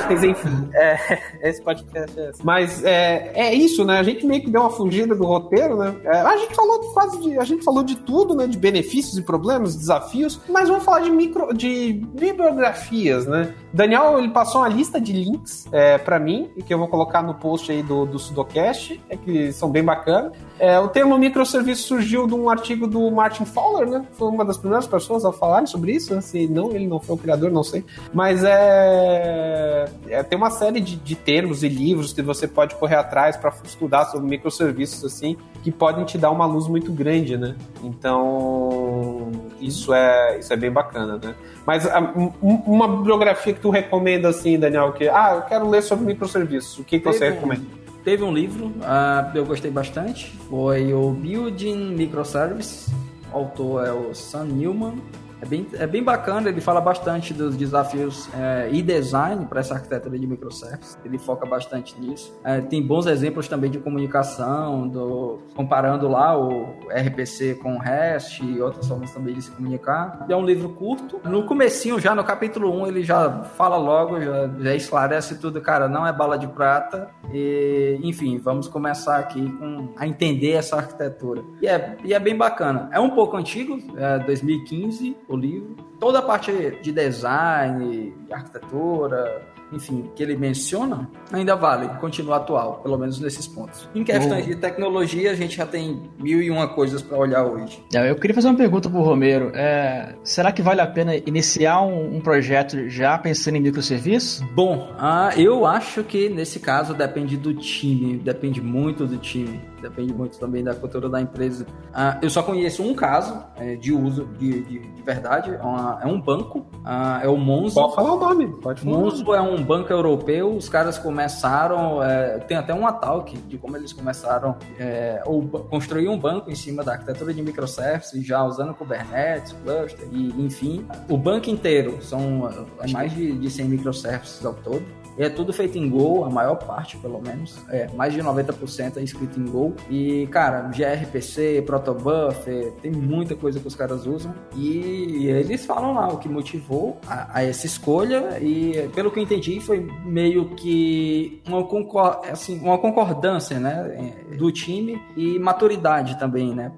mas 0.07 0.23
enfim, 0.23 0.69
é, 0.73 1.19
esse 1.49 1.61
podcast 1.61 2.19
é 2.19 2.29
esse. 2.29 2.45
Mas 2.45 2.83
é, 2.83 3.31
é 3.33 3.53
isso, 3.53 3.83
né? 3.83 3.99
A 3.99 4.03
gente 4.03 4.25
meio 4.25 4.41
que 4.41 4.49
deu 4.49 4.61
uma 4.61 4.69
fugida 4.69 5.15
do 5.15 5.25
roteiro, 5.25 5.77
né? 5.77 5.95
É, 6.03 6.17
a 6.21 6.37
gente 6.37 6.55
falou 6.55 6.79
quase 6.93 7.19
de. 7.21 7.37
A 7.37 7.43
gente 7.43 7.63
falou 7.63 7.83
de 7.83 7.95
tudo, 7.97 8.35
né? 8.35 8.47
De 8.47 8.57
benefícios 8.57 9.17
e 9.17 9.21
problemas, 9.21 9.75
desafios, 9.75 10.39
mas 10.49 10.69
vamos 10.69 10.83
falar 10.83 11.01
de 11.01 11.11
micro. 11.11 11.53
de 11.53 11.93
bibliografias, 11.93 13.25
né? 13.25 13.53
Daniel, 13.75 14.17
ele 14.19 14.29
passou 14.29 14.61
uma 14.61 14.69
lista 14.69 15.01
de 15.01 15.11
links 15.11 15.67
é, 15.69 15.97
para 15.97 16.17
mim, 16.17 16.49
que 16.65 16.73
eu 16.73 16.77
vou 16.77 16.87
colocar 16.87 17.21
no 17.21 17.33
post 17.33 17.69
aí 17.69 17.83
do, 17.83 18.05
do 18.05 18.17
Sudocast, 18.17 19.01
é, 19.09 19.17
que 19.17 19.51
são 19.51 19.69
bem 19.69 19.83
bacanas. 19.83 20.31
É, 20.57 20.79
o 20.79 20.87
termo 20.87 21.17
microserviço 21.17 21.85
surgiu 21.85 22.25
de 22.25 22.33
um 22.33 22.49
artigo 22.49 22.87
do 22.87 23.11
Martin 23.11 23.43
Fowler, 23.43 23.85
né? 23.89 24.05
Foi 24.13 24.29
uma 24.29 24.45
das 24.45 24.57
primeiras 24.57 24.87
pessoas 24.87 25.25
a 25.25 25.33
falar 25.33 25.67
sobre 25.67 25.91
isso. 25.91 26.15
Né? 26.15 26.21
Se 26.21 26.47
não, 26.47 26.71
ele 26.71 26.87
não 26.87 27.01
foi 27.01 27.15
o 27.15 27.17
criador, 27.17 27.51
não 27.51 27.65
sei. 27.65 27.83
Mas 28.13 28.45
é, 28.45 29.89
é 30.07 30.23
tem 30.23 30.37
uma 30.37 30.51
série 30.51 30.79
de, 30.79 30.95
de, 30.95 31.15
termos 31.15 31.61
e 31.61 31.67
livros 31.67 32.13
que 32.13 32.21
você 32.21 32.47
pode 32.47 32.75
correr 32.75 32.95
atrás 32.95 33.35
para 33.35 33.53
estudar 33.65 34.05
sobre 34.05 34.25
microserviços 34.25 35.03
assim, 35.03 35.35
que 35.65 35.71
podem 35.71 36.05
te 36.05 36.15
dar 36.15 36.29
uma 36.29 36.45
luz 36.45 36.67
muito 36.67 36.91
grande, 36.91 37.35
né? 37.35 37.55
Então 37.83 39.31
isso 39.59 39.91
é 39.95 40.37
isso 40.37 40.53
é 40.53 40.55
bem 40.55 40.69
bacana, 40.69 41.17
né? 41.17 41.33
Mas 41.65 41.87
a, 41.87 41.99
um, 41.99 42.31
uma 42.67 42.87
bibliografia 42.87 43.51
que 43.51 43.59
tu 43.59 43.71
recomenda 43.71 44.29
assim, 44.29 44.59
Daniel, 44.59 44.93
que 44.93 45.09
ah, 45.09 45.37
eu 45.37 45.41
quero 45.41 45.67
ler 45.67 45.81
sobre 45.81 46.05
microserviços. 46.05 46.77
O 46.77 46.83
que, 46.83 46.99
que 46.99 47.05
você 47.05 47.31
recomenda? 47.31 47.63
Teve 48.03 48.23
um 48.23 48.31
livro, 48.31 48.67
uh, 48.67 49.33
eu 49.35 49.43
gostei 49.43 49.71
bastante, 49.71 50.37
foi 50.47 50.93
o 50.93 51.09
Building 51.09 51.95
Microservices, 51.95 52.93
o 53.33 53.37
autor 53.37 53.87
é 53.87 53.91
o 53.91 54.13
Sam 54.13 54.45
Newman, 54.45 55.01
É 55.41 55.45
bem, 55.45 55.67
é 55.73 55.87
bem 55.87 56.03
bacana, 56.03 56.49
ele 56.49 56.61
fala 56.61 56.79
bastante 56.79 57.33
dos 57.33 57.55
desafios 57.55 58.29
é, 58.33 58.69
e 58.71 58.81
design 58.81 59.45
para 59.45 59.59
essa 59.59 59.73
arquitetura 59.75 60.17
de 60.17 60.25
microservices. 60.25 60.97
Ele 61.03 61.17
foca 61.17 61.45
bastante 61.45 61.99
nisso. 61.99 62.33
É, 62.43 62.61
tem 62.61 62.81
bons 62.81 63.05
exemplos 63.05 63.47
também 63.47 63.69
de 63.69 63.79
comunicação, 63.79 64.87
do, 64.87 65.39
comparando 65.55 66.07
lá 66.07 66.37
o 66.37 66.75
RPC 66.89 67.55
com 67.55 67.75
o 67.75 67.77
REST 67.77 68.41
e 68.43 68.61
outras 68.61 68.87
formas 68.87 69.11
também 69.11 69.33
de 69.33 69.41
se 69.41 69.51
comunicar. 69.51 70.25
É 70.29 70.35
um 70.35 70.45
livro 70.45 70.69
curto. 70.69 71.19
No 71.23 71.43
comecinho, 71.43 71.99
já 71.99 72.15
no 72.15 72.23
capítulo 72.23 72.71
1, 72.83 72.87
ele 72.87 73.03
já 73.03 73.43
fala 73.43 73.77
logo, 73.77 74.21
já, 74.21 74.47
já 74.59 74.75
esclarece 74.75 75.39
tudo, 75.39 75.61
cara, 75.61 75.87
não 75.87 76.07
é 76.07 76.13
bala 76.13 76.37
de 76.37 76.47
prata. 76.47 77.09
E, 77.33 77.99
enfim, 78.03 78.37
vamos 78.37 78.67
começar 78.67 79.17
aqui 79.17 79.51
com, 79.57 79.93
a 79.97 80.07
entender 80.07 80.51
essa 80.51 80.77
arquitetura. 80.77 81.43
E 81.61 81.67
é, 81.67 81.97
e 82.03 82.13
é 82.13 82.19
bem 82.19 82.35
bacana. 82.35 82.89
É 82.91 82.99
um 82.99 83.09
pouco 83.09 83.35
antigo, 83.35 83.77
é 83.97 84.19
2015 84.19 85.24
o 85.27 85.35
livro. 85.35 85.75
Toda 85.99 86.19
a 86.19 86.21
parte 86.21 86.51
de 86.81 86.91
design, 86.91 88.13
de 88.25 88.33
arquitetura, 88.33 89.41
enfim, 89.71 90.09
que 90.15 90.21
ele 90.21 90.37
menciona, 90.37 91.09
ainda 91.31 91.55
vale, 91.55 91.87
continua 91.99 92.37
atual, 92.37 92.79
pelo 92.83 92.97
menos 92.97 93.19
nesses 93.19 93.47
pontos. 93.47 93.89
Em 93.95 94.03
questões 94.03 94.45
de 94.45 94.55
tecnologia, 94.55 95.31
a 95.31 95.35
gente 95.35 95.57
já 95.57 95.65
tem 95.65 96.01
mil 96.19 96.41
e 96.41 96.49
uma 96.49 96.67
coisas 96.67 97.01
para 97.01 97.17
olhar 97.17 97.43
hoje. 97.43 97.83
É, 97.93 98.09
eu 98.09 98.15
queria 98.15 98.33
fazer 98.33 98.47
uma 98.47 98.57
pergunta 98.57 98.89
pro 98.89 99.01
Romero. 99.01 99.51
É, 99.55 100.15
será 100.23 100.51
que 100.51 100.61
vale 100.61 100.81
a 100.81 100.87
pena 100.87 101.15
iniciar 101.15 101.81
um, 101.81 102.17
um 102.17 102.21
projeto 102.21 102.87
já 102.89 103.17
pensando 103.17 103.57
em 103.57 103.61
microserviços? 103.61 104.41
Bom, 104.53 104.93
uh, 104.93 105.39
eu 105.39 105.65
acho 105.65 106.03
que 106.03 106.29
nesse 106.29 106.59
caso 106.59 106.93
depende 106.93 107.35
do 107.37 107.53
time, 107.53 108.17
depende 108.17 108.61
muito 108.61 109.05
do 109.05 109.17
time 109.17 109.59
depende 109.89 110.13
muito 110.13 110.39
também 110.39 110.63
da 110.63 110.73
cultura 110.73 111.07
da 111.07 111.21
empresa. 111.21 111.65
Uh, 111.65 112.19
eu 112.21 112.29
só 112.29 112.41
conheço 112.41 112.83
um 112.83 112.93
caso 112.93 113.43
é, 113.55 113.75
de 113.75 113.93
uso 113.93 114.25
de, 114.37 114.61
de, 114.61 114.79
de 114.79 115.01
verdade, 115.01 115.51
é, 115.51 115.61
uma, 115.61 115.99
é, 116.01 116.07
um 116.07 116.19
banco, 116.19 116.59
uh, 116.59 117.23
é 117.23 117.27
o 117.27 117.37
Monzo. 117.37 117.75
Pode 117.75 117.95
falar 117.95 118.13
o 118.13 118.19
nome, 118.19 118.47
pode 118.61 118.81
falar. 118.81 118.97
Monzo 118.97 119.33
é 119.33 119.41
um 119.41 119.63
banco 119.63 119.91
europeu, 119.91 120.55
os 120.55 120.67
caras 120.67 120.97
começaram, 120.97 122.03
é, 122.03 122.39
tem 122.39 122.57
até 122.57 122.73
um 122.73 122.85
talk 122.93 123.35
de 123.37 123.57
como 123.57 123.77
eles 123.77 123.93
começaram 123.93 124.55
é, 124.79 125.21
ou 125.25 125.43
construir 125.47 126.07
um 126.07 126.17
banco 126.17 126.49
em 126.49 126.55
cima 126.55 126.83
da 126.83 126.93
arquitetura 126.93 127.33
de 127.33 127.41
microservices, 127.41 128.25
já 128.25 128.43
usando 128.43 128.73
Kubernetes, 128.73 129.53
cluster, 129.63 130.07
e 130.11 130.29
enfim. 130.41 130.85
O 131.09 131.17
banco 131.17 131.49
inteiro 131.49 131.97
são 132.01 132.49
é, 132.79 132.91
mais 132.91 133.13
de, 133.13 133.33
de 133.33 133.49
100 133.49 133.65
microservices 133.65 134.45
ao 134.45 134.53
todo. 134.53 134.83
É 135.17 135.29
tudo 135.29 135.53
feito 135.53 135.77
em 135.77 135.89
Go, 135.89 136.25
a 136.25 136.29
maior 136.29 136.55
parte, 136.55 136.97
pelo 136.97 137.21
menos. 137.21 137.57
É, 137.69 137.87
mais 137.93 138.13
de 138.13 138.21
90% 138.21 138.97
é 138.97 139.01
escrito 139.01 139.39
em 139.39 139.45
Go. 139.45 139.73
E, 139.89 140.27
cara, 140.27 140.63
gRPC, 140.63 141.63
Protobuffer, 141.65 142.73
tem 142.81 142.91
muita 142.91 143.35
coisa 143.35 143.59
que 143.59 143.67
os 143.67 143.75
caras 143.75 144.05
usam. 144.05 144.33
E 144.55 145.27
eles 145.27 145.65
falam 145.65 145.93
lá 145.93 146.07
o 146.07 146.17
que 146.17 146.27
motivou 146.27 146.97
a, 147.07 147.39
a 147.39 147.43
essa 147.43 147.65
escolha. 147.65 148.39
E, 148.41 148.89
pelo 148.93 149.09
que 149.09 149.19
eu 149.19 149.23
entendi, 149.23 149.59
foi 149.59 149.87
meio 150.03 150.49
que 150.55 151.41
uma, 151.47 151.63
concor 151.63 152.21
assim, 152.29 152.59
uma 152.59 152.77
concordância, 152.77 153.59
né? 153.59 154.13
Do 154.37 154.51
time 154.51 155.01
e 155.15 155.39
maturidade 155.39 156.19
também, 156.19 156.53
né? 156.53 156.71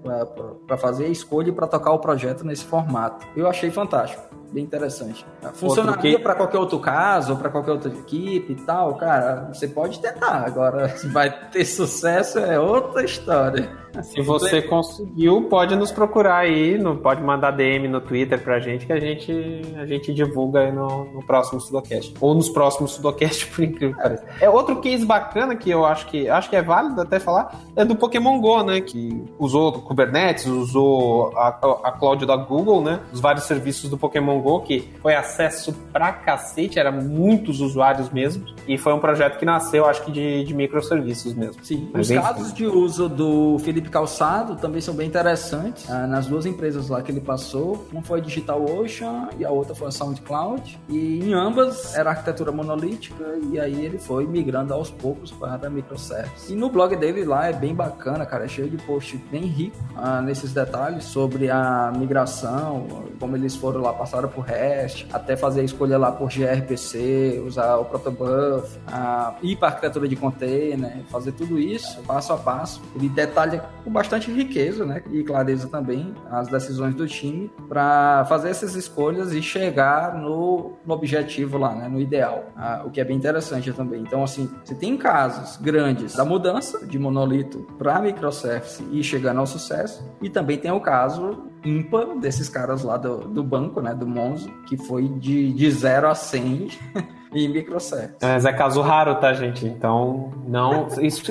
Para 0.68 0.78
fazer 0.78 1.06
a 1.06 1.10
escolha 1.10 1.50
e 1.50 1.52
para 1.52 1.68
tocar 1.68 1.92
o 1.92 2.00
projeto 2.00 2.46
nesse 2.46 2.66
formato. 2.66 3.26
Eu 3.36 3.48
achei 3.48 3.72
fantástico 3.72 4.38
bem 4.52 4.64
interessante. 4.64 5.26
Funcionaria 5.54 6.18
que... 6.18 6.24
para 6.24 6.36
qualquer 6.36 6.58
outro 6.58 6.80
caso, 6.80 7.34
ou 7.34 7.38
para 7.38 7.50
qualquer 7.50 7.72
outra 7.72 7.92
equipe 7.92 8.54
e 8.54 8.56
tal, 8.56 8.96
cara, 8.96 9.50
você 9.54 9.68
pode 9.68 10.00
tentar. 10.00 10.46
Agora, 10.46 10.90
se 10.98 11.08
vai 11.08 11.30
ter 11.50 11.66
sucesso 11.66 12.40
é 12.40 12.60
outra 12.60 13.04
história. 13.04 13.70
Se 14.04 14.22
você 14.22 14.62
conseguiu, 14.62 15.44
pode 15.44 15.76
nos 15.76 15.92
procurar 15.92 16.38
aí, 16.38 16.78
no, 16.78 16.96
pode 16.98 17.22
mandar 17.22 17.52
DM 17.52 17.88
no 17.88 18.02
Twitter 18.02 18.42
pra 18.42 18.60
gente 18.60 18.86
que 18.86 18.94
a 18.94 19.00
gente, 19.00 19.32
a 19.78 19.86
gente 19.86 20.14
divulga 20.14 20.62
aí 20.62 20.72
no, 20.72 21.06
no 21.06 21.26
próximo 21.26 21.60
Sudocast. 21.60 22.14
Ou 22.20 22.34
nos 22.34 22.50
próximos 22.50 22.92
Sudocast, 22.92 23.48
por 23.52 23.64
incrível 23.64 23.96
que 23.96 24.02
pareça. 24.02 24.26
É 24.40 24.50
outro 24.50 24.78
case 24.78 25.06
bacana 25.06 25.56
que 25.56 25.70
eu 25.70 25.86
acho 25.86 26.08
que 26.08 26.30
acho 26.30 26.50
que 26.50 26.56
é 26.56 26.62
válido 26.62 27.02
até 27.02 27.20
falar, 27.20 27.56
é 27.76 27.84
do 27.86 27.96
Pokémon 27.96 28.40
GO, 28.40 28.64
né? 28.64 28.82
Que 28.82 29.24
usou 29.40 29.70
o 29.70 29.82
Kubernetes, 29.82 30.46
usou 30.46 31.32
a, 31.38 31.48
a 31.84 31.92
cloud 31.92 32.26
da 32.26 32.36
Google, 32.36 32.82
né? 32.82 33.00
Os 33.12 33.20
vários 33.20 33.46
serviços 33.46 33.90
do 33.90 33.98
Pokémon 33.98 34.40
GO, 34.40 34.62
que 34.62 34.90
foi 35.02 35.16
acesso 35.16 35.74
pra 35.92 36.12
cacete, 36.12 36.80
era 36.80 36.92
muitos 36.92 37.62
usuários 37.62 38.10
mesmo. 38.10 38.46
E 38.68 38.78
foi 38.78 38.94
um 38.94 39.00
projeto 39.00 39.38
que 39.38 39.46
nasceu, 39.46 39.86
acho 39.86 40.04
que, 40.04 40.12
de, 40.12 40.44
de 40.44 40.54
microserviços 40.54 41.34
mesmo. 41.34 41.64
Sim. 41.64 41.90
Mas 41.94 42.10
Os 42.10 42.16
casos 42.16 42.54
de 42.54 42.66
uso 42.66 43.08
do 43.08 43.58
Felipe 43.60 43.87
Felipe 43.88 43.92
Calçado 43.92 44.56
também 44.56 44.82
são 44.82 44.94
bem 44.94 45.08
interessantes. 45.08 45.90
Ah, 45.90 46.06
nas 46.06 46.28
duas 46.28 46.46
empresas 46.46 46.90
lá 46.90 47.02
que 47.02 47.12
ele 47.12 47.22
passou, 47.22 47.86
uma 47.92 48.02
foi 48.02 48.20
a 48.20 48.24
Digital 48.24 48.64
Ocean 48.64 49.30
e 49.38 49.46
a 49.46 49.50
outra 49.50 49.74
foi 49.74 49.88
a 49.88 49.92
SoundCloud. 49.92 50.80
E 50.90 51.20
em 51.20 51.34
ambas 51.34 51.96
era 51.96 52.10
arquitetura 52.10 52.52
monolítica 52.52 53.24
e 53.52 53.60
aí 53.60 53.86
ele 53.86 53.98
foi 53.98 54.26
migrando 54.28 54.74
aos 54.74 54.90
poucos 54.90 55.32
para 55.32 55.70
microservices. 55.70 56.50
E 56.50 56.56
no 56.56 56.70
blog 56.70 56.96
dele 56.96 57.24
lá 57.24 57.48
é 57.48 57.54
bem 57.54 57.74
bacana, 57.74 58.26
cara, 58.26 58.46
é 58.46 58.48
cheio 58.48 58.70
de 58.70 58.78
post 58.78 59.18
bem 59.32 59.44
rico 59.44 59.78
ah, 59.96 60.22
nesses 60.22 60.54
detalhes 60.54 61.06
sobre 61.06 61.50
a 61.50 61.92
migração, 61.96 62.86
como 63.20 63.36
eles 63.36 63.56
foram 63.56 63.82
lá, 63.82 63.94
passaram 63.94 64.30
por 64.30 64.42
REST, 64.42 65.08
até 65.14 65.36
fazer 65.36 65.62
a 65.62 65.64
escolha 65.64 65.98
lá 65.98 66.12
por 66.12 66.30
gRPC, 66.30 67.44
usar 67.46 67.78
o 67.78 67.86
protobuf, 67.86 68.78
ah, 68.88 69.36
ir 69.42 69.56
para 69.56 69.70
arquitetura 69.70 70.08
de 70.08 70.16
container, 70.16 71.04
fazer 71.10 71.32
tudo 71.32 71.58
isso 71.58 72.02
passo 72.04 72.34
a 72.34 72.38
passo. 72.38 72.82
Ele 72.96 73.10
detalha 73.10 73.77
com 73.88 73.94
bastante 73.94 74.30
riqueza, 74.30 74.86
né, 74.86 75.02
e 75.10 75.24
clareza 75.24 75.70
também 75.70 76.14
as 76.30 76.50
decisões 76.50 76.94
do 76.94 77.08
time 77.08 77.50
para 77.70 78.26
fazer 78.26 78.50
essas 78.50 78.76
escolhas 78.76 79.32
e 79.32 79.42
chegar 79.42 80.14
no, 80.14 80.74
no 80.86 80.94
objetivo 80.94 81.58
lá, 81.58 81.74
né, 81.74 81.88
no 81.88 81.98
ideal, 81.98 82.52
ah, 82.58 82.84
o 82.86 82.92
que 82.92 83.00
é 83.00 83.06
bem 83.06 83.16
interessante 83.16 83.72
também. 83.72 84.02
Então, 84.02 84.26
assim, 84.26 84.50
você 84.62 84.76
tem 84.76 84.98
casos 84.98 85.56
grandes 85.56 86.16
da 86.16 86.26
mudança 86.26 86.86
de 86.86 87.00
monolito 87.00 87.60
para 87.78 88.02
microservice 88.02 88.86
e 88.92 89.02
chegando 89.02 89.40
ao 89.40 89.48
sucesso, 89.48 90.06
e 90.22 90.30
também 90.30 90.58
tem 90.58 90.70
o 90.70 90.82
caso 90.82 91.46
ímpar 91.64 92.18
desses 92.20 92.50
caras 92.50 92.84
lá 92.84 92.98
do, 92.98 93.20
do 93.20 93.42
banco, 93.42 93.80
né, 93.80 93.96
do 93.96 94.06
Monzo, 94.06 94.50
que 94.68 94.76
foi 94.76 95.08
de, 95.08 95.54
de 95.54 95.72
0 95.72 96.10
a 96.10 96.16
100 96.16 96.68
em 97.34 97.48
microservices. 97.50 98.18
Mas 98.22 98.46
é 98.46 98.54
caso 98.54 98.82
raro, 98.82 99.16
tá, 99.16 99.34
gente? 99.34 99.66
Então, 99.66 100.32
não. 100.48 100.88
Isso, 101.02 101.24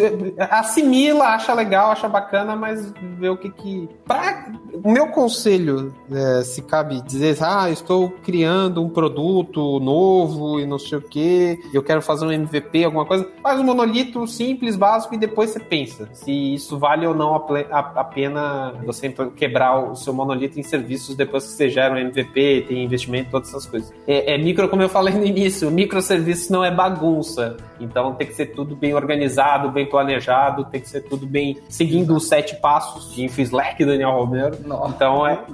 assimila, 0.50 1.28
acha 1.28 1.52
legal, 1.54 1.90
acha 1.90 2.08
bacana, 2.08 2.54
mas 2.54 2.92
vê 3.18 3.28
o 3.28 3.36
que 3.36 3.50
que. 3.50 3.88
Pra, 4.04 4.46
o 4.84 4.90
meu 4.90 5.08
conselho, 5.08 5.94
é, 6.10 6.42
se 6.42 6.62
cabe 6.62 7.00
dizer, 7.02 7.36
ah, 7.40 7.70
estou 7.70 8.10
criando 8.22 8.82
um 8.82 8.88
produto 8.88 9.80
novo 9.80 10.60
e 10.60 10.66
não 10.66 10.78
sei 10.78 10.98
o 10.98 11.02
que, 11.02 11.58
eu 11.72 11.82
quero 11.82 12.02
fazer 12.02 12.26
um 12.26 12.32
MVP, 12.32 12.84
alguma 12.84 13.06
coisa, 13.06 13.28
faz 13.42 13.58
um 13.58 13.64
monolito 13.64 14.26
simples, 14.26 14.76
básico 14.76 15.14
e 15.14 15.18
depois 15.18 15.50
você 15.50 15.60
pensa 15.60 16.08
se 16.12 16.54
isso 16.54 16.78
vale 16.78 17.06
ou 17.06 17.14
não 17.14 17.34
a, 17.34 17.44
a, 17.70 17.78
a 18.00 18.04
pena 18.04 18.74
você 18.84 19.12
quebrar 19.34 19.90
o 19.90 19.96
seu 19.96 20.12
monolito 20.12 20.58
em 20.58 20.62
serviços 20.62 21.14
depois 21.14 21.44
que 21.44 21.52
você 21.52 21.70
gera 21.70 21.94
um 21.94 21.98
MVP, 21.98 22.66
tem 22.68 22.84
investimento, 22.84 23.30
todas 23.30 23.48
essas 23.48 23.66
coisas. 23.66 23.92
É, 24.06 24.34
é 24.34 24.38
micro, 24.38 24.68
como 24.68 24.82
eu 24.82 24.88
falei 24.88 25.14
no 25.14 25.24
início, 25.24 25.70
micro 25.70 25.85
microserviço 25.86 26.52
não 26.52 26.64
é 26.64 26.70
bagunça. 26.70 27.56
Então 27.80 28.14
tem 28.14 28.26
que 28.26 28.34
ser 28.34 28.46
tudo 28.46 28.74
bem 28.74 28.94
organizado, 28.94 29.70
bem 29.70 29.86
planejado, 29.86 30.64
tem 30.64 30.80
que 30.80 30.88
ser 30.88 31.02
tudo 31.02 31.26
bem 31.26 31.58
seguindo 31.68 32.14
os 32.14 32.28
sete 32.28 32.56
passos 32.56 33.14
de 33.14 33.24
Infislack, 33.24 33.84
Daniel 33.84 34.10
Romero. 34.10 34.58
Nossa. 34.64 34.94
Então 34.94 35.26
é. 35.26 35.44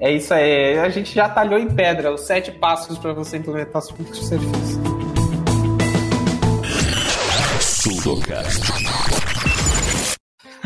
é 0.00 0.12
isso 0.12 0.32
aí. 0.32 0.78
A 0.78 0.88
gente 0.88 1.14
já 1.14 1.28
talhou 1.28 1.58
em 1.58 1.68
pedra 1.68 2.12
os 2.12 2.22
sete 2.22 2.52
passos 2.52 2.96
para 2.98 3.12
você 3.12 3.36
implementar 3.36 3.82
os 3.82 3.90
microserviços. 3.92 4.78
Sudocast. 7.60 9.35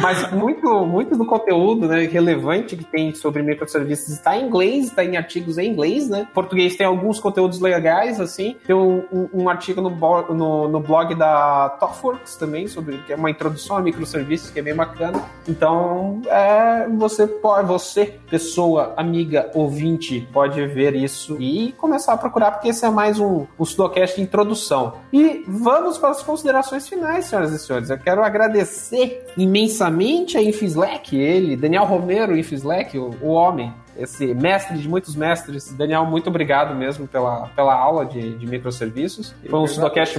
Mas 0.00 0.32
muito, 0.32 0.86
muito 0.86 1.16
do 1.16 1.26
conteúdo 1.26 1.86
né, 1.86 2.06
relevante 2.06 2.76
que 2.76 2.84
tem 2.84 3.14
sobre 3.14 3.42
microserviços 3.42 4.08
está 4.08 4.36
em 4.36 4.46
inglês, 4.46 4.86
está 4.86 5.04
em 5.04 5.16
artigos 5.16 5.58
em 5.58 5.70
inglês, 5.70 6.08
né? 6.08 6.26
Português 6.32 6.74
tem 6.76 6.86
alguns 6.86 7.20
conteúdos 7.20 7.60
legais, 7.60 8.18
assim. 8.18 8.56
Tem 8.66 8.74
um, 8.74 9.28
um, 9.32 9.48
artigo 9.48 9.80
no, 9.82 9.90
no, 9.90 10.68
no, 10.68 10.80
blog 10.80 11.14
da 11.14 11.68
TopWorks 11.80 12.36
também, 12.36 12.66
sobre 12.66 12.98
que 12.98 13.12
é 13.12 13.16
uma 13.16 13.30
introdução 13.30 13.76
a 13.76 13.82
microserviços, 13.82 14.50
que 14.50 14.58
é 14.58 14.62
bem 14.62 14.74
bacana. 14.74 15.22
Então, 15.46 16.22
é, 16.26 16.88
você 16.88 17.26
pode, 17.26 17.66
você, 17.66 18.18
pessoa, 18.30 18.94
amiga, 18.96 19.50
ouvinte, 19.54 20.26
pode 20.32 20.64
ver 20.66 20.94
isso 20.94 21.36
e 21.40 21.72
começar 21.72 22.14
a 22.14 22.16
procurar, 22.16 22.52
porque 22.52 22.68
esse 22.68 22.84
é 22.84 22.90
mais 22.90 23.18
um, 23.20 23.46
um 23.58 23.64
Sudocast 23.64 24.16
de 24.16 24.22
introdução. 24.22 24.94
E 25.12 25.44
vamos 25.46 25.98
para 25.98 26.10
as 26.10 26.22
considerações 26.22 26.88
finais, 26.88 27.26
senhoras 27.26 27.52
e 27.52 27.58
senhores. 27.58 27.90
Eu 27.90 27.98
quero 27.98 28.22
agradecer 28.22 29.26
imensamente 29.36 29.89
a 30.36 30.42
Infislack, 30.42 31.16
ele, 31.16 31.56
Daniel 31.56 31.84
Romero 31.84 32.36
Infislack, 32.36 32.98
o, 32.98 33.10
o 33.20 33.28
homem, 33.28 33.72
esse 33.96 34.34
mestre 34.34 34.78
de 34.78 34.88
muitos 34.88 35.14
mestres. 35.14 35.72
Daniel, 35.72 36.06
muito 36.06 36.28
obrigado 36.28 36.74
mesmo 36.74 37.06
pela, 37.06 37.48
pela 37.48 37.74
aula 37.74 38.06
de, 38.06 38.38
de 38.38 38.46
microserviços. 38.46 39.34
Foi 39.48 39.58
um, 39.58 39.66
sudocast, 39.66 40.18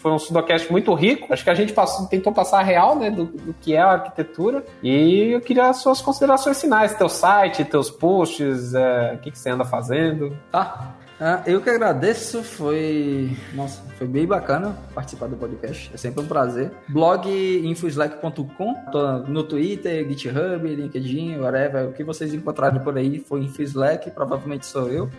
foi 0.00 0.12
um 0.12 0.18
sudocast 0.18 0.70
muito 0.70 0.94
rico. 0.94 1.32
Acho 1.32 1.44
que 1.44 1.50
a 1.50 1.54
gente 1.54 1.72
passou, 1.72 2.06
tentou 2.06 2.32
passar 2.32 2.60
a 2.60 2.62
real 2.62 2.96
né, 2.96 3.10
do, 3.10 3.26
do 3.26 3.54
que 3.54 3.74
é 3.74 3.80
a 3.80 3.92
arquitetura. 3.92 4.64
E 4.82 5.30
eu 5.32 5.40
queria 5.40 5.68
as 5.68 5.78
suas 5.78 6.00
considerações 6.00 6.60
finais. 6.60 6.94
Teu 6.94 7.08
site, 7.08 7.64
teus 7.64 7.90
posts, 7.90 8.74
é, 8.74 9.14
o 9.14 9.18
que, 9.18 9.30
que 9.30 9.38
você 9.38 9.50
anda 9.50 9.64
fazendo. 9.64 10.36
Tá. 10.50 10.94
Ah, 11.20 11.42
eu 11.46 11.60
que 11.60 11.68
agradeço, 11.68 12.44
foi. 12.44 13.36
Nossa, 13.52 13.82
foi 13.98 14.06
bem 14.06 14.24
bacana 14.24 14.78
participar 14.94 15.26
do 15.26 15.36
podcast. 15.36 15.90
É 15.92 15.96
sempre 15.96 16.22
um 16.22 16.26
prazer. 16.26 16.70
Blog 16.88 17.28
infoslack.com, 17.28 18.74
tô 18.92 19.18
no 19.20 19.42
Twitter, 19.42 20.08
GitHub, 20.08 20.62
LinkedIn, 20.62 21.38
whatever. 21.38 21.88
O 21.88 21.92
que 21.92 22.04
vocês 22.04 22.32
encontrarem 22.32 22.80
por 22.80 22.96
aí 22.96 23.18
foi 23.18 23.40
Infoslack, 23.40 24.12
provavelmente 24.12 24.66
sou 24.66 24.88
eu. 24.88 25.10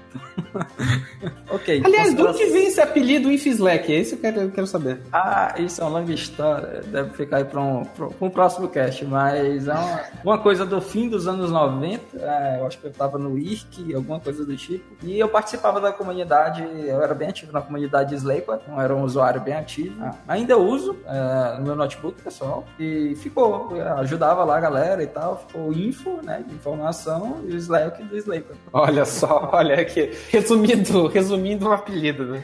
ok. 1.51 1.81
Aliás, 1.83 2.15
de 2.15 2.21
onde 2.21 2.45
vem 2.45 2.67
esse 2.67 2.79
apelido 2.79 3.29
Infoslack? 3.29 3.93
É 3.93 3.99
isso 3.99 4.15
que 4.15 4.25
eu 4.25 4.31
quero, 4.31 4.45
eu 4.45 4.51
quero 4.51 4.67
saber. 4.67 5.01
Ah, 5.11 5.55
isso 5.57 5.81
é 5.81 5.83
uma 5.83 5.99
longa 5.99 6.13
história. 6.13 6.81
Deve 6.87 7.09
ficar 7.11 7.37
aí 7.37 7.45
para 7.45 7.59
um, 7.59 7.85
um 8.21 8.29
próximo 8.29 8.69
cast, 8.69 9.03
mas 9.03 9.67
é 9.67 9.73
uma, 9.73 10.01
uma, 10.23 10.37
coisa 10.37 10.65
do 10.65 10.79
fim 10.79 11.09
dos 11.09 11.27
anos 11.27 11.51
90. 11.51 12.17
É, 12.17 12.59
eu 12.61 12.65
acho 12.65 12.79
que 12.79 12.87
eu 12.87 12.91
tava 12.91 13.17
no 13.17 13.37
IRC, 13.37 13.93
alguma 13.93 14.21
coisa 14.21 14.45
do 14.45 14.55
tipo. 14.55 14.85
E 15.03 15.19
eu 15.19 15.27
participava 15.27 15.81
da 15.81 15.88
da 15.89 15.93
comunidade, 15.93 16.63
eu 16.63 17.01
era 17.01 17.13
bem 17.13 17.29
ativo 17.29 17.51
na 17.51 17.61
comunidade 17.61 18.15
Slaper, 18.15 18.59
então 18.61 18.79
era 18.81 18.95
um 18.95 19.03
usuário 19.03 19.41
bem 19.41 19.55
ativo. 19.55 19.95
Ah. 20.01 20.13
Ainda 20.27 20.57
uso 20.57 20.95
é, 21.05 21.57
no 21.57 21.65
meu 21.65 21.75
notebook 21.75 22.21
pessoal 22.21 22.65
e 22.79 23.15
ficou, 23.15 23.69
ajudava 23.97 24.43
lá 24.43 24.57
a 24.57 24.59
galera 24.59 25.03
e 25.03 25.07
tal, 25.07 25.45
ficou 25.47 25.73
info, 25.73 26.19
né, 26.23 26.43
de 26.47 26.53
informação 26.53 27.41
e 27.45 27.53
o 27.53 27.57
Slack 27.57 28.03
do 28.03 28.15
Slaper. 28.17 28.55
Olha 28.71 29.05
só, 29.05 29.49
olha 29.53 29.81
aqui, 29.81 30.11
resumindo, 30.29 31.07
resumindo 31.07 31.67
um 31.67 31.71
apelido, 31.71 32.25
né? 32.25 32.43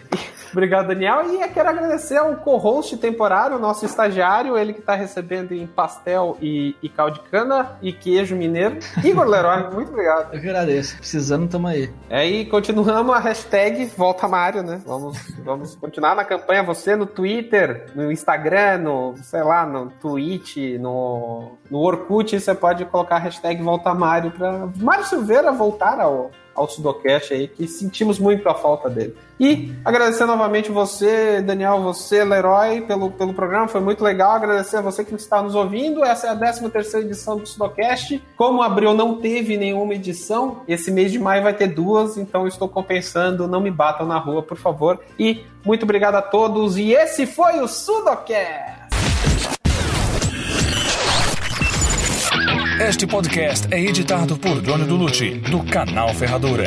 Obrigado, 0.56 0.88
Daniel. 0.88 1.34
E 1.34 1.42
eu 1.42 1.50
quero 1.50 1.68
agradecer 1.68 2.16
ao 2.16 2.34
co-host 2.38 2.96
temporário, 2.96 3.60
nosso 3.60 3.86
estagiário, 3.86 4.58
ele 4.58 4.72
que 4.72 4.80
está 4.80 4.96
recebendo 4.96 5.52
em 5.52 5.68
pastel 5.68 6.38
e, 6.42 6.78
e 6.82 6.88
caldo 6.88 7.16
de 7.16 7.30
cana 7.30 7.78
e 7.82 7.92
queijo 7.92 8.38
mineiro. 8.38 8.78
Igor 9.04 9.28
Leroy, 9.28 9.70
muito 9.76 9.92
obrigado. 9.92 10.34
Eu 10.34 10.40
que 10.40 10.48
agradeço. 10.48 10.96
Precisando, 10.96 11.50
tamo 11.50 11.68
aí. 11.68 11.92
É, 12.10 12.26
e 12.26 12.46
continuamos 12.46 13.14
a 13.14 13.20
hashtag 13.20 13.86
Volta 13.98 14.30
Mário, 14.30 14.64
né? 14.64 14.82
Vamos, 14.86 15.18
vamos 15.44 15.76
continuar 15.76 16.16
na 16.16 16.24
campanha. 16.24 16.64
Você 16.64 16.96
no 16.96 17.06
Twitter, 17.06 17.88
no 17.94 18.10
Instagram, 18.10 18.78
no, 18.78 19.16
sei 19.24 19.44
lá, 19.44 19.66
no 19.66 19.90
Twitch, 19.90 20.56
no, 20.80 21.58
no 21.70 21.80
Orkut, 21.80 22.40
você 22.40 22.56
pode 22.56 22.86
colocar 22.86 23.18
a 23.18 23.20
hashtag 23.20 23.62
Volta 23.62 23.94
Mário 23.94 24.32
para 24.32 24.70
Mário 24.78 25.04
Silveira 25.04 25.52
voltar 25.52 26.00
ao, 26.00 26.32
ao 26.56 26.70
Sudocast 26.70 27.34
aí, 27.34 27.48
que 27.48 27.68
sentimos 27.68 28.18
muito 28.18 28.48
a 28.48 28.56
falta 28.56 28.90
dele. 28.90 29.16
E 29.38 29.74
agradecer 29.84 30.26
novamente 30.26 30.72
você, 30.72 31.42
Daniel, 31.42 31.82
você, 31.82 32.24
Leroy, 32.24 32.82
pelo, 32.82 33.12
pelo 33.12 33.34
programa, 33.34 33.68
foi 33.68 33.82
muito 33.82 34.02
legal. 34.02 34.32
Agradecer 34.32 34.78
a 34.78 34.82
você 34.82 35.04
que 35.04 35.14
está 35.14 35.42
nos 35.44 35.54
ouvindo. 35.54 36.06
Essa 36.06 36.28
é 36.28 36.30
a 36.30 36.36
13 36.36 36.70
terceira 36.70 37.06
edição 37.06 37.38
do 37.38 37.46
Sudocast. 37.46 38.24
Como 38.38 38.62
abril 38.62 38.94
não 38.94 39.20
teve 39.20 39.58
nenhuma 39.58 39.94
edição, 39.94 40.62
esse 40.68 40.90
mês 40.90 41.12
de 41.12 41.20
maio 41.20 41.44
vai 41.44 41.54
ter 41.54 41.68
duas, 41.68 42.18
então 42.18 42.48
estou 42.48 42.70
compensando. 42.70 43.48
Não 43.48 43.60
me 43.60 43.70
batam 43.70 44.08
na 44.08 44.18
rua, 44.18 44.42
por 44.42 44.58
favor. 44.58 45.00
E 45.20 45.44
muito 45.66 45.84
obrigado 45.84 46.16
a 46.16 46.22
todos. 46.22 46.78
E 46.78 46.94
esse 46.94 47.26
foi 47.26 47.60
o 47.60 47.68
Sudocast! 47.68 48.75
Este 52.80 53.08
podcast 53.08 53.68
é 53.74 53.80
editado 53.80 54.38
por 54.38 54.62
Johnny 54.62 54.86
Dulucci, 54.86 55.36
do 55.50 55.64
canal 55.64 56.14
Ferradura. 56.14 56.66